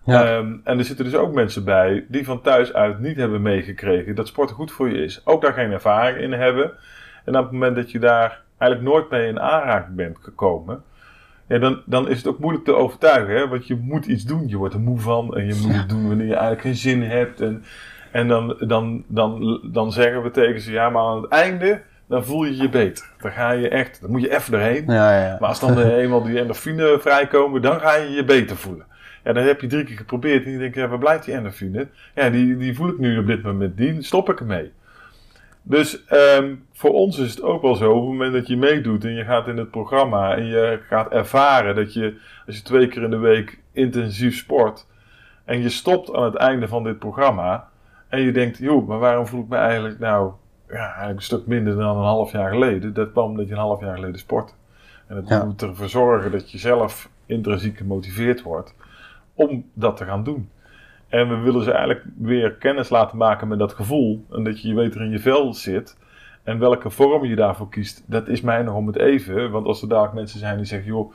Ja. 0.05 0.25
Ehm, 0.25 0.57
en 0.65 0.79
er 0.79 0.85
zitten 0.85 1.05
dus 1.05 1.15
ook 1.15 1.35
mensen 1.35 1.65
bij 1.65 2.05
die 2.09 2.25
van 2.25 2.41
thuis 2.41 2.73
uit 2.73 2.99
niet 2.99 3.17
hebben 3.17 3.43
meegekregen 3.43 4.15
dat 4.15 4.29
sporten 4.29 4.57
goed 4.57 4.73
voor 4.73 4.91
je 4.91 5.03
is. 5.03 5.27
Ook 5.27 5.43
daar 5.43 5.53
geen 5.53 5.73
ervaring 5.73 6.19
in 6.19 6.33
hebben. 6.33 6.73
En 7.25 7.37
op 7.37 7.43
het 7.43 7.53
moment 7.53 7.77
dat 7.77 7.91
je 7.91 7.99
daar 7.99 8.43
eigenlijk 8.59 8.93
nooit 8.93 9.11
mee 9.11 9.29
in 9.29 9.41
aanraking 9.41 9.97
bent 9.97 10.19
gekomen. 10.21 10.83
Ja, 11.47 11.59
dan, 11.59 11.83
dan 11.87 12.09
is 12.09 12.17
het 12.17 12.27
ook 12.27 12.39
moeilijk 12.39 12.65
te 12.65 12.75
overtuigen. 12.75 13.35
Hè? 13.35 13.49
Want 13.49 13.67
je 13.67 13.77
moet 13.77 14.07
iets 14.07 14.25
doen. 14.25 14.49
Je 14.49 14.57
wordt 14.57 14.75
er 14.75 14.81
moe 14.81 14.99
van. 14.99 15.37
En 15.37 15.47
je 15.47 15.61
moet 15.63 15.77
het 15.77 15.89
doen 15.89 16.09
wanneer 16.09 16.27
je 16.27 16.33
eigenlijk 16.33 16.63
geen 16.63 16.77
zin 16.77 17.03
hebt. 17.03 17.41
En, 17.41 17.65
en 18.13 18.29
dan, 18.29 18.57
dan, 18.59 19.05
dan, 19.09 19.61
dan 19.73 19.93
zeggen 19.93 20.23
we 20.23 20.31
tegen 20.31 20.61
ze: 20.61 20.73
ja, 20.73 20.91
maar 20.91 21.03
aan 21.03 21.23
het 21.23 21.31
einde. 21.31 21.83
Dan 22.13 22.25
voel 22.25 22.45
je 22.45 22.57
je 22.57 22.69
beter. 22.69 23.05
Dan 23.21 23.31
ga 23.31 23.51
je 23.51 23.69
echt. 23.69 24.01
Dan 24.01 24.11
moet 24.11 24.21
je 24.21 24.35
even 24.35 24.55
erheen. 24.55 24.85
Ja, 24.87 25.25
ja. 25.25 25.37
Maar 25.41 25.49
als 25.49 25.61
dan 25.61 25.79
eenmaal 26.01 26.23
die 26.23 26.39
endorfine 26.39 26.99
vrijkomen, 27.01 27.63
dan 27.63 27.81
ga 27.81 27.95
je 27.95 28.11
je 28.11 28.25
beter 28.25 28.57
voelen. 28.57 28.87
Ja, 29.25 29.33
dan 29.33 29.45
heb 29.45 29.61
je 29.61 29.67
drie 29.67 29.85
keer 29.85 29.97
geprobeerd 29.97 30.45
en 30.45 30.51
je 30.51 30.59
denkt, 30.59 30.75
ja, 30.75 30.89
waar 30.89 30.99
blijft 30.99 31.25
die 31.25 31.35
endorfine? 31.35 31.89
Ja, 32.15 32.31
die, 32.31 32.57
die 32.57 32.75
voel 32.75 32.89
ik 32.89 32.99
nu 32.99 33.19
op 33.19 33.27
dit 33.27 33.43
moment 33.43 33.79
niet, 33.79 34.07
stop 34.07 34.31
ik 34.31 34.41
ermee. 34.41 34.73
Dus 35.63 36.05
ehm, 36.05 36.55
voor 36.73 36.91
ons 36.91 37.19
is 37.19 37.31
het 37.31 37.43
ook 37.43 37.63
wel 37.63 37.75
zo, 37.75 37.91
op 37.91 38.01
het 38.01 38.11
moment 38.11 38.33
dat 38.33 38.47
je 38.47 38.57
meedoet 38.57 39.05
en 39.05 39.15
je 39.15 39.25
gaat 39.25 39.49
in 39.49 39.57
het 39.57 39.71
programma 39.71 40.37
en 40.37 40.45
je 40.45 40.81
gaat 40.89 41.13
ervaren 41.13 41.75
dat 41.75 41.95
je, 41.95 42.15
als 42.47 42.57
je 42.57 42.63
twee 42.63 42.89
keer 42.89 43.03
in 43.03 43.11
de 43.11 43.17
week 43.17 43.59
intensief 43.73 44.37
sport 44.37 44.87
en 45.45 45.61
je 45.63 45.69
stopt 45.69 46.15
aan 46.15 46.25
het 46.25 46.35
einde 46.35 46.69
van 46.69 46.85
dit 46.85 46.99
programma 46.99 47.69
en 48.09 48.21
je 48.21 48.33
denkt, 48.33 48.59
joh, 48.59 48.89
maar 48.89 48.99
waarom 48.99 49.27
voel 49.27 49.43
ik 49.43 49.49
me 49.49 49.57
eigenlijk 49.57 49.99
nou 49.99 50.33
ja, 50.73 50.85
eigenlijk 50.87 51.17
een 51.17 51.23
stuk 51.23 51.47
minder 51.47 51.77
dan 51.77 51.97
een 51.97 52.03
half 52.05 52.33
jaar 52.33 52.51
geleden? 52.51 52.95
Dat 52.95 53.13
kwam 53.13 53.31
omdat 53.31 53.47
je 53.47 53.53
een 53.53 53.59
half 53.59 53.81
jaar 53.81 53.95
geleden 53.95 54.19
sport. 54.19 54.55
En 55.07 55.17
het 55.17 55.29
Ja. 55.29 55.45
moet 55.45 55.63
ervoor 55.63 55.89
zorgen 55.89 56.31
dat 56.31 56.51
je 56.51 56.59
zelf 56.59 57.09
intrinsiek 57.27 57.77
gemotiveerd 57.77 58.43
wordt 58.43 58.75
om 59.35 59.65
dat 59.75 59.97
te 59.97 60.05
gaan 60.05 60.25
doen. 60.25 60.51
En 61.09 61.29
we 61.29 61.37
willen 61.37 61.63
ze 61.65 61.71
eigenlijk 61.73 62.05
weer 62.19 62.53
kennis 62.53 62.89
laten 62.89 63.17
maken 63.19 63.49
met 63.49 63.59
dat 63.59 63.73
gevoel. 63.73 64.25
En 64.31 64.45
dat 64.45 64.63
je 64.63 64.69
je 64.69 64.75
beter 64.75 65.01
in 65.01 65.11
je 65.11 65.19
vel 65.19 65.55
zit. 65.55 65.99
En 66.43 66.59
welke 66.59 66.91
vorm 66.91 67.25
je 67.25 67.37
daarvoor 67.37 67.69
kiest, 67.69 68.05
dat 68.07 68.29
is 68.29 68.41
mij 68.41 68.63
nog 68.63 68.75
om 68.75 68.87
het 68.87 68.97
even. 68.97 69.51
Want 69.51 69.67
als 69.67 69.83
er 69.83 69.89
dadelijk 69.89 70.15
mensen 70.15 70.39
zijn 70.39 70.57
die 70.57 70.67
zeggen, 70.67 70.89
joh, 70.89 71.13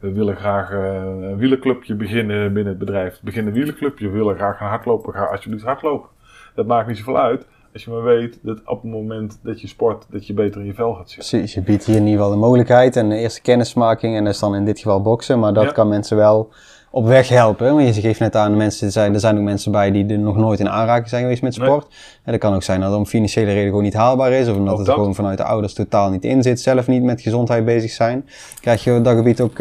we 0.00 0.12
willen 0.12 0.36
graag 0.36 0.70
eh, 0.70 0.94
een 0.94 1.36
wielerclubje 1.36 1.94
beginnen 1.94 2.52
binnen 2.52 2.72
het 2.72 2.78
bedrijf. 2.78 3.20
Begin 3.22 3.46
een 3.46 3.52
wielerclubje, 3.52 4.08
we 4.08 4.16
willen 4.16 4.36
graag 4.36 4.56
gaan 4.56 4.68
hardlopen, 4.68 5.12
ga 5.12 5.24
alsjeblieft 5.24 5.64
hardlopen. 5.64 6.08
Dat 6.54 6.66
maakt 6.66 6.88
niet 6.88 6.98
zoveel 6.98 7.18
uit. 7.18 7.46
Als 7.72 7.84
je 7.84 7.90
maar 7.90 8.02
weet 8.02 8.38
dat 8.42 8.60
op 8.64 8.82
het 8.82 8.90
moment 8.90 9.38
dat 9.42 9.60
je 9.60 9.68
sport, 9.68 10.04
dat 10.10 10.26
je 10.26 10.34
beter 10.34 10.60
in 10.60 10.66
je 10.66 10.74
vel 10.74 10.92
gaat 10.94 11.10
zitten. 11.10 11.28
Precies, 11.28 11.54
je 11.54 11.60
biedt 11.62 11.84
hier 11.84 11.96
in 11.96 12.02
ieder 12.06 12.16
geval 12.18 12.30
de 12.34 12.40
mogelijkheid 12.40 12.96
en 12.96 13.08
de 13.08 13.16
eerste 13.16 13.40
kennismaking. 13.40 14.16
En 14.16 14.24
dat 14.24 14.32
is 14.34 14.38
dan 14.40 14.54
in 14.54 14.64
dit 14.64 14.78
geval 14.78 15.02
boksen. 15.02 15.38
Maar 15.38 15.52
dat 15.52 15.64
Ja. 15.64 15.70
kan 15.72 15.88
mensen 15.88 16.16
wel 16.16 16.48
op 16.90 17.06
weg 17.06 17.28
helpen. 17.28 17.74
Want 17.74 17.94
je 17.94 18.00
geeft 18.00 18.20
net 18.20 18.36
aan, 18.36 18.56
mensen, 18.56 18.86
er 18.86 18.92
zijn, 18.92 19.14
er 19.14 19.20
zijn 19.20 19.36
ook 19.36 19.42
mensen 19.42 19.72
bij 19.72 19.90
die 19.90 20.06
er 20.06 20.18
nog 20.18 20.36
nooit 20.36 20.60
in 20.60 20.68
aanraking 20.68 21.08
zijn 21.08 21.22
geweest 21.22 21.42
met 21.42 21.54
sport. 21.54 21.86
En 22.24 22.32
dat 22.32 22.40
kan 22.40 22.54
ook 22.54 22.62
zijn 22.62 22.80
dat 22.80 22.88
het 22.88 22.98
om 22.98 23.06
financiële 23.06 23.52
reden 23.52 23.68
gewoon 23.68 23.82
niet 23.82 23.94
haalbaar 23.94 24.32
is. 24.32 24.48
Of 24.48 24.56
omdat 24.56 24.72
Ook 24.72 24.78
het 24.78 24.86
dat. 24.86 24.96
gewoon 24.96 25.14
vanuit 25.14 25.38
de 25.38 25.44
ouders 25.44 25.74
totaal 25.74 26.10
niet 26.10 26.24
in 26.24 26.42
zit. 26.42 26.60
Zelf 26.60 26.86
niet 26.86 27.02
met 27.02 27.20
gezondheid 27.20 27.64
bezig 27.64 27.90
zijn. 27.90 28.28
Krijg 28.60 28.84
je 28.84 28.94
op 28.96 29.04
dat 29.04 29.16
gebied 29.16 29.40
ook 29.40 29.58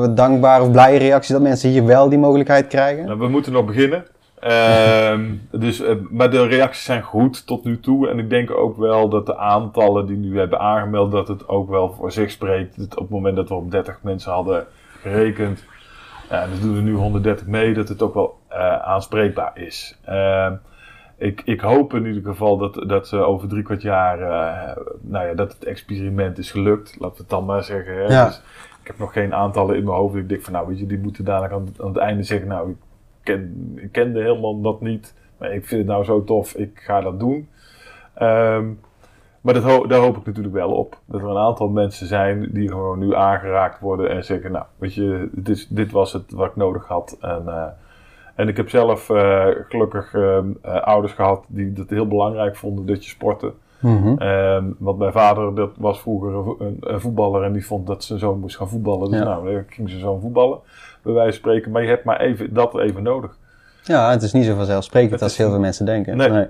wat 0.00 0.16
dankbare 0.16 0.62
of 0.64 0.70
blije 0.70 0.98
reacties 0.98 1.32
dat 1.32 1.42
mensen 1.42 1.70
hier 1.70 1.84
wel 1.84 2.08
die 2.08 2.18
mogelijkheid 2.18 2.66
krijgen? 2.66 3.04
Nou, 3.06 3.18
we 3.18 3.28
moeten 3.28 3.52
nog 3.52 3.64
beginnen. 3.64 4.04
Ehm, 4.42 5.34
dus, 5.50 5.80
eh, 5.80 5.96
maar 6.10 6.30
de 6.30 6.46
reacties 6.46 6.84
zijn 6.84 7.02
goed 7.02 7.46
tot 7.46 7.64
nu 7.64 7.80
toe. 7.80 8.08
En 8.08 8.18
ik 8.18 8.30
denk 8.30 8.50
ook 8.50 8.76
wel 8.76 9.08
dat 9.08 9.26
de 9.26 9.36
aantallen 9.36 10.06
die 10.06 10.16
nu 10.16 10.38
hebben 10.38 10.60
aangemeld, 10.60 11.12
dat 11.12 11.28
het 11.28 11.48
ook 11.48 11.68
wel 11.68 11.92
voor 11.92 12.12
zich 12.12 12.30
spreekt. 12.30 12.78
Dat 12.78 12.96
op 12.96 13.02
het 13.02 13.10
moment 13.10 13.36
dat 13.36 13.48
we 13.48 13.54
op 13.54 13.70
30 13.70 13.98
mensen 14.02 14.32
hadden 14.32 14.66
gerekend, 15.00 15.64
ja, 16.30 16.46
dus 16.46 16.60
doen 16.60 16.76
er 16.76 16.82
nu 16.82 16.94
130 16.94 17.46
mee, 17.46 17.74
dat 17.74 17.88
het 17.88 18.02
ook 18.02 18.14
wel 18.14 18.38
eh, 18.48 18.76
aanspreekbaar 18.76 19.52
is. 19.54 19.98
Ehm, 20.04 20.54
ik, 21.16 21.42
ik 21.44 21.60
hoop 21.60 21.94
in 21.94 22.06
ieder 22.06 22.22
geval 22.22 22.56
dat, 22.56 22.84
dat 22.86 23.08
ze 23.08 23.16
over 23.16 23.48
drie 23.48 23.62
kwart 23.62 23.82
jaar, 23.82 24.20
eh, 24.20 24.76
nou 25.00 25.26
ja, 25.26 25.34
dat 25.34 25.52
het 25.52 25.64
experiment 25.64 26.38
is 26.38 26.50
gelukt. 26.50 26.96
Laten 26.98 27.16
we 27.16 27.22
het 27.22 27.30
dan 27.30 27.44
maar 27.44 27.62
zeggen. 27.62 27.94
Hè? 27.94 28.02
Ja. 28.02 28.24
Dus 28.24 28.42
ik 28.80 28.86
heb 28.86 28.98
nog 28.98 29.12
geen 29.12 29.34
aantallen 29.34 29.76
in 29.76 29.84
mijn 29.84 29.96
hoofd. 29.96 30.14
Ik 30.14 30.28
denk 30.28 30.42
van, 30.42 30.52
nou 30.52 30.68
weet 30.68 30.78
je, 30.78 30.86
die 30.86 30.98
moeten 30.98 31.24
dadelijk 31.24 31.52
aan, 31.52 31.68
aan 31.80 31.88
het 31.88 31.96
einde 31.96 32.22
zeggen, 32.22 32.48
nou 32.48 32.76
ken, 33.22 33.72
ik 33.76 33.92
kende 33.92 34.20
helemaal 34.22 34.60
dat 34.60 34.80
niet. 34.80 35.14
Maar 35.38 35.52
ik 35.54 35.66
vind 35.66 35.80
het 35.80 35.90
nou 35.90 36.04
zo 36.04 36.24
tof, 36.24 36.54
ik 36.54 36.70
ga 36.84 37.00
dat 37.00 37.20
doen. 37.20 37.48
Ehm, 38.14 38.66
maar 39.40 39.54
dat 39.54 39.62
ho- 39.62 39.86
daar 39.86 40.00
hoop 40.00 40.16
ik 40.16 40.26
natuurlijk 40.26 40.54
wel 40.54 40.70
op. 40.72 40.98
Dat 41.04 41.20
er 41.20 41.28
een 41.28 41.36
aantal 41.36 41.68
mensen 41.68 42.06
zijn 42.06 42.48
die 42.52 42.68
gewoon 42.68 42.98
nu 42.98 43.14
aangeraakt 43.14 43.80
worden 43.80 44.10
en 44.10 44.24
zeggen, 44.24 44.52
nou 44.52 44.64
weet 44.76 44.94
je, 44.94 45.28
dit, 45.32 45.48
is, 45.48 45.68
dit 45.68 45.92
was 45.92 46.12
het 46.12 46.30
wat 46.30 46.46
ik 46.48 46.56
nodig 46.56 46.86
had. 46.86 47.16
En, 47.20 47.42
eh, 47.46 47.64
en 48.34 48.48
ik 48.48 48.56
heb 48.56 48.68
zelf 48.68 49.10
eh, 49.10 49.46
gelukkig 49.68 50.14
ehm, 50.14 50.46
eh, 50.62 50.74
ouders 50.82 51.12
gehad 51.12 51.44
die 51.48 51.72
het 51.74 51.90
heel 51.90 52.06
belangrijk 52.08 52.56
vonden 52.56 52.86
dat 52.86 53.04
je 53.04 53.10
sportte. 53.10 53.52
Mhm. 53.80 54.16
Ehm, 54.18 54.64
want 54.78 54.98
mijn 54.98 55.12
vader 55.12 55.54
dat 55.54 55.70
was 55.76 56.00
vroeger 56.00 56.34
een, 56.34 56.44
vo- 56.44 56.56
een, 56.58 56.76
een 56.80 57.00
voetballer 57.00 57.42
en 57.42 57.52
die 57.52 57.66
vond 57.66 57.86
dat 57.86 58.04
zijn 58.04 58.18
zoon 58.18 58.40
moest 58.40 58.56
gaan 58.56 58.68
voetballen. 58.68 59.10
Dus 59.10 59.18
Ja. 59.18 59.24
nou, 59.24 59.62
ging 59.68 59.88
zijn 59.88 60.00
zoon 60.00 60.20
voetballen, 60.20 60.58
bij 61.02 61.12
wijze 61.12 61.28
van 61.30 61.38
spreken. 61.38 61.70
Maar 61.70 61.82
je 61.82 61.88
hebt 61.88 62.04
maar 62.04 62.20
even, 62.20 62.54
dat 62.54 62.78
even 62.78 63.02
nodig. 63.02 63.36
Ja, 63.82 64.10
het 64.10 64.22
is 64.22 64.32
niet 64.32 64.44
zo 64.44 64.54
vanzelfsprekend 64.54 65.12
Het 65.12 65.22
als 65.22 65.32
is 65.32 65.38
heel 65.38 65.50
veel 65.50 65.58
mensen 65.58 65.86
denken. 65.86 66.16
Nee. 66.16 66.28
Nee. 66.30 66.46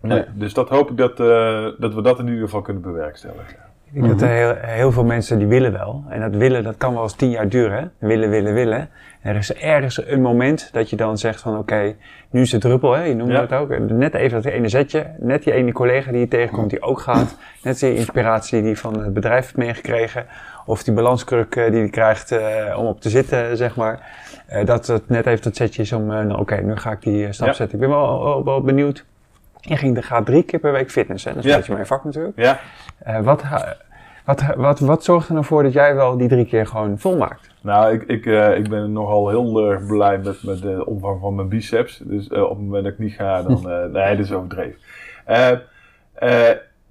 Nee, 0.00 0.18
Ja. 0.18 0.26
Dus 0.34 0.54
dat 0.54 0.68
hoop 0.68 0.90
ik 0.90 0.96
dat, 0.96 1.20
eh, 1.20 1.66
dat 1.78 1.94
we 1.94 2.02
dat 2.02 2.18
in 2.18 2.26
ieder 2.26 2.42
geval 2.44 2.62
kunnen 2.62 2.82
bewerkstelligen. 2.82 3.56
Ik 3.94 4.00
denk 4.02 4.18
dat 4.18 4.28
er 4.28 4.34
heel, 4.36 4.54
heel 4.60 4.92
veel 4.92 5.04
mensen 5.04 5.38
die 5.38 5.46
willen 5.46 5.72
wel. 5.72 6.04
En 6.08 6.20
dat 6.20 6.34
willen, 6.36 6.64
dat 6.64 6.76
kan 6.76 6.94
wel 6.94 7.02
eens 7.02 7.14
tien 7.14 7.30
jaar 7.30 7.48
duren. 7.48 7.78
Hè? 7.78 8.06
Willen, 8.08 8.30
willen, 8.30 8.54
willen. 8.54 8.78
En 9.20 9.30
er 9.30 9.36
is 9.36 9.54
ergens 9.54 10.06
een 10.06 10.22
moment 10.22 10.68
dat 10.72 10.90
je 10.90 10.96
dan 10.96 11.18
zegt 11.18 11.40
van 11.40 11.58
oké, 11.58 11.94
nu 12.30 12.40
is 12.40 12.52
het 12.52 12.60
druppel, 12.60 12.92
hè? 12.92 13.02
je 13.04 13.14
noemde 13.14 13.32
Ja. 13.32 13.40
het 13.40 13.52
ook. 13.52 13.78
Net 13.78 14.14
even 14.14 14.42
dat 14.42 14.52
ene 14.52 14.68
zetje, 14.68 15.06
net 15.18 15.42
die 15.42 15.52
ene 15.52 15.72
collega 15.72 16.10
die 16.10 16.20
je 16.20 16.28
tegenkomt 16.28 16.70
die 16.70 16.82
ook 16.82 17.00
gaat. 17.00 17.36
Net 17.62 17.78
die 17.80 17.94
inspiratie 17.94 18.60
die 18.60 18.68
je 18.70 18.76
van 18.76 18.98
het 19.00 19.14
bedrijf 19.14 19.44
hebt 19.46 19.56
meegekregen. 19.56 20.26
Of 20.66 20.82
die 20.82 20.94
balanskruk 20.94 21.56
eh, 21.56 21.70
die 21.70 21.80
je 21.80 21.90
krijgt 21.90 22.30
eh, 22.32 22.78
om 22.78 22.86
op 22.86 23.00
te 23.00 23.08
zitten, 23.08 23.56
zeg 23.56 23.76
maar. 23.76 24.10
Eh, 24.46 24.64
dat 24.64 24.86
het 24.86 25.08
net 25.08 25.26
even 25.26 25.42
dat 25.42 25.56
zetje 25.56 25.82
is 25.82 25.92
om, 25.92 26.06
nou, 26.06 26.38
oké, 26.38 26.56
nu 26.60 26.76
ga 26.76 26.90
ik 26.90 27.02
die 27.02 27.32
stap 27.32 27.46
Ja. 27.46 27.52
zetten. 27.52 27.74
Ik 27.74 27.80
ben 27.80 27.90
wel, 27.96 28.24
wel, 28.24 28.44
wel 28.44 28.60
benieuwd. 28.60 29.04
Je 29.64 29.76
ging 29.76 29.94
de 29.94 30.02
gaat 30.02 30.26
drie 30.26 30.42
keer 30.42 30.60
per 30.60 30.72
week 30.72 30.90
fitnessen. 30.90 31.34
Dat 31.34 31.44
is 31.44 31.50
een 31.50 31.56
beetje 31.56 31.72
mijn 31.72 31.86
vak 31.86 32.04
natuurlijk. 32.04 32.38
Ja, 32.38 32.60
Eh, 32.98 33.20
wat, 33.20 33.42
wat, 34.24 34.42
wat, 34.56 34.80
wat 34.80 35.04
zorgt 35.04 35.28
er 35.28 35.34
nou 35.34 35.46
voor 35.46 35.62
dat 35.62 35.72
jij 35.72 35.94
wel 35.94 36.16
die 36.16 36.28
drie 36.28 36.46
keer 36.46 36.66
gewoon 36.66 36.98
volmaakt? 36.98 37.50
nou, 37.60 37.94
ik, 37.94 38.02
ik, 38.02 38.26
eh, 38.26 38.56
ik 38.56 38.68
ben 38.68 38.92
nogal 38.92 39.28
heel 39.28 39.70
erg 39.70 39.86
blij 39.86 40.18
met, 40.18 40.42
met 40.42 40.62
de 40.62 40.86
omvang 40.86 41.20
van 41.20 41.34
mijn 41.34 41.48
biceps. 41.48 42.02
Dus 42.04 42.28
eh, 42.28 42.42
op 42.42 42.48
het 42.48 42.58
moment 42.58 42.84
dat 42.84 42.92
ik 42.92 42.98
niet 42.98 43.14
ga, 43.14 43.42
dan... 43.42 43.70
eh, 43.70 43.84
nee, 43.84 44.16
dat 44.16 44.24
is 44.24 44.32
overdreven. 44.32 44.78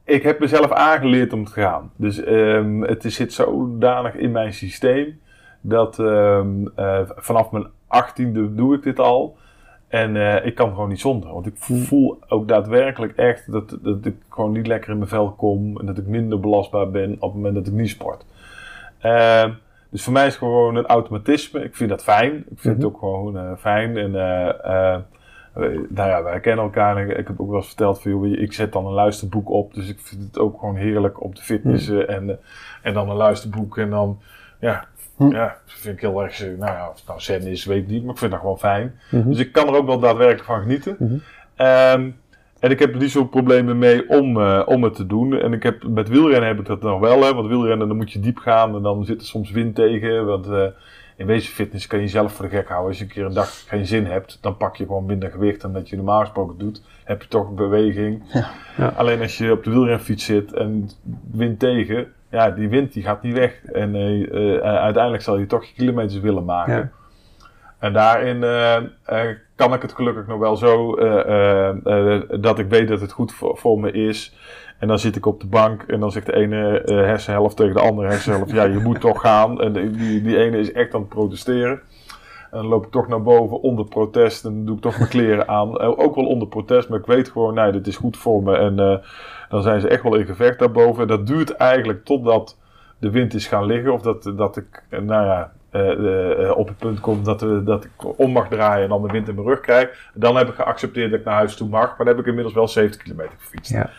Ik 0.06 0.24
heb 0.24 0.40
mezelf 0.40 0.72
aangeleerd 0.72 1.34
om 1.34 1.46
te 1.46 1.52
gaan. 1.52 1.92
Dus 1.96 2.24
ehm, 2.24 2.82
het 2.82 3.04
zit 3.08 3.34
zodanig 3.34 4.16
in 4.16 4.32
mijn 4.32 4.54
systeem 4.54 5.20
dat 5.62 6.00
ehm, 6.00 6.68
eh, 6.76 7.00
vanaf 7.06 7.52
mijn 7.52 7.68
achttiende 7.88 8.56
doe 8.56 8.76
ik 8.76 8.84
dit 8.84 9.00
al. 9.00 9.38
En 9.92 10.16
eh, 10.18 10.46
ik 10.46 10.56
kan 10.56 10.70
gewoon 10.70 10.90
niet 10.90 11.00
zonder. 11.00 11.34
Want 11.34 11.46
ik 11.46 11.54
voel 11.56 12.20
ook 12.28 12.48
daadwerkelijk 12.48 13.16
echt 13.16 13.52
dat, 13.52 13.78
dat 13.82 14.06
ik 14.06 14.16
gewoon 14.30 14.52
niet 14.52 14.68
lekker 14.68 14.92
in 14.92 14.98
mijn 14.98 15.10
vel 15.10 15.32
kom. 15.32 15.80
En 15.80 15.86
dat 15.86 15.98
ik 15.98 16.08
minder 16.08 16.40
belastbaar 16.40 16.92
ben 16.92 17.14
op 17.14 17.22
het 17.22 17.34
moment 17.34 17.56
dat 17.56 17.68
ik 17.68 17.74
niet 17.74 17.90
sport. 17.90 18.26
Ehm, 19.00 19.52
dus 19.90 20.04
voor 20.04 20.14
mij 20.14 20.26
is 20.26 20.34
het 20.34 20.40
gewoon 20.40 20.76
een 20.76 20.86
automatisme. 20.86 21.64
Ik 21.64 21.76
vind 21.76 21.90
dat 21.90 22.04
fijn. 22.04 22.38
Ik 22.50 22.60
vind 22.60 22.76
het 22.76 22.86
ook 22.86 23.00
gewoon 23.00 23.38
eh, 23.38 23.52
fijn. 23.58 23.98
En 23.98 24.16
eh, 24.16 24.98
nou 25.90 26.10
ja, 26.10 26.24
wij 26.24 26.40
kennen 26.40 26.66
elkaar. 26.66 26.98
En 26.98 27.18
ik, 27.18 27.28
heb 27.28 27.40
ook 27.40 27.48
wel 27.48 27.58
eens 27.58 27.68
verteld 27.68 28.02
van, 28.02 28.12
joh, 28.12 28.26
ik 28.26 28.54
zet 28.54 28.74
dan 28.74 28.86
een 28.86 28.94
luisterboek 28.94 29.50
op. 29.50 29.74
Dus 29.74 29.90
ik 29.90 30.00
vind 30.00 30.22
het 30.22 30.40
ook 30.40 30.60
gewoon 30.60 30.76
heerlijk 30.76 31.24
om 31.24 31.34
te 31.34 31.42
fitnessen. 31.42 32.08
En, 32.08 32.30
eh, 32.30 32.36
en 32.82 32.94
dan 32.94 33.10
een 33.10 33.16
luisterboek. 33.16 33.78
En 33.78 33.90
dan, 33.90 34.20
ja, 34.60 34.86
ja, 35.18 35.58
dat 35.66 35.76
vind 35.76 35.96
ik 35.96 36.02
heel 36.02 36.24
erg, 36.24 36.42
eh, 36.42 36.48
nou 36.48 36.72
ja, 36.72 36.90
of 36.90 36.96
het 36.96 37.08
nou 37.08 37.20
zen 37.20 37.42
is, 37.42 37.66
weet 37.66 37.82
ik 37.82 37.88
niet. 37.88 38.04
Maar 38.04 38.14
ik 38.14 38.20
vind 38.20 38.32
dat 38.32 38.40
gewoon 38.40 38.60
fijn. 38.60 39.00
Dus 39.12 39.38
ik 39.38 39.52
kan 39.52 39.68
er 39.68 39.76
ook 39.76 39.86
wel 39.86 40.00
daadwerkelijk 40.00 40.46
van 40.46 40.62
genieten. 40.62 41.24
Ehm, 41.56 42.10
en 42.60 42.72
ik 42.72 42.80
heb 42.80 42.94
er 42.94 43.00
niet 43.00 43.12
zo'n 43.12 43.30
problemen 43.30 43.78
mee 43.78 44.10
om, 44.10 44.42
eh, 44.42 44.62
om 44.66 44.84
het 44.84 44.96
te 44.96 45.06
doen. 45.06 45.40
En 45.40 45.54
ik 45.54 45.64
heb, 45.64 45.84
met 45.88 46.10
wielrennen 46.10 46.48
heb 46.48 46.60
ik 46.60 46.66
dat 46.66 46.82
nog 46.82 47.00
wel. 47.00 47.24
Hè, 47.24 47.34
want 47.34 47.48
wielrennen 47.48 47.88
dan 47.88 47.98
moet 47.98 48.12
je 48.12 48.20
diep 48.20 48.38
gaan. 48.38 48.76
En 48.76 48.82
dan 48.82 49.06
zit 49.06 49.22
er 49.22 49.28
soms 49.28 49.52
wind 49.52 49.76
tegen. 49.76 50.26
Want 50.26 50.48
eh, 50.48 50.66
in 51.16 51.26
wezen 51.26 51.54
fitness 51.54 51.88
kan 51.88 52.00
je 52.00 52.06
jezelf 52.06 52.34
voor 52.34 52.50
de 52.50 52.56
gek 52.56 52.68
houden. 52.68 52.90
Als 52.90 52.98
je 52.98 53.04
een 53.04 53.10
keer 53.10 53.26
een 53.26 53.34
dag 53.34 53.64
geen 53.68 53.86
zin 53.86 54.06
hebt. 54.06 54.38
Dan 54.42 54.58
pak 54.58 54.76
je 54.76 54.86
gewoon 54.86 55.06
minder 55.06 55.32
gewicht 55.32 55.62
dan 55.62 55.74
dat 55.74 55.90
je 55.90 55.96
normaal 55.96 56.20
gesproken 56.20 56.58
doet. 56.58 56.82
Heb 57.04 57.22
je 57.22 57.28
toch 57.28 57.54
beweging. 57.54 58.24
Ja. 58.78 58.94
Alleen 58.96 59.22
als 59.22 59.38
je 59.38 59.52
op 59.52 59.64
de 59.64 59.70
wielrenfiets 59.70 60.26
zit 60.26 60.54
en 60.54 60.90
wind 61.32 61.60
tegen. 61.60 62.08
Ja, 62.32 62.50
die 62.52 62.70
wind 62.70 62.94
die 62.94 63.04
gaat 63.04 63.22
niet 63.24 63.34
weg. 63.34 63.66
En 63.66 63.96
eh, 63.96 64.56
eh, 64.56 64.62
uiteindelijk 64.62 65.24
zal 65.24 65.38
je 65.38 65.46
toch 65.46 65.64
je 65.66 65.74
kilometers 65.74 66.20
willen 66.20 66.46
maken. 66.46 66.74
Ja. 66.76 66.90
En 67.80 67.94
daarin 67.94 68.44
eh, 68.44 68.76
eh, 68.76 69.36
kan 69.56 69.74
ik 69.74 69.82
het 69.82 69.94
gelukkig 69.94 70.28
nog 70.28 70.40
wel 70.40 70.56
zo 70.56 70.96
eh, 70.96 71.20
eh, 71.20 72.16
eh, 72.16 72.22
dat 72.40 72.60
ik 72.60 72.70
weet 72.70 72.88
dat 72.88 73.02
het 73.02 73.12
goed 73.12 73.34
voor, 73.34 73.58
voor 73.58 73.80
me 73.80 73.92
is. 73.92 74.36
En 74.80 74.88
dan 74.88 75.00
zit 75.00 75.16
ik 75.16 75.26
op 75.26 75.40
de 75.42 75.48
bank 75.48 75.84
en 75.84 76.00
dan 76.00 76.12
zegt 76.12 76.26
de 76.26 76.36
ene 76.36 76.82
eh, 76.82 76.96
hersenhelft 76.96 77.58
tegen 77.58 77.74
de 77.76 77.82
andere 77.82 78.08
hersenhelft: 78.08 78.52
Ja, 78.52 78.64
je 78.64 78.80
moet 78.80 79.00
toch 79.02 79.22
gaan. 79.22 79.62
En 79.62 79.74
die, 79.74 79.92
die, 79.92 80.22
die 80.22 80.38
ene 80.38 80.58
is 80.60 80.72
echt 80.72 80.94
aan 80.94 81.00
het 81.00 81.10
protesteren. 81.10 81.82
En 82.52 82.58
dan 82.58 82.66
loop 82.66 82.86
ik 82.86 82.92
toch 82.92 83.08
naar 83.08 83.22
boven 83.22 83.62
onder 83.62 83.86
protest 83.86 84.46
en 84.46 84.52
dan 84.54 84.66
doe 84.66 84.76
ik 84.76 84.82
toch 84.82 84.98
mijn 84.98 85.10
kleren 85.10 85.48
aan. 85.48 85.78
Eh, 85.80 86.00
Ook 86.00 86.16
wel 86.16 86.26
onder 86.26 86.48
protest, 86.48 86.90
maar 86.90 87.00
ik 87.00 87.06
weet 87.06 87.30
gewoon: 87.30 87.54
Nee, 87.54 87.72
dit 87.72 87.88
is 87.88 87.98
goed 87.98 88.18
voor 88.18 88.44
me. 88.44 88.58
En 88.58 88.80
eh, 88.80 88.98
dan 89.52 89.62
zijn 89.62 89.82
ze 89.82 89.88
echt 89.88 90.04
wel 90.04 90.16
in 90.16 90.26
gevecht 90.26 90.60
daarboven. 90.60 91.02
En 91.02 91.08
dat 91.08 91.28
duurt 91.28 91.56
eigenlijk 91.56 92.06
totdat 92.06 92.58
de 93.00 93.10
wind 93.10 93.34
is 93.34 93.48
gaan 93.48 93.66
liggen. 93.66 93.94
Of 93.94 94.02
dat, 94.02 94.32
dat 94.36 94.58
ik, 94.58 94.84
nou 94.90 95.26
ja, 95.26 95.52
eh, 95.70 95.92
eh, 95.92 96.44
eh, 96.44 96.58
op 96.58 96.68
het 96.68 96.78
punt 96.78 97.00
kom 97.00 97.24
dat, 97.24 97.40
dat 97.66 97.84
ik 97.84 98.20
om 98.20 98.32
mag 98.32 98.48
draaien 98.48 98.84
en 98.84 98.90
dan 98.90 99.02
de 99.02 99.12
wind 99.12 99.28
in 99.28 99.36
mijn 99.36 99.48
rug 99.48 99.60
krijg. 99.60 100.10
Dan 100.14 100.36
heb 100.36 100.48
ik 100.48 100.56
geaccepteerd 100.56 101.12
dat 101.12 101.20
ik 101.20 101.26
naar 101.26 101.36
huis 101.36 101.56
toe 101.56 101.70
mag. 101.70 101.88
Maar 101.88 101.98
dan 101.98 102.08
heb 102.08 102.20
ik 102.20 102.26
inmiddels 102.26 102.54
wel 102.54 102.68
70 102.68 103.02
kilometer 103.02 103.34
gefietst. 103.40 103.72
Ja. 103.72 103.90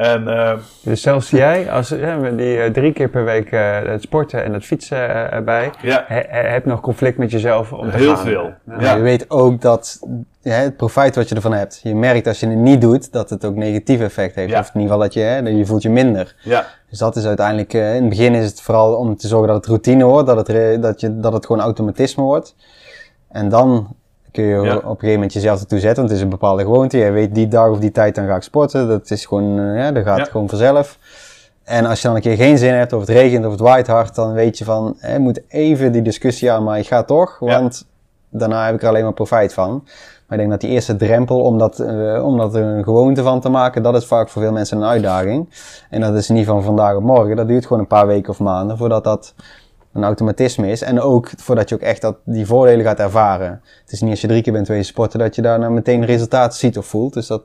En 0.00 0.28
eh, 0.28 0.52
Dus 0.82 1.02
zelfs 1.02 1.30
jij, 1.30 1.70
als 1.70 1.88
die 2.36 2.60
eh, 2.60 2.70
drie 2.70 2.92
keer 2.92 3.08
per 3.08 3.24
week 3.24 3.50
eh, 3.52 3.78
het 3.82 4.02
sporten 4.02 4.44
en 4.44 4.52
het 4.52 4.64
fietsen 4.64 4.96
eh, 5.08 5.32
erbij, 5.32 5.70
ja, 5.82 6.04
he, 6.06 6.20
he- 6.28 6.48
heb 6.48 6.64
nog 6.64 6.80
conflict 6.80 7.18
met 7.18 7.30
jezelf 7.30 7.72
om 7.72 7.90
te 7.90 7.96
Heel 7.96 8.14
gaan. 8.16 8.24
veel. 8.26 8.52
Ja. 8.66 8.80
Ja. 8.80 8.94
Je 8.94 9.02
weet 9.02 9.30
ook 9.30 9.60
dat 9.60 9.98
ja, 10.42 10.52
het 10.52 10.76
profijt 10.76 11.14
wat 11.14 11.28
je 11.28 11.34
ervan 11.34 11.52
hebt. 11.52 11.80
Je 11.82 11.94
merkt 11.94 12.26
als 12.26 12.40
je 12.40 12.46
het 12.46 12.56
niet 12.58 12.80
doet, 12.80 13.12
dat 13.12 13.30
het 13.30 13.44
ook 13.44 13.54
negatief 13.54 14.00
effect 14.00 14.34
heeft. 14.34 14.50
Ja. 14.50 14.58
Of 14.60 14.66
in 14.74 14.80
ieder 14.80 14.88
geval 14.92 14.98
dat 15.04 15.14
je, 15.14 15.20
hè, 15.20 15.38
je 15.38 15.66
voelt 15.66 15.82
je 15.82 15.90
minder. 15.90 16.34
ja, 16.42 16.66
Dus 16.90 16.98
dat 16.98 17.16
is 17.16 17.26
uiteindelijk, 17.26 17.74
eh, 17.74 17.94
in 17.94 18.00
het 18.00 18.08
begin 18.08 18.34
is 18.34 18.46
het 18.46 18.60
vooral 18.60 18.94
om 18.94 19.16
te 19.16 19.28
zorgen 19.28 19.46
dat 19.48 19.56
het 19.56 19.66
routine 19.66 20.04
wordt, 20.04 20.26
dat 20.26 20.46
het, 20.46 20.82
dat 20.82 21.00
je, 21.00 21.20
dat 21.20 21.32
het 21.32 21.46
gewoon 21.46 21.62
automatisme 21.62 22.22
wordt. 22.22 22.54
En 23.30 23.48
dan 23.48 23.96
kun 24.32 24.44
je 24.44 24.54
Ja. 24.60 24.76
op 24.76 24.82
een 24.84 24.90
gegeven 24.90 25.12
moment 25.14 25.32
jezelf 25.32 25.60
ertoe 25.60 25.78
zetten, 25.78 25.96
want 25.96 26.08
het 26.08 26.16
is 26.18 26.24
een 26.24 26.30
bepaalde 26.30 26.62
gewoonte. 26.62 26.98
Je 26.98 27.10
weet 27.10 27.34
die 27.34 27.48
dag 27.48 27.68
of 27.68 27.78
die 27.78 27.90
tijd 27.92 28.14
dan 28.14 28.26
ga 28.26 28.36
ik 28.36 28.42
sporten. 28.42 28.88
Dat 28.88 29.10
is 29.10 29.26
gewoon, 29.26 29.58
eh, 29.58 29.76
ja, 29.76 29.92
dat 29.92 30.04
gaat 30.04 30.18
Ja. 30.18 30.24
gewoon 30.24 30.48
vanzelf. 30.48 30.98
En 31.64 31.86
als 31.86 32.00
je 32.00 32.06
dan 32.06 32.16
een 32.16 32.22
keer 32.22 32.36
geen 32.36 32.58
zin 32.58 32.74
hebt, 32.74 32.92
of 32.92 33.00
het 33.00 33.08
regent 33.08 33.44
of 33.44 33.50
het 33.50 33.60
waait 33.60 33.86
hard, 33.86 34.14
dan 34.14 34.32
weet 34.32 34.58
je 34.58 34.64
van, 34.64 34.96
ik 35.12 35.18
moet 35.18 35.40
even 35.48 35.92
die 35.92 36.02
discussie 36.02 36.50
aan, 36.52 36.64
maar 36.64 36.78
ik 36.78 36.86
ga 36.86 37.02
toch, 37.02 37.36
Ja. 37.40 37.46
want 37.60 37.86
daarna 38.30 38.64
heb 38.66 38.74
ik 38.74 38.82
er 38.82 38.88
alleen 38.88 39.02
maar 39.04 39.12
profijt 39.12 39.52
van. 39.54 39.70
Maar 40.26 40.38
ik 40.38 40.44
denk 40.44 40.50
dat 40.50 40.60
die 40.60 40.70
eerste 40.70 40.96
drempel 40.96 41.40
om 41.40 41.58
dat, 41.58 41.78
eh, 41.78 42.24
om 42.26 42.36
dat 42.38 42.54
er 42.54 42.62
een 42.62 42.84
gewoonte 42.84 43.22
van 43.22 43.40
te 43.40 43.48
maken, 43.48 43.82
dat 43.82 43.94
is 43.96 44.06
vaak 44.06 44.28
voor 44.28 44.42
veel 44.42 44.52
mensen 44.52 44.76
een 44.76 44.84
uitdaging. 44.84 45.48
En 45.90 46.00
dat 46.00 46.14
is 46.14 46.28
niet 46.28 46.46
van 46.46 46.62
vandaag 46.62 46.94
op 46.96 47.02
morgen. 47.02 47.36
Dat 47.36 47.48
duurt 47.48 47.62
gewoon 47.66 47.78
een 47.82 47.86
paar 47.88 48.06
weken 48.06 48.30
of 48.30 48.38
maanden 48.40 48.76
voordat 48.76 49.04
dat 49.04 49.34
een 49.92 50.04
automatisme 50.04 50.70
is. 50.70 50.82
En 50.82 51.00
ook 51.00 51.30
voordat 51.36 51.68
je 51.68 51.74
ook 51.74 51.80
echt 51.80 52.00
dat, 52.00 52.16
die 52.24 52.46
voordelen 52.46 52.84
gaat 52.84 52.98
ervaren. 52.98 53.60
Het 53.82 53.92
is 53.92 54.00
niet 54.00 54.10
als 54.10 54.20
je 54.20 54.26
drie 54.26 54.42
keer 54.42 54.52
bent 54.52 54.68
wezen 54.68 54.84
sporten 54.84 55.18
dat 55.18 55.34
je 55.34 55.42
daarna 55.42 55.68
meteen 55.68 56.04
resultaten 56.04 56.58
ziet 56.58 56.78
of 56.78 56.86
voelt. 56.86 57.12
Dus 57.14 57.26
dat, 57.26 57.42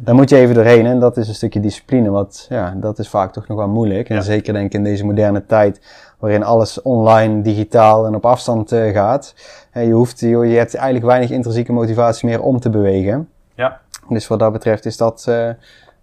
daar 0.00 0.14
moet 0.14 0.30
je 0.30 0.36
even 0.36 0.54
doorheen. 0.54 0.86
En 0.86 1.00
dat 1.00 1.16
is 1.16 1.28
een 1.28 1.34
stukje 1.34 1.60
discipline. 1.60 2.10
Wat, 2.10 2.46
ja, 2.48 2.74
dat 2.76 2.98
is 2.98 3.08
vaak 3.08 3.32
toch 3.32 3.48
nog 3.48 3.56
wel 3.58 3.68
moeilijk. 3.68 4.08
En 4.08 4.14
Ja. 4.16 4.22
zeker 4.22 4.52
denk 4.52 4.66
ik 4.66 4.72
in 4.74 4.84
deze 4.84 5.04
moderne 5.04 5.46
tijd. 5.46 5.80
Waarin 6.18 6.44
alles 6.44 6.82
online, 6.82 7.42
digitaal 7.42 8.06
en 8.06 8.14
op 8.14 8.26
afstand 8.26 8.72
eh, 8.72 8.92
gaat. 8.92 9.34
Eh, 9.72 9.86
je, 9.86 9.92
hoeft, 9.92 10.20
je, 10.20 10.28
je 10.28 10.56
hebt 10.56 10.74
eigenlijk 10.74 11.06
weinig 11.06 11.30
intrinsieke 11.30 11.72
motivatie 11.72 12.28
meer 12.28 12.42
om 12.42 12.60
te 12.60 12.70
bewegen. 12.70 13.28
Ja. 13.54 13.80
Dus 14.08 14.26
wat 14.28 14.38
dat 14.38 14.52
betreft 14.52 14.84
is 14.86 14.96
dat 14.96 15.24
eh, 15.28 15.48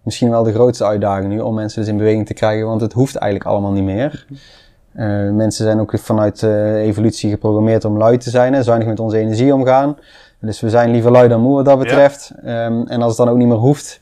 misschien 0.02 0.30
wel 0.30 0.42
de 0.42 0.52
grootste 0.52 0.84
uitdaging 0.84 1.28
nu. 1.32 1.40
Om 1.40 1.54
mensen 1.54 1.80
dus 1.80 1.90
in 1.90 1.96
beweging 1.96 2.26
te 2.26 2.34
krijgen. 2.34 2.66
Want 2.66 2.80
het 2.80 2.92
hoeft 2.92 3.16
eigenlijk 3.16 3.50
allemaal 3.50 3.72
niet 3.72 3.84
meer. 3.84 4.26
Eh, 4.96 5.30
mensen 5.30 5.64
zijn 5.64 5.80
ook 5.80 5.98
vanuit 5.98 6.42
eh, 6.42 6.74
evolutie 6.74 7.30
geprogrammeerd 7.30 7.84
om 7.84 7.98
lui 7.98 8.16
te 8.16 8.30
zijn, 8.30 8.52
hè, 8.52 8.62
zuinig 8.62 8.88
met 8.88 9.00
onze 9.00 9.18
energie 9.18 9.54
omgaan. 9.54 9.96
Dus 10.40 10.60
we 10.60 10.70
zijn 10.70 10.90
liever 10.90 11.10
lui 11.10 11.28
dan 11.28 11.40
moe 11.40 11.54
wat 11.54 11.64
dat 11.64 11.78
betreft. 11.78 12.32
Ehm, 12.44 12.82
en 12.86 13.02
als 13.02 13.16
het 13.16 13.16
dan 13.16 13.28
ook 13.28 13.36
niet 13.36 13.48
meer 13.48 13.56
hoeft, 13.56 14.00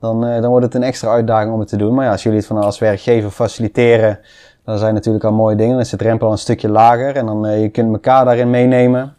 dan, 0.00 0.26
eh, 0.26 0.40
dan 0.40 0.50
wordt 0.50 0.64
het 0.64 0.74
een 0.74 0.82
extra 0.82 1.10
uitdaging 1.10 1.52
om 1.52 1.58
het 1.60 1.68
te 1.68 1.76
doen. 1.76 1.94
Maar 1.94 2.04
ja, 2.04 2.10
als 2.10 2.22
jullie 2.22 2.38
het 2.38 2.46
van 2.46 2.56
als 2.56 2.78
werkgever 2.78 3.30
faciliteren, 3.30 4.18
dan 4.64 4.78
zijn 4.78 4.94
natuurlijk 4.94 5.24
al 5.24 5.32
mooie 5.32 5.56
dingen. 5.56 5.72
Dan 5.72 5.80
is 5.80 5.90
de 5.90 5.96
drempel 5.96 6.26
al 6.26 6.32
een 6.32 6.38
stukje 6.38 6.68
lager 6.68 7.16
en 7.16 7.26
dan 7.26 7.46
uh, 7.46 7.62
je 7.62 7.68
kunt 7.68 7.92
elkaar 7.92 8.24
daarin 8.24 8.50
meenemen. 8.50 9.14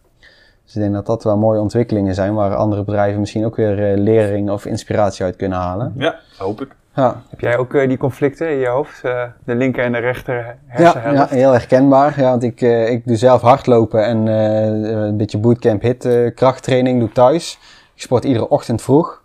Dus 0.65 0.75
ik 0.75 0.81
denk 0.81 0.93
dat 0.93 1.05
dat 1.05 1.23
wel 1.23 1.37
mooie 1.37 1.59
ontwikkelingen 1.59 2.15
zijn, 2.15 2.33
waar 2.33 2.55
andere 2.55 2.83
bedrijven 2.83 3.19
misschien 3.19 3.45
ook 3.45 3.55
weer 3.55 3.91
uh, 3.91 4.03
lering 4.03 4.49
of 4.49 4.65
inspiratie 4.65 5.25
uit 5.25 5.35
kunnen 5.35 5.57
halen. 5.57 5.93
Ja, 5.97 6.15
hoop 6.37 6.61
ik. 6.61 6.75
Ja. 6.97 7.21
Heb 7.29 7.39
jij 7.39 7.57
ook 7.57 7.73
uh, 7.73 7.87
die 7.87 7.97
conflicten 7.97 8.49
in 8.49 8.57
je 8.57 8.67
hoofd? 8.67 9.01
Uh, 9.05 9.23
de 9.45 9.55
linker 9.55 9.83
en 9.83 9.91
de 9.91 9.97
rechter 9.97 10.35
Ja, 10.35 10.55
hersenhelft? 10.67 11.29
ja, 11.29 11.35
heel 11.35 11.51
herkenbaar. 11.51 12.19
Ja, 12.19 12.29
want 12.29 12.43
ik, 12.43 12.61
uh, 12.61 12.89
ik 12.89 13.07
doe 13.07 13.15
zelf 13.15 13.41
hardlopen 13.41 14.05
en 14.05 14.25
een 14.27 15.17
beetje 15.17 15.37
bootcamp 15.37 15.81
hit 15.81 16.31
krachttraining 16.35 16.99
doe 16.99 17.07
ik 17.07 17.13
thuis. 17.13 17.59
Ik 17.95 18.01
sport 18.01 18.23
iedere 18.23 18.49
ochtend 18.49 18.81
vroeg. 18.81 19.21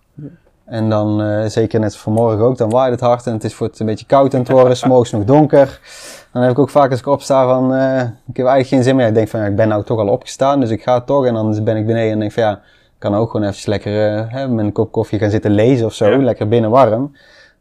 En 0.64 0.88
dan, 0.88 1.22
zeker 1.50 1.80
net 1.80 1.96
vanmorgen 1.96 2.44
ook, 2.44 2.56
dan 2.56 2.70
waait 2.70 2.90
het 2.90 3.00
hard 3.00 3.26
en 3.26 3.32
het 3.32 3.44
is 3.44 3.54
voor 3.54 3.66
het 3.66 3.80
een 3.80 3.86
beetje 3.86 4.06
koud 4.06 4.34
aan 4.34 4.40
het 4.40 4.50
worden, 4.50 4.76
s'morgens 4.82 5.10
nog 5.10 5.24
donker. 5.24 5.80
Dan 6.32 6.42
heb 6.42 6.50
ik 6.50 6.58
ook 6.58 6.70
vaak 6.70 6.90
als 6.90 7.00
ik 7.00 7.06
opsta 7.06 7.46
van, 7.46 7.64
ik 8.28 8.36
heb 8.36 8.46
eigenlijk 8.46 8.68
geen 8.68 8.82
zin 8.82 8.96
meer. 8.96 9.06
Ik 9.06 9.14
denk 9.14 9.28
van, 9.28 9.40
ja, 9.40 9.46
ik 9.46 9.56
ben 9.56 9.68
nou 9.68 9.84
toch 9.84 9.98
al 9.98 10.08
opgestaan, 10.08 10.60
dus 10.60 10.70
ik 10.70 10.82
ga 10.82 11.00
toch. 11.00 11.26
En 11.26 11.34
dan 11.34 11.64
ben 11.64 11.76
ik 11.76 11.86
beneden 11.86 12.12
en 12.12 12.18
denk 12.18 12.32
van, 12.32 12.42
ja, 12.42 12.52
ik 12.52 12.98
kan 12.98 13.14
ook 13.14 13.30
gewoon 13.30 13.48
even 13.48 13.70
lekker 13.70 13.92
hè, 14.30 14.48
met 14.48 14.64
een 14.64 14.72
kop 14.72 14.92
koffie 14.92 15.18
gaan 15.18 15.30
zitten 15.30 15.50
lezen 15.50 15.86
of 15.86 15.94
zo, 15.94 16.08
ja. 16.08 16.16
lekker 16.16 16.48
binnen 16.48 16.70
warm. 16.70 17.12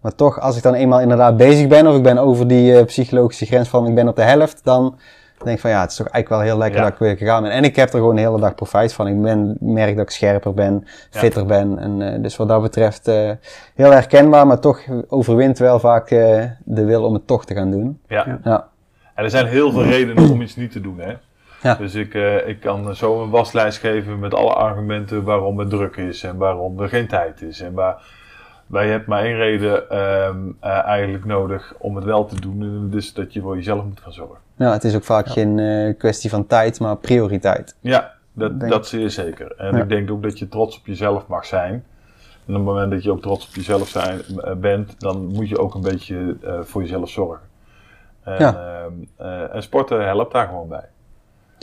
Maar 0.02 0.16
toch, 0.16 0.40
als 0.40 0.58
ik 0.58 0.64
dan 0.64 0.74
eenmaal 0.74 1.02
inderdaad 1.02 1.38
bezig 1.38 1.68
ben, 1.68 1.88
of 1.88 1.96
ik 1.96 2.04
ben 2.04 2.18
over 2.18 2.48
die 2.48 2.74
uh, 2.74 2.86
psychologische 2.86 3.46
grens 3.46 3.70
van 3.70 3.88
ik 3.88 3.96
ben 3.96 4.08
op 4.08 4.16
de 4.16 4.22
helft, 4.22 4.64
dan 4.64 4.98
denk 5.44 5.56
ik 5.56 5.62
van 5.62 5.70
ja, 5.70 5.82
het 5.82 5.92
is 5.92 5.96
toch 5.96 6.08
eigenlijk 6.08 6.44
wel 6.44 6.52
heel 6.52 6.62
lekker 6.62 6.80
Ja. 6.80 6.84
dat 6.84 6.94
ik 6.94 7.00
weer 7.00 7.18
gegaan 7.18 7.44
ben. 7.44 7.52
En 7.52 7.64
ik 7.64 7.76
heb 7.76 7.94
er 7.94 8.00
gewoon 8.00 8.16
de 8.16 8.22
hele 8.22 8.40
dag 8.40 8.56
profijt 8.56 8.94
van. 8.94 9.08
Ik 9.08 9.22
ben, 9.22 9.58
merk 9.60 9.96
dat 9.96 10.04
ik 10.04 10.12
scherper 10.12 10.54
ben, 10.54 10.84
fitter 11.10 11.46
ben. 11.46 11.80
En, 11.80 12.00
uh, 12.00 12.24
dus 12.24 12.36
wat 12.36 12.48
dat 12.48 12.62
betreft 12.62 13.08
uh, 13.08 13.32
heel 13.76 13.92
herkenbaar, 13.92 14.48
maar 14.48 14.60
toch 14.60 14.82
overwint 15.08 15.58
wel 15.58 15.80
vaak 15.80 16.12
uh, 16.12 16.44
de 16.64 16.86
wil 16.86 17.04
om 17.04 17.14
het 17.14 17.28
toch 17.28 17.46
te 17.46 17.54
gaan 17.54 17.72
doen. 17.72 18.00
Ja. 18.08 18.26
Ja. 18.28 18.40
Ja. 18.44 18.68
En 19.16 19.24
er 19.24 19.30
zijn 19.30 19.46
heel 19.46 19.72
veel 19.72 19.84
redenen 19.84 20.30
om 20.32 20.42
iets 20.42 20.56
niet 20.56 20.72
te 20.72 20.82
doen, 20.82 21.00
hè. 21.00 21.14
Ja. 21.62 21.76
Dus 21.76 21.96
ik, 21.96 22.14
uh, 22.14 22.48
ik 22.48 22.60
kan 22.60 22.96
zo 22.96 23.24
een 23.24 23.30
waslijst 23.30 23.80
geven 23.80 24.20
met 24.20 24.34
alle 24.34 24.54
argumenten 24.54 25.24
waarom 25.24 25.60
het 25.60 25.70
druk 25.70 25.96
is 25.96 26.24
en 26.24 26.38
waarom 26.38 26.80
er 26.80 26.90
geen 26.90 27.08
tijd 27.08 27.42
is. 27.42 27.62
En 27.62 27.74
waar, 27.74 28.04
maar 28.72 28.86
je 28.86 28.92
hebt 28.92 29.08
maar 29.08 29.24
één 29.24 29.36
reden 29.36 29.98
um, 29.98 30.58
uh, 30.64 30.86
eigenlijk 30.86 31.26
nodig 31.26 31.74
om 31.78 31.96
het 31.96 32.06
wel 32.06 32.26
te 32.26 32.42
doen. 32.42 32.62
En 32.62 32.90
dat 32.90 33.00
is 33.02 33.14
dat 33.14 33.34
je 33.34 33.42
voor 33.42 33.56
jezelf 33.56 33.84
moet 33.84 34.00
gaan 34.00 34.14
zorgen. 34.14 34.38
Ja, 34.56 34.72
het 34.72 34.84
is 34.84 34.96
ook 34.96 35.04
vaak 35.04 35.26
ja. 35.26 35.32
geen 35.32 35.58
uh, 35.58 35.98
kwestie 35.98 36.30
van 36.30 36.48
tijd, 36.48 36.80
maar 36.80 36.98
prioriteit. 36.98 37.76
Ja, 37.80 38.12
dat, 38.34 38.60
dat 38.60 38.88
zeer 38.88 39.10
zeker. 39.10 39.54
En 39.58 39.76
ja. 39.76 39.82
ik 39.82 39.90
denk 39.90 40.12
ook 40.12 40.24
dat 40.24 40.40
je 40.40 40.48
trots 40.48 40.78
op 40.78 40.86
jezelf 40.86 41.28
mag 41.28 41.46
zijn. 41.46 41.74
En 42.46 42.54
op 42.54 42.54
het 42.54 42.64
moment 42.64 42.92
dat 42.92 43.04
je 43.04 43.12
ook 43.12 43.22
trots 43.22 43.48
op 43.48 43.56
jezelf 43.56 43.88
zijn, 43.88 44.22
uh, 44.38 44.54
bent, 44.54 45.00
dan 45.00 45.26
moet 45.26 45.50
je 45.50 45.60
ook 45.60 45.74
een 45.74 45.82
beetje 45.82 46.38
uh, 46.44 46.60
voor 46.62 46.82
jezelf 46.82 47.10
zorgen. 47.10 47.50
En, 48.24 48.40
Ja. 48.40 48.90
en 49.52 49.64
sporten 49.64 50.06
helpt 50.06 50.34
daar 50.34 50.48
gewoon 50.48 50.68
bij. 50.68 50.86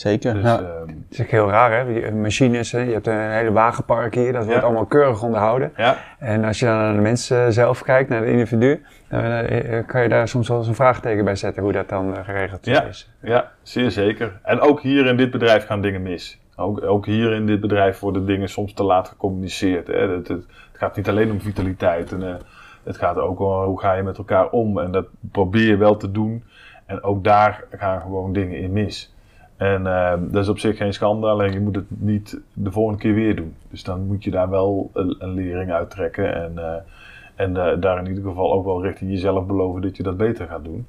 Zeker. 0.00 0.34
Dus, 0.34 0.42
ja. 0.42 0.58
ehm, 0.58 0.88
Het 0.88 0.96
is 1.18 1.20
ook 1.20 1.26
heel 1.30 1.48
raar, 1.50 1.72
hè? 1.78 1.92
Die 1.94 2.12
machines, 2.12 2.72
hè? 2.72 2.78
je 2.80 2.92
hebt 2.92 3.06
een 3.06 3.30
hele 3.30 3.52
wagenpark 3.52 4.14
hier, 4.14 4.32
dat 4.32 4.44
wordt 4.44 4.58
Ja. 4.60 4.64
allemaal 4.66 4.86
keurig 4.86 5.22
onderhouden. 5.22 5.72
ja, 5.76 5.96
En 6.18 6.44
als 6.44 6.58
je 6.58 6.64
dan 6.66 6.76
naar 6.76 6.94
de 6.94 7.00
mensen 7.00 7.52
zelf 7.52 7.82
kijkt, 7.82 8.08
naar 8.10 8.20
het 8.20 8.28
individu, 8.28 8.82
dan 9.08 9.20
eh, 9.22 9.86
kan 9.86 10.02
je 10.02 10.08
daar 10.08 10.28
soms 10.28 10.48
wel 10.48 10.58
eens 10.58 10.68
een 10.68 10.74
vraagteken 10.74 11.24
bij 11.24 11.34
zetten 11.36 11.62
hoe 11.62 11.72
dat 11.72 11.88
dan 11.88 12.16
eh, 12.16 12.24
geregeld 12.24 12.64
Ja. 12.66 12.82
is. 12.82 13.10
ja, 13.22 13.50
zeer 13.62 13.90
zeker. 13.90 14.32
En 14.42 14.60
ook 14.60 14.80
hier 14.80 15.06
in 15.06 15.16
dit 15.16 15.30
bedrijf 15.30 15.66
gaan 15.66 15.80
dingen 15.80 16.02
mis. 16.02 16.40
Ook, 16.56 16.82
ook 16.82 17.06
hier 17.06 17.32
in 17.32 17.46
dit 17.46 17.60
bedrijf 17.60 17.98
worden 18.00 18.26
dingen 18.26 18.48
soms 18.48 18.72
te 18.72 18.82
laat 18.82 19.08
gecommuniceerd. 19.08 19.86
Hè. 19.86 19.94
Het, 19.94 20.28
het, 20.28 20.28
het 20.28 20.46
gaat 20.72 20.96
niet 20.96 21.08
alleen 21.08 21.30
om 21.30 21.40
vitaliteit. 21.40 22.12
En, 22.12 22.22
eh, 22.28 22.34
het 22.84 22.96
gaat 22.96 23.16
ook 23.16 23.40
om 23.40 23.62
hoe 23.64 23.80
ga 23.80 23.92
je 23.92 24.02
met 24.02 24.18
elkaar 24.18 24.48
om. 24.50 24.78
En 24.78 24.90
dat 24.92 25.06
probeer 25.32 25.66
je 25.66 25.76
wel 25.76 25.96
te 25.96 26.10
doen. 26.10 26.44
En 26.86 27.02
ook 27.02 27.24
daar 27.24 27.64
gaan 27.70 28.00
gewoon 28.00 28.32
dingen 28.32 28.58
in 28.58 28.72
mis. 28.72 29.14
En 29.58 29.82
uh, 29.82 30.12
dat 30.20 30.42
is 30.42 30.48
op 30.48 30.58
zich 30.58 30.76
geen 30.76 30.94
schande, 30.94 31.26
alleen 31.26 31.52
je 31.52 31.60
moet 31.60 31.74
het 31.76 31.84
niet 31.88 32.40
de 32.52 32.72
volgende 32.72 33.00
keer 33.00 33.14
weer 33.14 33.36
doen. 33.36 33.54
Dus 33.70 33.84
dan 33.84 34.06
moet 34.06 34.24
je 34.24 34.30
daar 34.30 34.50
wel 34.50 34.90
een, 34.94 35.16
een 35.18 35.34
lering 35.34 35.72
uit 35.72 35.90
trekken. 35.90 36.34
En, 36.34 36.52
uh, 36.56 36.74
en 37.34 37.50
uh, 37.50 37.80
daar 37.80 37.98
in 37.98 38.06
ieder 38.06 38.22
geval 38.24 38.52
ook 38.52 38.64
wel 38.64 38.82
richting 38.82 39.10
jezelf 39.10 39.46
beloven 39.46 39.82
dat 39.82 39.96
je 39.96 40.02
dat 40.02 40.16
beter 40.16 40.46
gaat 40.46 40.64
doen. 40.64 40.86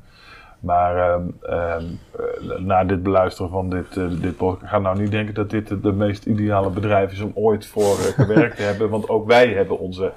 Maar 0.59 1.13
um, 1.13 1.37
um, 1.49 2.65
na 2.65 2.83
dit 2.83 3.03
beluisteren 3.03 3.51
van 3.51 3.69
dit, 3.69 3.93
dit 4.21 4.37
podcast, 4.37 4.71
ga 4.71 4.79
nou 4.79 4.99
niet 4.99 5.11
denken 5.11 5.33
dat 5.33 5.49
dit 5.49 5.69
het 5.69 5.95
meest 5.95 6.25
ideale 6.25 6.69
bedrijf 6.69 7.11
is 7.11 7.21
om 7.21 7.31
ooit 7.33 7.65
voor 7.65 7.95
gewerkt 7.95 8.55
te 8.55 8.63
hebben. 8.63 8.89
Want 8.89 9.09
ook 9.09 9.27
wij 9.27 9.47
hebben 9.47 9.79
onze 9.79 10.11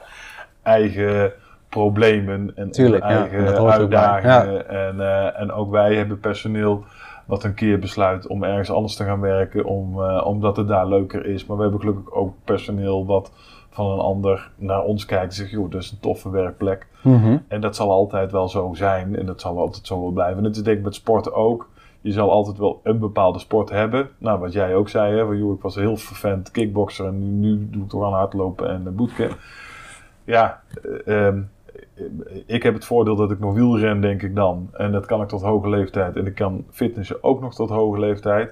eigen 0.63 1.33
problemen 1.69 2.53
en 2.55 2.71
Tuurlijk, 2.71 3.05
onze 3.05 3.15
ja, 3.15 3.21
eigen 3.21 3.71
uitdagingen. 3.71 4.55
Ja. 4.55 4.63
En, 4.63 5.35
en 5.35 5.53
ook 5.53 5.71
wij 5.71 5.95
hebben 5.95 6.21
personeel 6.21 6.85
wat 7.27 7.45
een 7.45 7.55
keer 7.55 7.79
besluit 7.79 8.27
om 8.27 8.43
ergens 8.43 8.71
anders 8.71 8.97
te 8.97 9.05
gaan 9.05 9.21
werken, 9.21 9.65
om, 9.65 9.99
uh, 9.99 10.23
omdat 10.27 10.57
het 10.57 10.69
daar 10.69 10.89
leuker 10.89 11.27
is. 11.27 11.47
Maar 11.47 11.57
we 11.57 11.63
hebben 11.63 11.81
gelukkig 11.81 12.13
ook 12.13 12.35
personeel 12.45 13.07
wat 13.07 13.33
van 13.71 13.91
een 13.91 13.99
ander 13.99 14.51
naar 14.57 14.83
ons 14.83 15.05
kijkt 15.05 15.25
en 15.25 15.33
zegt, 15.33 15.51
joh, 15.51 15.71
dat 15.71 15.83
is 15.83 15.91
een 15.91 16.01
toffe 16.01 16.31
werkplek. 16.31 16.87
Mm 17.03 17.23
-hmm. 17.23 17.45
En 17.49 17.61
dat 17.61 17.77
zal 17.77 17.91
altijd 17.91 18.33
wel 18.33 18.49
zo 18.49 18.71
zijn 18.75 19.17
en 19.17 19.27
dat 19.27 19.41
zal 19.41 19.59
altijd 19.59 19.87
zo 19.87 20.01
wel 20.01 20.11
blijven. 20.11 20.37
En 20.37 20.43
dat 20.43 20.57
is 20.57 20.63
denk 20.63 20.79
ik 20.79 20.85
met 20.85 20.95
sport 20.95 21.33
ook. 21.33 21.71
Je 22.01 22.13
zal 22.13 22.31
altijd 22.31 22.59
wel 22.59 22.81
een 22.83 22.99
bepaalde 22.99 23.39
sport 23.39 23.71
hebben. 23.71 24.09
Nou, 24.19 24.39
wat 24.39 24.53
jij 24.53 24.75
ook 24.75 24.89
zei, 24.89 25.17
hè, 25.17 25.27
van, 25.27 25.39
joh, 25.39 25.55
ik 25.55 25.63
was 25.63 25.77
een 25.77 25.83
heel 25.83 25.97
vervent 25.97 26.51
kickboxer 26.51 27.07
en 27.07 27.41
nu, 27.41 27.51
nu 27.51 27.69
doe 27.71 27.83
ik 27.83 27.89
toch 27.89 28.05
aan 28.05 28.13
hardlopen 28.13 28.69
en 28.69 28.97
bootcamp. 28.97 29.39
Ja, 30.25 30.61
uh, 31.05 31.27
um, 31.27 31.51
ik 32.47 32.63
heb 32.63 32.75
het 32.75 32.85
voordeel 32.85 33.17
dat 33.17 33.31
ik 33.31 33.39
nog 33.39 33.55
wielren, 33.55 34.01
denk 34.01 34.23
ik 34.23 34.35
dan. 34.35 34.69
En 34.73 34.93
dat 34.93 35.07
kan 35.07 35.23
ik 35.23 35.29
tot 35.29 35.43
hoge 35.43 35.69
leeftijd. 35.69 36.17
En 36.17 36.27
ik 36.27 36.35
kan 36.35 36.65
fitnessen 36.71 37.23
ook 37.23 37.41
nog 37.41 37.55
tot 37.55 37.71
hoge 37.71 37.99
leeftijd. 37.99 38.51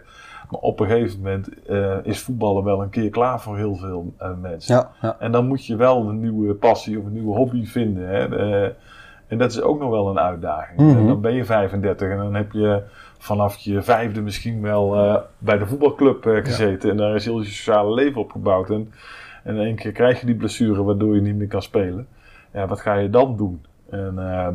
Maar 0.51 0.61
op 0.61 0.81
een 0.81 0.87
gegeven 0.87 1.19
moment 1.19 1.49
uh, 1.71 1.97
is 2.03 2.21
voetballen 2.21 2.65
wel 2.65 2.83
een 2.83 2.91
keer 2.91 3.11
klaar 3.11 3.41
voor 3.41 3.57
heel 3.57 3.75
veel 3.75 4.15
uh, 4.23 4.29
mensen. 4.41 4.75
Ja, 4.75 4.91
ja. 5.03 5.17
En 5.19 5.33
dan 5.33 5.47
moet 5.47 5.67
je 5.67 5.77
wel 5.77 6.09
een 6.09 6.21
nieuwe 6.21 6.55
passie 6.55 6.99
of 6.99 7.05
een 7.05 7.13
nieuwe 7.13 7.37
hobby 7.37 7.67
vinden. 7.67 8.09
Hè? 8.09 8.29
Uh, 8.29 8.71
en 9.27 9.39
dat 9.39 9.51
is 9.51 9.61
ook 9.61 9.81
nog 9.81 9.91
wel 9.91 10.09
een 10.09 10.19
uitdaging. 10.19 10.81
Mhm. 10.81 10.99
En 10.99 11.07
dan 11.07 11.21
ben 11.21 11.35
je 11.35 11.45
35 11.45 12.11
en 12.11 12.17
dan 12.17 12.35
heb 12.35 12.53
je 12.53 12.83
vanaf 13.19 13.57
je 13.57 13.83
vijfde 13.83 14.21
misschien 14.21 14.63
wel 14.63 14.97
eh, 14.97 15.17
bij 15.39 15.59
de 15.59 15.67
voetbalclub 15.67 16.23
gezeten. 16.23 16.91
En 16.91 16.97
daar 16.97 17.15
is 17.15 17.25
heel 17.25 17.41
je 17.41 17.47
sociale 17.47 17.95
leven 17.95 18.21
opgebouwd. 18.21 18.71
En, 18.71 18.93
en 19.45 19.55
in 19.55 19.61
één 19.61 19.75
keer 19.75 19.93
krijg 19.93 20.21
je 20.21 20.27
die 20.27 20.35
blessure 20.35 20.83
waardoor 20.83 21.15
je 21.15 21.21
niet 21.21 21.37
meer 21.37 21.47
kan 21.47 21.63
spelen 21.63 22.07
ja, 22.53 22.67
wat 22.67 22.81
ga 22.81 22.95
je 22.95 23.11
dan 23.11 23.37
doen? 23.37 23.65
En 23.91 24.15
uh, 24.19 24.49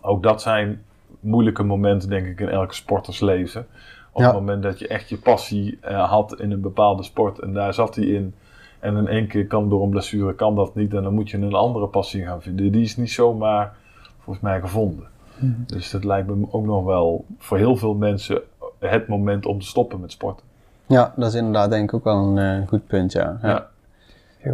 ook 0.00 0.22
dat 0.22 0.42
zijn 0.42 0.82
moeilijke 1.20 1.62
momenten, 1.62 2.08
denk 2.08 2.26
ik, 2.26 2.40
in 2.40 2.48
elke 2.48 2.74
sportersleven. 2.74 3.66
Op 4.12 4.20
Ja. 4.22 4.26
het 4.28 4.34
moment 4.36 4.62
dat 4.62 4.78
je 4.78 4.88
echt 4.88 5.08
je 5.08 5.16
passie 5.18 5.78
uh, 5.88 6.10
had 6.10 6.40
in 6.40 6.50
een 6.50 6.60
bepaalde 6.60 7.02
sport 7.02 7.38
en 7.38 7.52
daar 7.52 7.74
zat 7.74 7.94
hij 7.94 8.04
in. 8.04 8.34
En 8.78 8.96
in 8.96 9.08
één 9.08 9.26
keer 9.26 9.46
kan 9.46 9.68
door 9.68 9.82
een 9.82 9.90
blessure 9.90 10.34
kan 10.34 10.54
dat 10.54 10.74
niet. 10.74 10.94
En 10.94 11.02
dan 11.02 11.14
moet 11.14 11.30
je 11.30 11.36
een 11.36 11.54
andere 11.54 11.86
passie 11.86 12.24
gaan 12.24 12.42
vinden. 12.42 12.72
Die 12.72 12.82
is 12.82 12.96
niet 12.96 13.10
zomaar 13.10 13.74
volgens 14.18 14.44
mij 14.44 14.60
gevonden. 14.60 15.06
Mhm. 15.38 15.52
Dus 15.66 15.90
dat 15.90 16.04
lijkt 16.04 16.28
me 16.28 16.46
ook 16.50 16.64
nog 16.64 16.84
wel 16.84 17.24
voor 17.38 17.56
heel 17.56 17.76
veel 17.76 17.94
mensen 17.94 18.40
het 18.78 19.08
moment 19.08 19.46
om 19.46 19.60
te 19.60 19.66
stoppen 19.66 20.00
met 20.00 20.12
sporten. 20.12 20.46
ja, 20.86 21.12
dat 21.16 21.28
is 21.28 21.34
inderdaad 21.34 21.70
denk 21.70 21.88
ik 21.88 21.94
ook 21.94 22.04
wel 22.04 22.36
een 22.36 22.60
uh, 22.60 22.68
goed 22.68 22.86
punt, 22.86 23.12
ja. 23.12 23.38
ja. 23.42 23.48
Ja. 23.48 23.66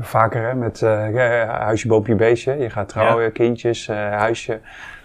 Vaker 0.01 0.43
hè, 0.49 0.55
met 0.55 0.81
uh, 0.81 1.49
huisje, 1.49 1.89
boompje, 1.89 2.15
beestje. 2.15 2.59
Je 2.59 2.71
gaat 2.71 2.89
trouwen, 2.89 3.25
Ja. 3.25 3.31
kindjes, 3.31 3.89
uh, 3.89 3.97
huisje. 3.97 4.59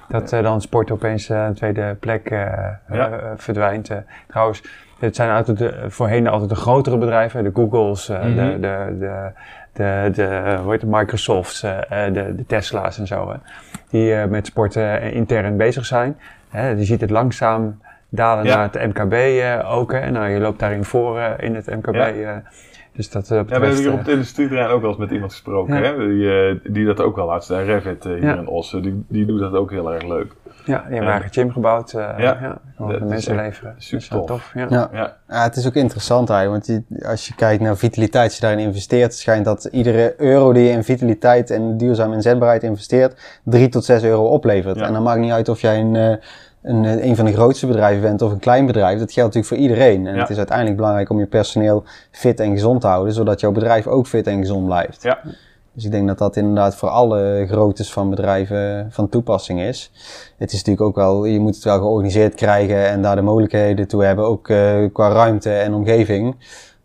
Dat 0.10 0.34
uh, 0.34 0.42
dan 0.44 0.62
sport 0.62 0.92
opeens 0.92 1.30
een 1.30 1.54
tweede 1.54 1.96
plek 2.00 2.30
Ja. 2.30 3.10
verdwijnt. 3.36 3.92
trouwens, 4.28 4.64
het 5.00 5.16
zijn 5.16 5.30
altijd 5.32 5.58
de, 5.58 5.86
voorheen 5.88 6.28
altijd 6.28 6.50
de 6.50 6.56
grotere 6.56 6.98
bedrijven. 6.98 7.44
De 7.44 7.52
Googles, 7.54 8.08
Mhm. 8.08 8.36
de, 8.36 8.58
de, 8.60 8.96
de, 9.00 9.32
de, 9.74 10.10
de, 10.14 10.58
hoe 10.62 10.72
heet 10.72 10.82
het, 10.82 10.90
Microsofts, 10.92 11.62
de, 11.62 12.34
de 12.36 12.46
Tesla's 12.48 13.00
en 13.00 13.08
zo. 13.08 13.30
Hè, 13.32 13.38
die 13.90 14.16
met 14.28 14.46
sport 14.46 14.76
intern 15.12 15.58
bezig 15.58 15.86
zijn. 15.86 16.18
Hè, 16.50 16.70
je 16.70 16.84
ziet 16.84 17.02
het 17.02 17.10
langzaam 17.10 17.82
dalen 18.10 18.46
Ja. 18.46 18.56
naar 18.56 18.70
het 18.72 18.96
MKB 18.96 19.14
eh, 19.14 19.72
ook. 19.78 19.92
Hè. 19.92 20.10
Nou, 20.12 20.28
je 20.30 20.40
loopt 20.40 20.60
daarin 20.60 20.84
voor 20.84 21.20
eh, 21.20 21.32
in 21.38 21.56
het 21.56 21.66
MKB. 21.66 22.16
Ja. 22.98 23.04
dus 23.04 23.10
dat 23.10 23.32
eh, 23.32 23.38
Ja, 23.38 23.44
we 23.46 23.52
hebben 23.52 23.76
hier 23.76 23.88
op 23.92 23.94
eh, 23.94 24.00
het 24.00 24.08
industrieterrein 24.14 24.70
ook 24.70 24.82
wel 24.82 24.90
eens 24.90 25.00
met 25.00 25.12
iemand 25.12 25.32
gesproken, 25.32 25.76
Ja. 25.76 25.82
hè? 25.82 26.08
Die, 26.08 26.32
eh, 26.48 26.56
die 26.74 26.86
dat 26.86 27.02
ook 27.02 27.16
wel 27.16 27.26
laat 27.26 27.44
staan. 27.44 27.64
Revit 27.64 28.04
hier 28.04 28.24
Ja. 28.24 28.36
in 28.36 28.48
Ossen, 28.48 28.82
die, 28.82 29.04
die 29.08 29.26
doet 29.26 29.40
dat 29.40 29.54
ook 29.54 29.72
heel 29.72 29.94
erg 29.94 30.04
leuk. 30.04 30.32
ja, 30.66 30.84
die 30.88 30.94
hebben 30.96 31.12
eigen 31.12 31.32
gym 31.32 31.52
gebouwd. 31.52 31.94
eh 31.94 32.14
Ja. 32.18 32.60
mensen 33.00 33.36
leveren. 33.36 33.76
super 33.78 34.00
Dus, 34.00 34.10
eh, 34.10 34.24
tof. 34.26 34.52
ja. 34.54 34.66
Ja. 34.70 34.90
Ja, 34.94 35.18
Ja, 35.30 35.44
het 35.44 35.56
is 35.56 35.68
ook 35.68 35.74
interessant 35.74 36.30
eigenlijk, 36.30 36.66
want 36.68 36.82
als 37.06 37.28
je 37.28 37.36
kijkt 37.36 37.62
naar 37.64 37.78
vitaliteit, 37.78 38.24
als 38.26 38.36
je 38.36 38.42
daarin 38.42 38.60
investeert, 38.60 39.14
schijnt 39.14 39.46
dat 39.46 39.64
iedere 39.72 40.14
euro 40.18 40.54
die 40.54 40.64
je 40.64 40.70
in 40.70 40.84
vitaliteit 40.84 41.50
en 41.52 41.78
duurzame 41.78 42.16
inzetbaarheid 42.16 42.64
investeert, 42.64 43.40
3 43.44 43.70
tot 43.70 43.86
6 43.86 44.04
euro 44.04 44.26
oplevert. 44.28 44.78
Ja. 44.80 44.86
En 44.86 44.94
dan 44.94 45.04
maakt 45.04 45.20
niet 45.20 45.32
uit 45.32 45.50
of 45.50 45.62
jij 45.62 45.80
een, 45.80 45.96
eh, 45.96 46.16
een, 46.68 46.86
eh, 46.86 47.06
een 47.06 47.16
van 47.16 47.26
de 47.26 47.34
grootste 47.34 47.68
bedrijven 47.68 48.02
bent 48.02 48.22
of 48.22 48.32
een 48.32 48.40
klein 48.40 48.66
bedrijf. 48.66 49.00
Dat 49.00 49.12
geldt 49.12 49.36
natuurlijk 49.36 49.48
voor 49.48 49.58
iedereen. 49.72 50.08
En 50.08 50.14
Ja. 50.14 50.20
het 50.22 50.30
is 50.30 50.38
uiteindelijk 50.38 50.78
belangrijk 50.78 51.10
om 51.10 51.20
je 51.20 51.26
personeel 51.26 51.84
fit 52.12 52.40
en 52.40 52.52
gezond 52.52 52.82
te 52.82 52.88
houden, 52.88 53.14
zodat 53.14 53.40
jouw 53.40 53.52
bedrijf 53.52 53.88
ook 53.88 54.08
fit 54.08 54.28
en 54.28 54.38
gezond 54.40 54.66
blijft. 54.66 55.04
Ja. 55.04 55.20
Dus 55.74 55.86
ik 55.86 55.92
denk 55.92 56.08
dat 56.08 56.18
dat 56.18 56.36
inderdaad 56.36 56.76
voor 56.76 56.90
alle 56.90 57.46
groottes 57.50 57.94
van 57.94 58.10
bedrijven 58.10 58.88
van 58.92 59.10
toepassing 59.10 59.60
is. 59.62 59.92
Het 60.38 60.52
is 60.52 60.58
natuurlijk 60.58 60.88
ook 60.88 60.96
wel, 60.96 61.26
je 61.26 61.40
moet 61.40 61.56
het 61.56 61.64
wel 61.64 61.78
georganiseerd 61.80 62.36
krijgen 62.36 62.88
en 62.90 63.02
daar 63.02 63.16
de 63.16 63.22
mogelijkheden 63.22 63.88
toe 63.88 64.04
hebben, 64.04 64.26
ook 64.26 64.50
eh, 64.50 64.76
qua 64.94 65.10
ruimte 65.10 65.52
en 65.54 65.74
omgeving. 65.74 66.36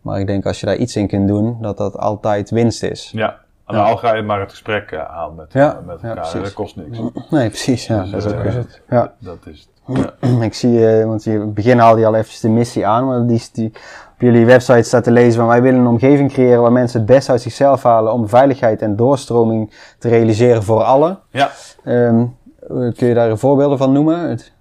Maar 0.01 0.19
ik 0.19 0.27
denk 0.27 0.45
als 0.45 0.59
je 0.59 0.65
daar 0.65 0.75
iets 0.75 0.95
in 0.95 1.07
kunt 1.07 1.27
doen, 1.27 1.57
dat 1.61 1.77
dat 1.77 1.97
altijd 1.97 2.49
winst 2.49 2.83
is. 2.83 3.11
ja. 3.15 3.41
En 3.67 3.75
Ja. 3.75 3.83
al 3.83 3.97
ga 3.97 4.15
je 4.15 4.21
maar 4.21 4.39
het 4.39 4.49
gesprek 4.51 4.91
eh, 4.91 4.99
aan 5.17 5.35
met, 5.35 5.53
Ja, 5.53 5.81
met 5.85 6.01
ja, 6.01 6.07
elkaar, 6.15 6.41
dat 6.41 6.53
kost 6.53 6.75
niks. 6.75 6.97
Nee, 7.29 7.47
precies. 7.49 7.87
Ja, 7.87 8.01
Dus, 8.01 8.11
dat 8.11 8.25
is 8.25 8.31
ook 8.33 8.43
is 8.43 8.55
het. 8.55 8.81
Ja. 8.89 9.13
Dat 9.19 9.37
is 9.45 9.59
het. 9.59 9.72
Ja. 9.87 10.13
Ik 10.45 10.53
zie, 10.53 10.87
eh, 10.99 11.05
want 11.05 11.23
je 11.23 11.31
in 11.31 11.39
het 11.39 11.53
begin 11.53 11.77
haalde 11.77 11.99
je 11.99 12.05
al 12.05 12.15
even 12.15 12.41
de 12.41 12.49
missie 12.49 12.87
aan, 12.87 13.05
maar 13.05 13.25
die, 13.27 13.41
die 13.53 13.67
op 14.13 14.21
jullie 14.21 14.45
website 14.45 14.81
staat 14.83 15.03
te 15.03 15.11
lezen 15.11 15.33
van 15.39 15.47
wij 15.47 15.61
willen 15.61 15.79
een 15.79 15.87
omgeving 15.87 16.31
creëren 16.31 16.61
waar 16.61 16.71
mensen 16.71 16.99
het 16.99 17.07
best 17.09 17.29
uit 17.29 17.41
zichzelf 17.41 17.83
halen 17.83 18.13
om 18.13 18.27
veiligheid 18.29 18.81
en 18.81 18.95
doorstroming 18.95 19.73
te 19.99 20.09
realiseren 20.09 20.63
voor 20.63 20.83
allen. 20.83 21.19
ja. 21.31 21.51
Ehm, 21.83 22.25
kun 22.67 23.07
je 23.07 23.13
daar 23.13 23.37
voorbeelden 23.37 23.77
van 23.77 23.91
noemen? 23.91 24.29
Het- 24.29 24.51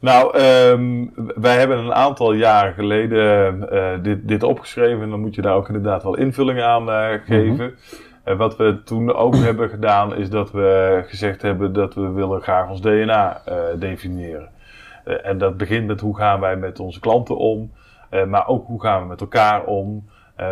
Nou, 0.00 0.36
ehm, 0.38 1.06
wij 1.40 1.58
hebben 1.58 1.78
een 1.78 1.94
aantal 1.94 2.32
jaren 2.32 2.72
geleden 2.74 3.70
eh, 3.70 4.02
dit, 4.02 4.28
dit 4.28 4.42
opgeschreven. 4.42 5.02
En 5.02 5.10
dan 5.10 5.20
moet 5.20 5.34
je 5.34 5.42
daar 5.42 5.54
ook 5.54 5.66
inderdaad 5.66 6.02
wel 6.02 6.16
invulling 6.16 6.62
aan 6.62 6.90
eh, 6.90 7.06
geven. 7.24 7.74
Eh, 8.28 8.36
wat 8.36 8.56
we 8.56 8.82
toen 8.84 9.14
ook 9.14 9.36
hebben 9.48 9.68
gedaan, 9.68 10.14
is 10.14 10.30
dat 10.30 10.50
we 10.50 11.02
gezegd 11.06 11.42
hebben 11.42 11.72
dat 11.72 11.94
we 11.94 12.08
willen 12.08 12.40
graag 12.40 12.68
ons 12.68 12.80
DNA 12.80 13.42
eh, 13.44 13.56
definiëren. 13.78 14.48
Eh, 15.04 15.26
en 15.26 15.38
dat 15.38 15.56
begint 15.56 15.86
met 15.86 16.00
hoe 16.00 16.16
gaan 16.16 16.40
wij 16.40 16.56
met 16.56 16.80
onze 16.80 17.00
klanten 17.00 17.36
om, 17.36 17.72
eh, 18.10 18.24
maar 18.24 18.48
ook 18.48 18.66
hoe 18.66 18.80
gaan 18.80 19.02
we 19.02 19.08
met 19.08 19.20
elkaar 19.20 19.64
om. 19.64 20.08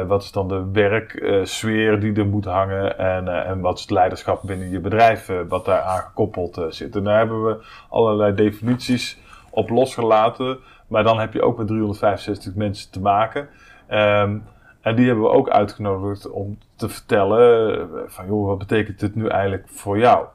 Wat 0.06 0.22
is 0.22 0.32
dan 0.32 0.48
de 0.48 0.70
werksfeer 0.72 2.00
die 2.00 2.14
er 2.14 2.26
moet 2.26 2.44
hangen 2.44 2.98
en, 2.98 3.44
en 3.46 3.60
wat 3.60 3.74
is 3.74 3.80
het 3.80 3.90
leiderschap 3.90 4.42
binnen 4.42 4.70
je 4.70 4.80
bedrijf 4.80 5.30
wat 5.48 5.64
daar 5.64 5.80
aan 5.80 6.00
gekoppeld 6.00 6.56
eh, 6.56 6.64
zit. 6.68 6.96
En 6.96 7.04
daar 7.04 7.18
hebben 7.18 7.44
we 7.44 7.64
allerlei 7.88 8.34
definities 8.34 9.18
op 9.50 9.70
losgelaten, 9.70 10.58
maar 10.86 11.04
dan 11.04 11.18
heb 11.18 11.32
je 11.32 11.42
ook 11.42 11.58
met 11.58 11.66
365 11.66 12.54
mensen 12.54 12.90
te 12.90 13.00
maken. 13.00 13.48
Ehm, 13.86 14.38
en 14.86 14.96
die 14.96 15.06
hebben 15.06 15.24
we 15.24 15.30
ook 15.30 15.48
uitgenodigd 15.50 16.30
om 16.30 16.58
te 16.76 16.88
vertellen 16.88 17.80
eh, 17.80 17.98
van 18.06 18.26
joh, 18.26 18.46
wat 18.46 18.58
betekent 18.58 19.00
dit 19.00 19.14
nu 19.14 19.26
eigenlijk 19.26 19.68
voor 19.68 19.98
jou? 19.98 20.26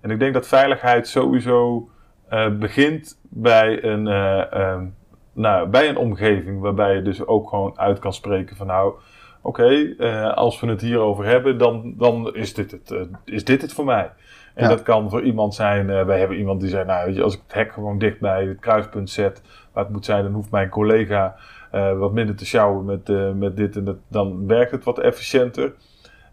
En 0.00 0.10
ik 0.10 0.18
denk 0.18 0.34
dat 0.34 0.46
veiligheid 0.46 1.08
sowieso 1.08 1.88
eh, 2.28 2.48
begint 2.58 3.20
bij 3.22 3.84
een, 3.84 4.06
eh, 4.06 4.52
ehm, 4.52 4.84
nou, 5.32 5.68
bij 5.68 5.88
een 5.88 5.96
omgeving 5.96 6.60
waarbij 6.60 6.94
je 6.94 7.02
dus 7.02 7.26
ook 7.26 7.48
gewoon 7.48 7.78
uit 7.78 7.98
kan 7.98 8.12
spreken 8.12 8.56
van 8.56 8.66
nou, 8.66 8.94
oké, 9.40 9.94
als 10.34 10.60
we 10.60 10.66
het 10.66 10.80
hierover 10.80 11.24
hebben, 11.24 11.58
dan, 11.58 11.94
dan 11.96 12.34
is, 12.34 12.54
dit 12.54 12.70
het, 12.70 13.08
is 13.24 13.44
dit 13.44 13.62
het 13.62 13.72
voor 13.72 13.84
mij. 13.84 14.10
En 14.54 14.62
Ja. 14.62 14.68
dat 14.68 14.82
kan 14.82 15.10
voor 15.10 15.22
iemand 15.22 15.54
zijn, 15.54 15.86
wij 16.06 16.18
hebben 16.18 16.36
iemand 16.36 16.60
die 16.60 16.70
zei, 16.70 16.84
nou 16.84 17.06
weet 17.06 17.16
je, 17.16 17.22
als 17.22 17.34
ik 17.34 17.40
het 17.46 17.54
hek 17.54 17.72
gewoon 17.72 17.98
dicht 17.98 18.20
bij 18.20 18.44
het 18.44 18.60
kruispunt 18.60 19.10
zet, 19.10 19.42
waar 19.72 19.84
het 19.84 19.92
moet 19.92 20.04
zijn, 20.04 20.22
dan 20.22 20.32
hoeft 20.32 20.50
mijn 20.50 20.68
collega 20.68 21.36
eh, 21.70 21.98
wat 21.98 22.12
minder 22.12 22.34
te 22.34 22.46
sjouwen 22.46 22.84
met, 22.84 23.08
eh, 23.08 23.30
met 23.32 23.56
dit 23.56 23.76
en 23.76 23.84
dat, 23.84 23.96
dan 24.08 24.46
werkt 24.46 24.70
het 24.70 24.84
wat 24.84 24.98
efficiënter. 24.98 25.72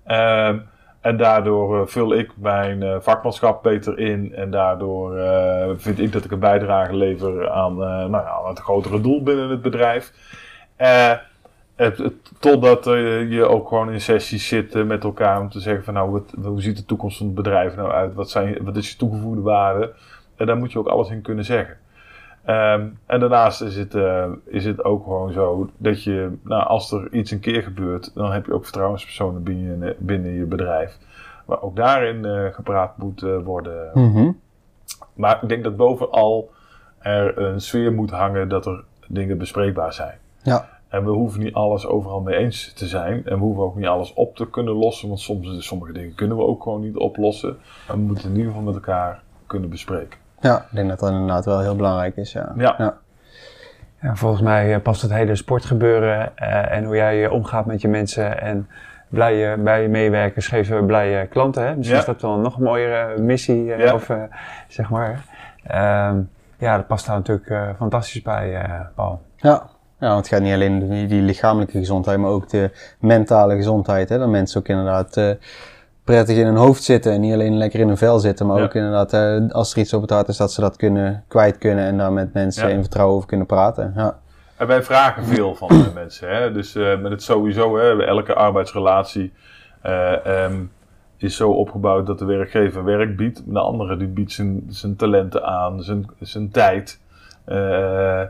Ehm, 0.04 0.60
en 1.02 1.18
daardoor 1.18 1.82
eh, 1.82 1.88
vul 1.88 2.14
ik 2.14 2.32
mijn 2.36 3.02
vakmanschap 3.02 3.64
beter 3.64 4.00
in. 4.00 4.34
En 4.36 4.52
daardoor 4.52 5.20
vind 5.78 6.00
ik 6.00 6.12
dat 6.12 6.26
ik 6.26 6.32
een 6.32 6.40
bijdrage 6.40 6.96
lever 6.96 7.50
aan, 7.50 7.76
nou 7.78 8.12
ja, 8.12 8.30
aan 8.44 8.50
het 8.50 8.60
grotere 8.60 9.02
doel 9.02 9.24
binnen 9.24 9.50
het 9.50 9.62
bedrijf. 9.62 10.14
Het, 11.76 12.12
totdat 12.40 12.84
je 13.30 13.46
ook 13.48 13.68
gewoon 13.68 13.92
in 13.92 14.02
sessies 14.02 14.48
zit 14.48 14.86
met 14.86 15.04
elkaar 15.04 15.40
om 15.40 15.50
te 15.50 15.60
zeggen 15.60 15.84
van 15.84 15.94
nou, 15.94 16.12
wat, 16.12 16.34
hoe 16.44 16.62
ziet 16.62 16.78
de 16.78 16.86
toekomst 16.86 17.18
van 17.18 17.26
het 17.26 17.36
bedrijf 17.36 17.76
nou 17.76 17.92
uit? 17.92 18.14
Wat, 18.14 18.30
zijn, 18.30 18.58
wat 18.64 18.76
is 18.76 18.92
je 18.92 18.98
toegevoegde 18.98 19.42
waarde? 19.42 19.94
En 20.36 20.46
daar 20.46 20.58
moet 20.58 20.72
je 20.72 20.80
ook 20.80 20.88
alles 20.88 21.10
in 21.10 21.22
kunnen 21.22 21.46
zeggen. 21.46 21.78
Ehm, 22.46 22.88
en 23.06 23.20
daarnaast 23.20 23.62
is 23.62 23.76
het, 23.76 23.96
eh, 23.96 24.26
is 24.46 24.66
het 24.66 24.84
ook 24.84 25.04
gewoon 25.04 25.32
zo 25.32 25.70
dat 25.78 26.04
je, 26.04 26.32
nou, 26.44 26.68
als 26.68 26.92
er 26.92 27.14
iets 27.14 27.32
een 27.32 27.40
keer 27.40 27.62
gebeurt, 27.64 28.12
dan 28.16 28.32
heb 28.32 28.46
je 28.46 28.54
ook 28.54 28.64
vertrouwenspersonen 28.64 29.44
binnen, 29.44 29.88
je- 29.88 29.96
binnen 30.00 30.32
je 30.32 30.44
bedrijf. 30.46 30.98
Maar 31.46 31.62
ook 31.62 31.76
daarin 31.76 32.26
eh, 32.26 32.46
gepraat 32.54 32.98
moet 32.98 33.24
eh, 33.24 33.38
worden. 33.44 33.90
Mhm. 33.94 34.32
Maar 35.14 35.40
ik 35.44 35.50
denk 35.50 35.64
dat 35.64 35.76
bovenal 35.76 36.50
er 37.00 37.38
een 37.38 37.62
sfeer 37.62 37.94
moet 37.94 38.12
hangen 38.12 38.50
dat 38.50 38.66
er 38.66 38.84
dingen 39.08 39.38
bespreekbaar 39.38 39.94
zijn. 39.94 40.18
Ja. 40.44 40.70
En 40.88 41.04
we 41.04 41.10
hoeven 41.12 41.40
niet 41.44 41.54
alles 41.54 41.86
overal 41.88 42.22
mee 42.22 42.36
eens 42.38 42.74
te 42.74 42.86
zijn. 42.88 43.26
En 43.26 43.38
we 43.38 43.44
hoeven 43.44 43.64
ook 43.64 43.76
niet 43.76 43.86
alles 43.88 44.14
op 44.14 44.36
te 44.36 44.50
kunnen 44.50 44.74
lossen. 44.74 45.08
Want 45.08 45.20
soms, 45.20 45.66
sommige 45.68 45.92
dingen 45.94 46.16
kunnen 46.16 46.38
we 46.38 46.44
ook 46.44 46.64
gewoon 46.64 46.82
niet 46.82 46.96
oplossen. 46.98 47.58
Maar 47.88 47.96
we 47.98 48.02
moeten 48.04 48.30
in 48.30 48.36
ieder 48.36 48.48
geval 48.48 48.64
met 48.66 48.76
elkaar 48.76 49.22
kunnen 49.48 49.70
bespreken. 49.70 50.20
Ja, 50.46 50.58
ik 50.58 50.76
denk 50.76 50.90
dat 50.90 51.00
dat 51.00 51.10
inderdaad 51.10 51.46
wel 51.46 51.60
heel 51.60 51.76
belangrijk 51.76 52.16
is. 52.18 52.32
Ja. 52.32 52.54
Ja. 52.58 52.76
Ja. 52.78 52.98
Ja, 54.02 54.16
volgens 54.16 54.42
mij 54.42 54.74
eh, 54.74 54.82
past 54.82 55.02
het 55.02 55.12
hele 55.14 55.36
sportgebeuren 55.36 56.38
eh, 56.38 56.72
en 56.72 56.84
hoe 56.84 56.96
jij 56.96 57.26
eh, 57.26 57.32
omgaat 57.32 57.66
met 57.66 57.82
je 57.82 57.88
mensen 57.88 58.42
en 58.42 58.68
blije, 59.10 59.58
bij 59.58 59.82
je 59.82 59.88
meewerkers 59.88 60.48
geven 60.48 60.86
blije 60.86 61.26
klanten. 61.28 61.64
Hè? 61.68 61.76
Misschien 61.76 61.94
Ja. 61.96 62.02
is 62.02 62.08
dat 62.08 62.22
wel 62.22 62.34
een 62.34 62.42
nog 62.42 62.60
mooiere 62.60 63.22
missie, 63.22 63.64
Ja. 63.64 63.94
of, 63.94 64.10
eh, 64.10 64.22
zeg 64.68 64.90
maar. 64.90 65.24
Ehm, 65.64 66.18
ja, 66.58 66.76
dat 66.76 66.88
past 66.88 67.06
daar 67.08 67.16
natuurlijk 67.16 67.76
fantastisch 67.78 68.22
bij, 68.22 68.56
eh, 68.62 68.80
Paul. 68.96 69.22
Ja. 69.36 69.64
Ja, 70.00 70.08
want 70.08 70.18
het 70.18 70.28
gaat 70.28 70.42
niet 70.42 70.54
alleen 70.54 70.82
om 70.82 70.90
die, 70.90 71.08
die 71.08 71.22
lichamelijke 71.22 71.78
gezondheid, 71.78 72.20
maar 72.20 72.30
ook 72.30 72.50
de 72.50 72.72
mentale 73.00 73.56
gezondheid. 73.56 74.10
Hè? 74.10 74.18
Dat 74.18 74.30
mensen 74.30 74.60
ook 74.60 74.68
inderdaad 74.68 75.18
eh, 75.18 75.30
prettig 76.06 76.38
in 76.38 76.46
hun 76.46 76.56
hoofd 76.56 76.84
zitten 76.84 77.12
en 77.12 77.22
niet 77.22 77.34
alleen 77.34 77.58
lekker 77.58 77.80
in 77.80 77.88
hun 77.88 77.98
vel 77.98 78.20
zitten, 78.20 78.48
maar 78.48 78.58
Ja. 78.58 78.64
ook 78.64 78.74
inderdaad 78.74 79.14
eh, 79.14 79.50
als 79.52 79.72
er 79.74 79.78
iets 79.80 79.94
op 79.94 80.02
het 80.02 80.10
hart 80.10 80.28
is, 80.28 80.38
dat 80.38 80.52
ze 80.52 80.62
dat 80.62 80.76
kunnen 80.76 81.24
kwijt 81.28 81.58
kunnen 81.58 81.86
en 81.86 81.98
daar 81.98 82.14
met 82.14 82.34
mensen 82.34 82.68
Ja. 82.68 82.74
in 82.74 82.82
vertrouwen 82.82 83.16
over 83.16 83.28
kunnen 83.28 83.46
praten. 83.48 83.94
Ja. 83.96 84.18
En 84.58 84.68
wij 84.68 84.84
vragen 84.84 85.24
veel 85.26 85.56
van 85.56 85.68
de 85.68 85.92
mensen. 86.02 86.30
Hè? 86.36 86.52
Dus 86.52 86.76
eh, 86.76 87.00
met 87.00 87.12
het 87.12 87.24
sowieso, 87.24 87.78
hè, 87.78 88.06
elke 88.06 88.34
arbeidsrelatie 88.34 89.34
eh, 89.82 90.26
ehm, 90.26 90.56
is 91.18 91.36
zo 91.36 91.50
opgebouwd 91.52 92.06
dat 92.08 92.20
de 92.20 92.26
werkgever 92.26 92.84
werk 92.84 93.18
biedt. 93.18 93.42
De 93.46 93.60
andere 93.60 93.98
die 93.98 94.08
biedt 94.08 94.32
zijn, 94.32 94.64
zijn 94.68 94.96
talenten 94.96 95.44
aan, 95.46 95.82
zijn, 95.84 96.06
zijn 96.20 96.50
tijd, 96.52 97.00
eh, 97.46 98.22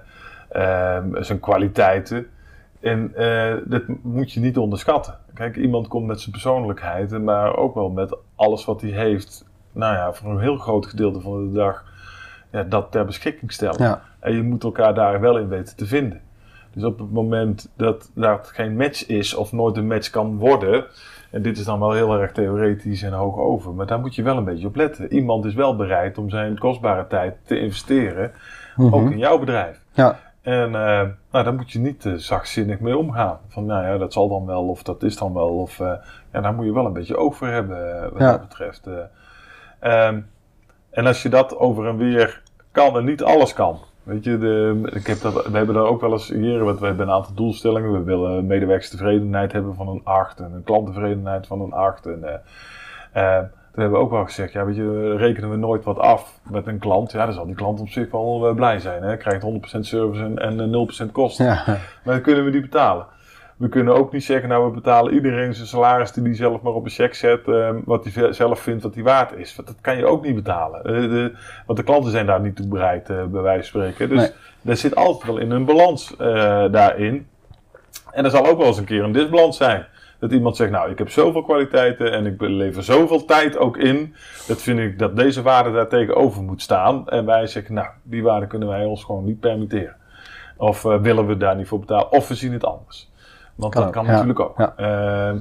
ehm, 0.49 1.21
zijn 1.23 1.39
kwaliteiten. 1.39 2.27
En 2.79 3.15
eh, 3.15 3.55
dat 3.65 3.83
moet 4.01 4.31
je 4.31 4.39
niet 4.39 4.57
onderschatten. 4.57 5.17
Kijk, 5.33 5.55
iemand 5.55 5.87
komt 5.87 6.07
met 6.07 6.19
zijn 6.19 6.31
persoonlijkheid, 6.31 7.21
maar 7.21 7.55
ook 7.55 7.73
wel 7.73 7.89
met 7.89 8.17
alles 8.35 8.65
wat 8.65 8.81
hij 8.81 8.89
heeft. 8.89 9.45
Nou 9.71 9.93
ja, 9.93 10.13
voor 10.13 10.31
een 10.31 10.39
heel 10.39 10.57
groot 10.57 10.85
gedeelte 10.85 11.21
van 11.21 11.47
de 11.47 11.53
dag 11.53 11.83
ja, 12.51 12.63
dat 12.63 12.91
ter 12.91 13.05
beschikking 13.05 13.51
stellen. 13.51 13.83
Ja. 13.83 14.01
En 14.19 14.35
je 14.35 14.41
moet 14.41 14.63
elkaar 14.63 14.93
daar 14.93 15.19
wel 15.19 15.37
in 15.37 15.47
weten 15.47 15.75
te 15.75 15.85
vinden. 15.85 16.21
Dus 16.73 16.83
op 16.83 16.99
het 16.99 17.11
moment 17.11 17.71
dat 17.75 18.11
daar 18.13 18.39
geen 18.43 18.75
match 18.75 19.07
is 19.07 19.33
of 19.33 19.51
nooit 19.51 19.77
een 19.77 19.87
match 19.87 20.09
kan 20.09 20.37
worden, 20.37 20.85
en 21.31 21.41
dit 21.41 21.57
is 21.57 21.65
dan 21.65 21.79
wel 21.79 21.91
heel 21.91 22.19
erg 22.19 22.31
theoretisch 22.31 23.01
en 23.01 23.13
hoog 23.13 23.37
over, 23.37 23.73
maar 23.73 23.85
daar 23.85 23.99
moet 23.99 24.15
je 24.15 24.23
wel 24.23 24.37
een 24.37 24.43
beetje 24.43 24.67
op 24.67 24.75
letten. 24.75 25.13
Iemand 25.13 25.45
is 25.45 25.53
wel 25.53 25.75
bereid 25.75 26.17
om 26.17 26.29
zijn 26.29 26.57
kostbare 26.57 27.07
tijd 27.07 27.35
te 27.43 27.59
investeren, 27.59 28.31
ook 28.77 29.11
in 29.11 29.17
jouw 29.17 29.39
bedrijf. 29.39 29.79
Ja. 29.93 30.19
En 30.45 30.65
eh, 30.65 31.01
nou, 31.31 31.43
daar 31.43 31.53
moet 31.53 31.71
je 31.71 31.79
niet 31.79 32.01
te 32.01 32.19
zachtzinnig 32.19 32.79
mee 32.79 32.97
omgaan. 32.97 33.37
Van 33.47 33.65
nou 33.65 33.85
ja, 33.85 33.97
dat 33.97 34.13
zal 34.13 34.29
dan 34.29 34.45
wel, 34.45 34.67
of 34.67 34.83
dat 34.83 35.03
is 35.03 35.17
dan 35.17 35.33
wel. 35.33 35.49
Of 35.59 35.79
eh, 35.79 35.93
ja, 36.33 36.41
daar 36.41 36.53
moet 36.53 36.65
je 36.65 36.73
wel 36.73 36.85
een 36.85 36.93
beetje 36.93 37.17
oog 37.17 37.35
voor 37.35 37.47
hebben, 37.47 37.95
eh, 38.03 38.09
wat 38.11 38.21
Ja. 38.21 38.31
dat 38.31 38.41
betreft. 38.41 38.87
eh. 38.87 38.93
Ehm, 39.79 40.19
en 40.89 41.05
als 41.05 41.23
je 41.23 41.29
dat 41.29 41.57
over 41.57 41.87
en 41.87 41.97
weer 41.97 42.41
kan 42.71 42.97
en 42.97 43.05
niet 43.05 43.23
alles 43.23 43.53
kan. 43.53 43.79
Weet 44.03 44.23
je, 44.23 44.37
de, 44.37 44.81
ik 44.93 45.07
heb 45.07 45.21
dat, 45.21 45.47
we 45.47 45.57
hebben 45.57 45.75
daar 45.75 45.83
ook 45.85 46.01
wel 46.01 46.11
eens 46.11 46.29
hier, 46.29 46.63
want 46.63 46.79
we 46.79 46.85
hebben 46.85 47.07
een 47.07 47.13
aantal 47.13 47.33
doelstellingen. 47.33 47.91
We 47.91 48.03
willen 48.03 48.45
medewerkerstevredenheid 48.45 49.51
hebben 49.51 49.75
van 49.75 49.87
een 49.87 50.01
8 50.03 50.39
en 50.39 50.51
een 50.53 50.63
klanttevredenheid 50.63 51.47
van 51.47 51.61
een 51.61 51.73
8. 51.73 52.05
En, 52.05 52.23
eh, 52.23 53.37
eh, 53.37 53.43
Toen 53.75 53.83
hebben 53.83 53.99
we 53.99 54.05
ook 54.05 54.11
wel 54.11 54.25
gezegd, 54.25 54.53
ja, 54.53 54.65
weet 54.65 54.75
je, 54.75 55.15
rekenen 55.17 55.49
we 55.49 55.55
nooit 55.55 55.83
wat 55.83 55.99
af 55.99 56.39
met 56.51 56.67
een 56.67 56.79
klant. 56.79 57.11
Ja, 57.11 57.25
dan 57.25 57.33
zal 57.33 57.45
die 57.45 57.55
klant 57.55 57.79
op 57.79 57.89
zich 57.89 58.11
wel 58.11 58.47
eh, 58.47 58.55
blij 58.55 58.79
zijn. 58.79 59.03
Hè? 59.03 59.17
Krijgt 59.17 59.45
100% 59.45 59.79
service 59.79 60.23
en, 60.23 60.37
en 60.37 60.73
eh, 60.73 61.05
0% 61.07 61.11
kosten. 61.11 61.45
Ja. 61.45 61.63
Maar 61.65 62.13
dan 62.13 62.21
kunnen 62.21 62.45
we 62.45 62.51
die 62.51 62.61
betalen. 62.61 63.05
We 63.57 63.69
kunnen 63.69 63.95
ook 63.95 64.11
niet 64.11 64.23
zeggen, 64.23 64.49
nou 64.49 64.65
we 64.65 64.71
betalen 64.73 65.13
iedereen 65.13 65.53
zijn 65.53 65.67
salaris 65.67 66.11
die 66.11 66.23
hij 66.23 66.35
zelf 66.35 66.61
maar 66.61 66.73
op 66.73 66.85
een 66.85 66.91
cheque 66.91 67.15
zet, 67.15 67.47
eh, 67.47 67.69
wat 67.85 68.07
hij 68.13 68.33
zelf 68.33 68.59
vindt 68.59 68.81
dat 68.83 68.93
hij 68.93 69.03
waard 69.03 69.33
is. 69.37 69.55
Want 69.55 69.67
dat 69.67 69.77
kan 69.81 69.97
je 69.97 70.05
ook 70.05 70.23
niet 70.25 70.35
betalen. 70.35 70.83
Eh, 70.83 70.93
de, 70.93 71.31
want 71.65 71.79
de 71.79 71.85
klanten 71.85 72.11
zijn 72.11 72.25
daar 72.25 72.41
niet 72.41 72.55
toe 72.55 72.67
bereid, 72.67 73.09
eh, 73.09 73.23
bij 73.23 73.41
wijze 73.41 73.71
van 73.71 73.81
spreken. 73.81 74.09
Dus 74.15 74.19
Nee. 74.61 74.71
er 74.71 74.77
zit 74.77 74.95
altijd 74.95 75.23
wel 75.25 75.37
in 75.37 75.51
een 75.51 75.65
balans 75.65 76.15
eh, 76.17 76.27
daarin. 76.71 77.27
En 78.11 78.23
er 78.25 78.31
zal 78.31 78.45
ook 78.47 78.57
wel 78.57 78.67
eens 78.67 78.77
een 78.77 78.85
keer 78.85 79.03
een 79.03 79.11
disbalans 79.11 79.57
zijn. 79.57 79.85
Dat 80.25 80.33
iemand 80.33 80.55
zegt, 80.55 80.71
nou 80.71 80.91
ik 80.91 80.97
heb 80.97 81.09
zoveel 81.09 81.43
kwaliteiten 81.43 82.11
en 82.11 82.25
ik 82.25 82.41
lever 82.41 82.83
zoveel 82.83 83.25
tijd 83.25 83.57
ook 83.57 83.77
in. 83.77 84.15
Dat 84.47 84.61
vind 84.61 84.79
ik 84.79 84.99
dat 84.99 85.15
deze 85.15 85.41
waarde 85.41 85.71
daar 85.71 85.87
tegenover 85.87 86.43
moet 86.43 86.61
staan. 86.61 87.09
En 87.09 87.25
wij 87.25 87.47
zeggen, 87.47 87.73
nou 87.73 87.87
die 88.03 88.23
waarde 88.23 88.47
kunnen 88.47 88.67
wij 88.67 88.85
ons 88.85 89.03
gewoon 89.03 89.25
niet 89.25 89.39
permitteren. 89.39 89.95
Of 90.57 90.85
eh, 90.85 91.01
willen 91.01 91.27
we 91.27 91.37
daar 91.37 91.55
niet 91.55 91.67
voor 91.67 91.79
betalen, 91.79 92.11
of 92.11 92.27
we 92.27 92.35
zien 92.35 92.53
het 92.53 92.65
anders. 92.65 93.11
Want 93.55 93.73
Kan 93.73 93.81
dat 93.81 93.89
ook, 93.89 93.95
kan 93.95 94.05
ja. 94.05 94.11
natuurlijk 94.11 94.39
ook. 94.39 94.57
Ja. 94.57 94.73
Ehm, 94.77 95.37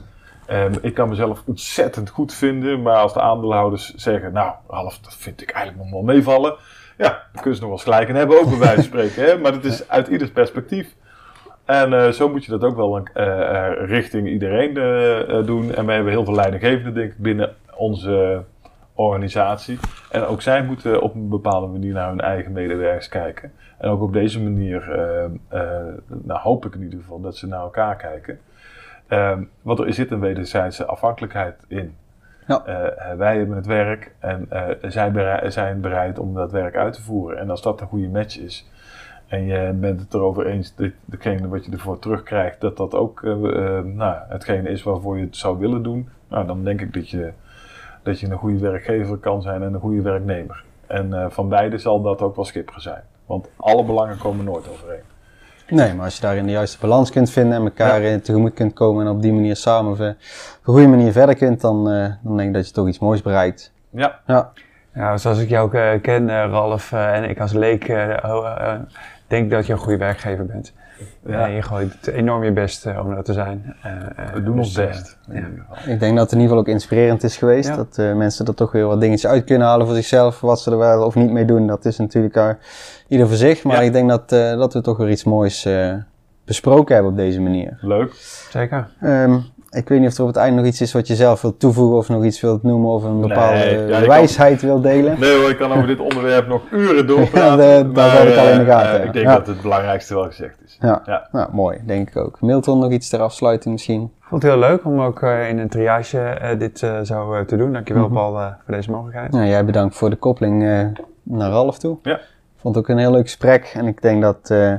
ehm, 0.47 0.75
ik 0.81 0.95
kan 0.95 1.09
mezelf 1.09 1.43
ontzettend 1.47 2.11
goed 2.11 2.35
vinden, 2.35 2.83
maar 2.83 2.97
als 2.97 3.13
de 3.13 3.21
aandeelhouders 3.21 3.95
zeggen, 3.95 4.33
nou, 4.33 4.53
half, 4.67 4.99
dat 4.99 5.15
vind 5.15 5.43
ik 5.43 5.51
eigenlijk 5.51 5.85
nog 5.85 5.95
wel 5.95 6.15
meevallen. 6.15 6.55
Ja, 6.97 7.09
dan 7.33 7.43
kunnen 7.43 7.55
ze 7.55 7.61
nog 7.61 7.61
wel 7.61 7.71
eens 7.71 7.83
gelijk 7.83 8.09
en 8.09 8.15
hebben 8.15 8.41
ook 8.41 8.49
bij 8.49 8.59
wijze 8.59 8.75
van 8.75 8.85
spreken. 8.93 9.25
Hè? 9.25 9.39
Maar 9.39 9.53
dat 9.53 9.65
is 9.65 9.89
uit 9.89 10.09
ieders 10.09 10.31
perspectief. 10.31 10.95
En 11.65 11.93
eh, 11.93 12.09
zo 12.11 12.29
moet 12.29 12.45
je 12.45 12.51
dat 12.51 12.65
ook 12.65 12.77
wel 12.77 12.99
eh, 12.99 13.71
richting 13.77 14.29
iedereen 14.29 14.75
doen. 15.47 15.75
En 15.75 15.87
wij 15.87 15.95
hebben 15.95 16.13
heel 16.13 16.25
veel 16.25 16.35
leidinggevenden, 16.35 16.95
denk 16.95 17.13
ik, 17.13 17.19
binnen 17.19 17.55
onze 17.77 18.45
organisatie. 18.95 19.79
En 20.11 20.25
ook 20.25 20.43
zij 20.43 20.65
moeten 20.65 21.03
op 21.03 21.15
een 21.15 21.29
bepaalde 21.29 21.67
manier 21.67 21.93
naar 21.93 22.09
hun 22.09 22.21
eigen 22.21 22.53
medewerkers 22.53 23.09
kijken. 23.09 23.53
En 23.79 23.89
ook 23.89 24.03
op 24.03 24.13
deze 24.13 24.43
manier, 24.43 24.85
nou 26.09 26.41
hoop 26.41 26.67
ik 26.67 26.75
in 26.75 26.83
ieder 26.83 26.99
geval, 26.99 27.21
dat 27.21 27.37
ze 27.37 27.47
naar 27.47 27.61
elkaar 27.61 27.97
kijken. 27.97 28.39
Ehm, 29.09 29.43
want 29.63 29.79
er 29.79 29.95
zit 29.95 30.11
een 30.11 30.21
wederzijdse 30.21 30.85
afhankelijkheid 30.85 31.65
in. 31.69 31.95
Ja. 32.47 32.63
Wij 33.17 33.37
hebben 33.37 33.57
het 33.57 33.67
werk 33.67 34.15
en 34.19 34.49
zij 34.83 35.13
berei- 35.13 35.51
zijn 35.51 35.81
bereid 35.81 36.19
om 36.19 36.35
dat 36.35 36.53
werk 36.53 36.77
uit 36.77 36.93
te 36.93 37.03
voeren. 37.03 37.39
En 37.39 37.51
als 37.51 37.63
dat 37.63 37.81
een 37.81 37.87
goede 37.87 38.09
match 38.09 38.39
is 38.39 38.71
en 39.27 39.47
je 39.47 39.73
bent 39.81 40.01
het 40.01 40.15
erover 40.15 40.47
eens 40.47 40.75
dat 40.75 40.91
degene 41.05 41.49
wat 41.49 41.65
je 41.65 41.73
ervoor 41.73 41.99
terugkrijgt, 41.99 42.61
dat 42.61 42.77
dat 42.77 42.95
ook 42.95 43.23
eh, 43.23 43.31
eh, 43.31 43.85
nou, 43.85 44.17
hetgene 44.29 44.69
is 44.69 44.83
waarvoor 44.83 45.19
je 45.19 45.25
het 45.25 45.37
zou 45.37 45.59
willen 45.59 45.83
doen, 45.83 46.09
nou, 46.29 46.47
dan 46.47 46.65
denk 46.65 46.81
ik 46.81 46.93
dat 46.93 47.11
je, 47.11 47.33
dat 48.03 48.21
je 48.21 48.27
een 48.27 48.39
goede 48.39 48.59
werkgever 48.59 49.17
kan 49.17 49.43
zijn 49.43 49.63
en 49.63 49.75
een 49.75 49.81
goede 49.81 50.03
werknemer. 50.03 50.65
En 50.87 51.13
eh, 51.13 51.27
van 51.29 51.49
beide 51.49 51.79
zal 51.79 52.03
dat 52.03 52.21
ook 52.21 52.37
wel 52.37 52.45
schipper 52.45 52.81
zijn. 52.81 53.03
Want 53.27 53.49
alle 53.57 53.85
belangen 53.85 54.19
komen 54.19 54.45
nooit 54.45 54.69
overeen. 54.69 55.03
Nee, 55.69 55.95
maar 55.95 56.05
als 56.05 56.15
je 56.15 56.21
daarin 56.21 56.47
de 56.47 56.53
juiste 56.53 56.79
balans 56.81 57.11
kunt 57.11 57.31
vinden 57.31 57.59
en 57.59 57.65
elkaar 57.65 58.21
tegemoet 58.21 58.55
kunt 58.55 58.73
komen 58.73 59.07
en 59.07 59.13
op 59.13 59.23
die 59.23 59.33
manier 59.33 59.57
samen 59.57 59.93
op 59.93 59.99
een 59.99 60.17
goede 60.63 60.87
manier 60.87 61.13
verder 61.13 61.35
kunt, 61.35 61.61
dan, 61.61 61.91
eh, 61.91 62.13
dan 62.23 62.37
denk 62.37 62.49
ik 62.49 62.55
dat 62.55 62.67
je 62.67 62.73
toch 62.73 62.89
iets 62.89 62.99
moois 62.99 63.23
bereikt. 63.23 63.73
Ja, 63.91 64.21
Ja, 64.27 64.53
Ja, 64.95 65.17
zoals 65.17 65.39
ik 65.39 65.49
jou 65.49 65.99
ken, 66.01 66.49
Ralf, 66.51 66.93
eh, 66.93 67.17
en 67.17 67.31
ik 67.31 67.41
als 67.41 67.53
leek, 67.53 67.87
denk 69.27 69.51
dat 69.51 69.67
je 69.67 69.73
een 69.73 69.79
goede 69.79 69.99
werkgever 69.99 70.47
bent. 70.47 70.73
Ja. 71.27 71.47
Je 71.47 71.63
gooit 71.63 72.07
enorm 72.07 72.45
je 72.45 72.53
best 72.53 72.87
eh, 72.87 72.99
om 73.07 73.15
dat 73.15 73.25
te 73.25 73.33
zijn. 73.33 73.75
Eh, 73.83 73.93
eh, 73.93 74.33
we 74.35 74.43
doen 74.43 74.57
dus, 74.57 74.67
ons 74.67 74.75
best. 74.75 75.19
ja. 75.33 75.93
ik 75.93 76.01
denk 76.01 76.17
dat 76.17 76.23
het 76.31 76.33
in 76.33 76.41
ieder 76.41 76.41
geval 76.41 76.59
ook 76.59 76.69
inspirerend 76.69 77.23
is 77.23 77.37
geweest. 77.37 77.69
Ja. 77.69 77.77
Dat 77.77 77.99
eh, 77.99 78.15
mensen 78.15 78.47
er 78.47 78.55
toch 78.55 78.73
weer 78.73 78.87
wat 78.87 79.01
dingetjes 79.01 79.31
uit 79.31 79.45
kunnen 79.45 79.67
halen 79.67 79.87
voor 79.87 79.95
zichzelf. 79.95 80.41
Wat 80.41 80.61
ze 80.61 80.71
er 80.71 80.79
wel 80.79 81.05
of 81.05 81.15
niet 81.15 81.31
mee 81.31 81.45
doen, 81.45 81.67
dat 81.67 81.85
is 81.85 81.99
natuurlijk 81.99 82.57
ieder 83.09 83.29
voor 83.29 83.37
zich. 83.37 83.65
Maar 83.65 83.77
Ja. 83.77 83.83
ik 83.83 83.93
denk 83.93 84.09
dat, 84.09 84.33
eh, 84.33 84.57
dat 84.59 84.73
we 84.73 84.81
toch 84.81 84.97
weer 84.97 85.11
iets 85.11 85.25
moois 85.25 85.65
eh, 85.65 85.95
besproken 86.45 86.95
hebben 86.95 87.13
op 87.13 87.19
deze 87.19 87.41
manier. 87.41 87.79
Leuk. 87.81 88.13
Zeker. 88.51 88.89
Ehm, 89.01 89.39
ik 89.75 89.89
weet 89.89 90.01
niet 90.01 90.09
of 90.09 90.15
er 90.17 90.21
op 90.23 90.29
het 90.29 90.37
einde 90.37 90.57
nog 90.57 90.67
iets 90.67 90.81
is 90.81 90.93
wat 90.93 91.07
je 91.07 91.15
zelf 91.15 91.43
wilt 91.43 91.61
toevoegen 91.61 91.97
of 91.97 92.09
nog 92.09 92.25
iets 92.25 92.41
wilt 92.41 92.63
noemen 92.63 92.91
of 92.91 93.05
een 93.05 93.21
bepaalde 93.21 93.59
Nee, 93.59 93.87
ja, 93.87 93.99
ik 93.99 94.07
wijsheid 94.07 94.63
wilt 94.63 94.83
delen. 94.83 95.21
Nee 95.21 95.37
hoor, 95.41 95.51
ik 95.51 95.57
kan 95.57 95.73
over 95.73 95.87
dit 95.87 96.01
onderwerp 96.01 96.49
nog 96.49 96.63
uren 96.73 97.07
doorpraten. 97.07 97.65
Ja, 97.69 97.83
dat- 97.83 98.11
had 98.11 98.27
ik 98.27 98.37
al 98.37 98.49
in 98.49 98.59
de 98.59 98.65
eh, 98.65 98.77
gaten, 98.79 99.01
eh, 99.01 99.07
ik 99.07 99.13
denk 99.13 99.27
Ja. 99.27 99.35
dat 99.35 99.47
het 99.47 99.61
belangrijkste 99.63 100.15
wel 100.15 100.25
gezegd 100.25 100.57
is. 100.65 100.77
Ja. 100.81 101.03
Ja. 101.07 101.29
Nou, 101.33 101.49
mooi, 101.53 101.79
denk 101.87 102.09
ik 102.09 102.17
ook. 102.17 102.41
Milton, 102.41 102.79
nog 102.79 102.91
iets 102.91 103.09
ter 103.09 103.21
afsluiting 103.21 103.75
misschien? 103.75 104.03
Ik 104.03 104.27
vond 104.31 104.43
het 104.43 104.53
heel 104.53 104.61
leuk 104.61 104.85
om 104.85 105.01
ook 105.01 105.23
eh, 105.23 105.49
in 105.49 105.59
een 105.59 105.69
triage 105.69 106.19
eh, 106.21 106.59
dit 106.59 106.83
eh, 106.83 107.01
zo 107.03 107.45
te 107.45 107.57
doen. 107.57 107.73
Dankjewel 107.73 108.05
Mhm. 108.05 108.13
Paul 108.15 108.39
eh, 108.41 108.47
voor 108.65 108.75
deze 108.75 108.91
mogelijkheid. 108.91 109.33
Nou, 109.33 109.47
jij 109.47 109.65
bedankt 109.65 109.97
voor 109.97 110.11
de 110.11 110.17
koppeling 110.17 110.63
eh, 110.63 110.81
naar 111.23 111.51
Ralf 111.51 111.79
toe. 111.79 111.99
Ja. 112.03 112.15
Ik 112.17 112.71
vond 112.71 112.75
het 112.75 112.85
ook 112.85 112.91
een 112.91 112.99
heel 112.99 113.11
leuk 113.11 113.23
gesprek 113.25 113.73
en 113.75 113.87
ik 113.87 114.03
denk 114.03 114.23
dat, 114.23 114.51
eh, 114.51 114.73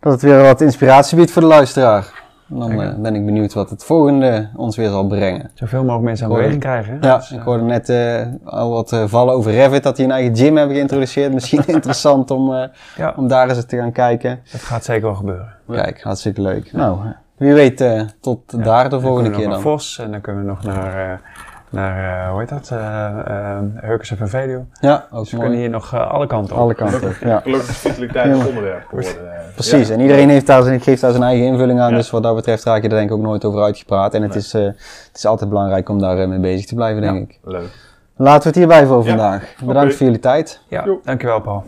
dat 0.00 0.12
het 0.12 0.22
weer 0.22 0.42
wat 0.42 0.60
inspiratie 0.60 1.16
biedt 1.16 1.30
voor 1.30 1.42
de 1.42 1.48
luisteraar. 1.48 2.17
Dan 2.48 2.80
eh, 2.80 2.94
ben 2.94 3.14
ik 3.14 3.24
benieuwd 3.24 3.52
wat 3.54 3.70
het 3.70 3.84
volgende 3.84 4.48
ons 4.56 4.76
weer 4.76 4.88
zal 4.88 5.06
brengen. 5.06 5.50
Zoveel 5.54 5.80
mogelijk 5.80 6.04
mensen 6.04 6.26
aan 6.26 6.32
beweging 6.32 6.60
krijgen. 6.60 6.98
hè? 7.00 7.08
Ja, 7.08 7.16
Dus, 7.16 7.30
ik 7.30 7.38
eh, 7.38 7.44
hoorde 7.44 7.64
net 7.64 7.88
eh, 7.88 8.26
al 8.44 8.70
wat 8.70 9.02
vallen 9.06 9.34
over 9.34 9.52
Revit, 9.52 9.82
dat 9.82 9.96
die 9.96 10.04
een 10.04 10.10
eigen 10.10 10.36
gym 10.36 10.56
hebben 10.56 10.76
geïntroduceerd. 10.76 11.32
Misschien 11.32 11.66
interessant 11.76 12.30
om, 12.30 12.68
ja, 12.96 13.14
om 13.16 13.28
daar 13.28 13.48
eens 13.48 13.64
te 13.64 13.76
gaan 13.76 13.92
kijken. 13.92 14.40
dat 14.52 14.60
gaat 14.60 14.84
zeker 14.84 15.02
wel 15.02 15.14
gebeuren. 15.14 15.54
Kijk, 15.70 16.02
hartstikke 16.02 16.42
leuk. 16.42 16.72
Nou, 16.72 16.98
wie 17.36 17.52
weet 17.52 17.84
tot 18.20 18.40
Ja, 18.46 18.58
daar 18.58 18.90
de 18.90 19.00
volgende 19.00 19.30
keer 19.30 19.38
nog 19.48 19.52
dan. 19.52 19.62
naar 19.62 19.72
Vos 19.72 19.98
en 19.98 20.10
dan 20.10 20.20
kunnen 20.20 20.42
we 20.42 20.48
nog 20.48 20.62
naar, 20.62 21.20
naar 21.70 22.24
eh, 22.24 22.30
hoe 22.30 22.40
heet 22.40 22.48
dat, 22.48 22.70
uh, 22.72 23.58
Hurkens 23.74 24.10
en 24.10 24.16
Vervedio. 24.16 24.64
Ja, 24.80 25.06
ook 25.10 25.20
Dus 25.20 25.30
we 25.30 25.36
mooi. 25.36 25.48
kunnen 25.48 25.58
hier 25.66 25.70
nog 25.74 25.92
eh, 25.94 26.10
alle 26.10 26.26
kanten 26.26 26.54
op. 26.56 26.60
Alle 26.62 26.74
kanten, 26.74 27.14
ja. 27.20 27.40
Gelukkig 27.40 27.68
is 27.68 27.76
vitaliteit 27.78 28.36
het 28.38 28.46
onderwerp 28.48 28.86
geworden. 28.88 29.12
eh. 29.32 29.38
Precies, 29.54 29.88
Ja. 29.88 29.94
en 29.94 30.00
iedereen 30.00 30.28
heeft 30.28 30.46
daar 30.46 30.62
zijn, 30.62 30.80
geeft 30.80 31.00
daar 31.00 31.10
zijn 31.10 31.22
eigen 31.22 31.46
invulling 31.46 31.80
aan, 31.80 31.90
Ja. 31.90 31.96
dus 31.96 32.10
wat 32.10 32.22
dat 32.22 32.34
betreft 32.34 32.64
raak 32.64 32.82
je 32.82 32.88
er 32.88 32.94
denk 32.94 33.10
ik 33.10 33.16
ook 33.16 33.22
nooit 33.22 33.44
over 33.44 33.62
uitgepraat. 33.62 34.14
En 34.14 34.22
het, 34.22 34.34
is, 34.34 34.54
eh, 34.54 34.62
het 34.62 35.10
is 35.14 35.26
altijd 35.26 35.50
belangrijk 35.50 35.88
om 35.88 35.98
daar 36.00 36.18
eh, 36.18 36.28
mee 36.28 36.38
bezig 36.40 36.66
te 36.66 36.74
blijven, 36.74 37.02
denk 37.02 37.16
Ja. 37.16 37.22
ik. 37.22 37.38
Leuk. 37.52 37.86
Laten 38.16 38.42
we 38.42 38.48
het 38.48 38.56
hierbij 38.56 38.86
voor 38.86 39.02
Ja, 39.02 39.08
vandaag. 39.08 39.54
Bedankt 39.64 39.94
voor 39.94 40.06
jullie 40.06 40.20
tijd. 40.20 40.60
Ja, 40.68 40.82
Jo. 40.84 41.00
dankjewel 41.04 41.40
Paul. 41.40 41.64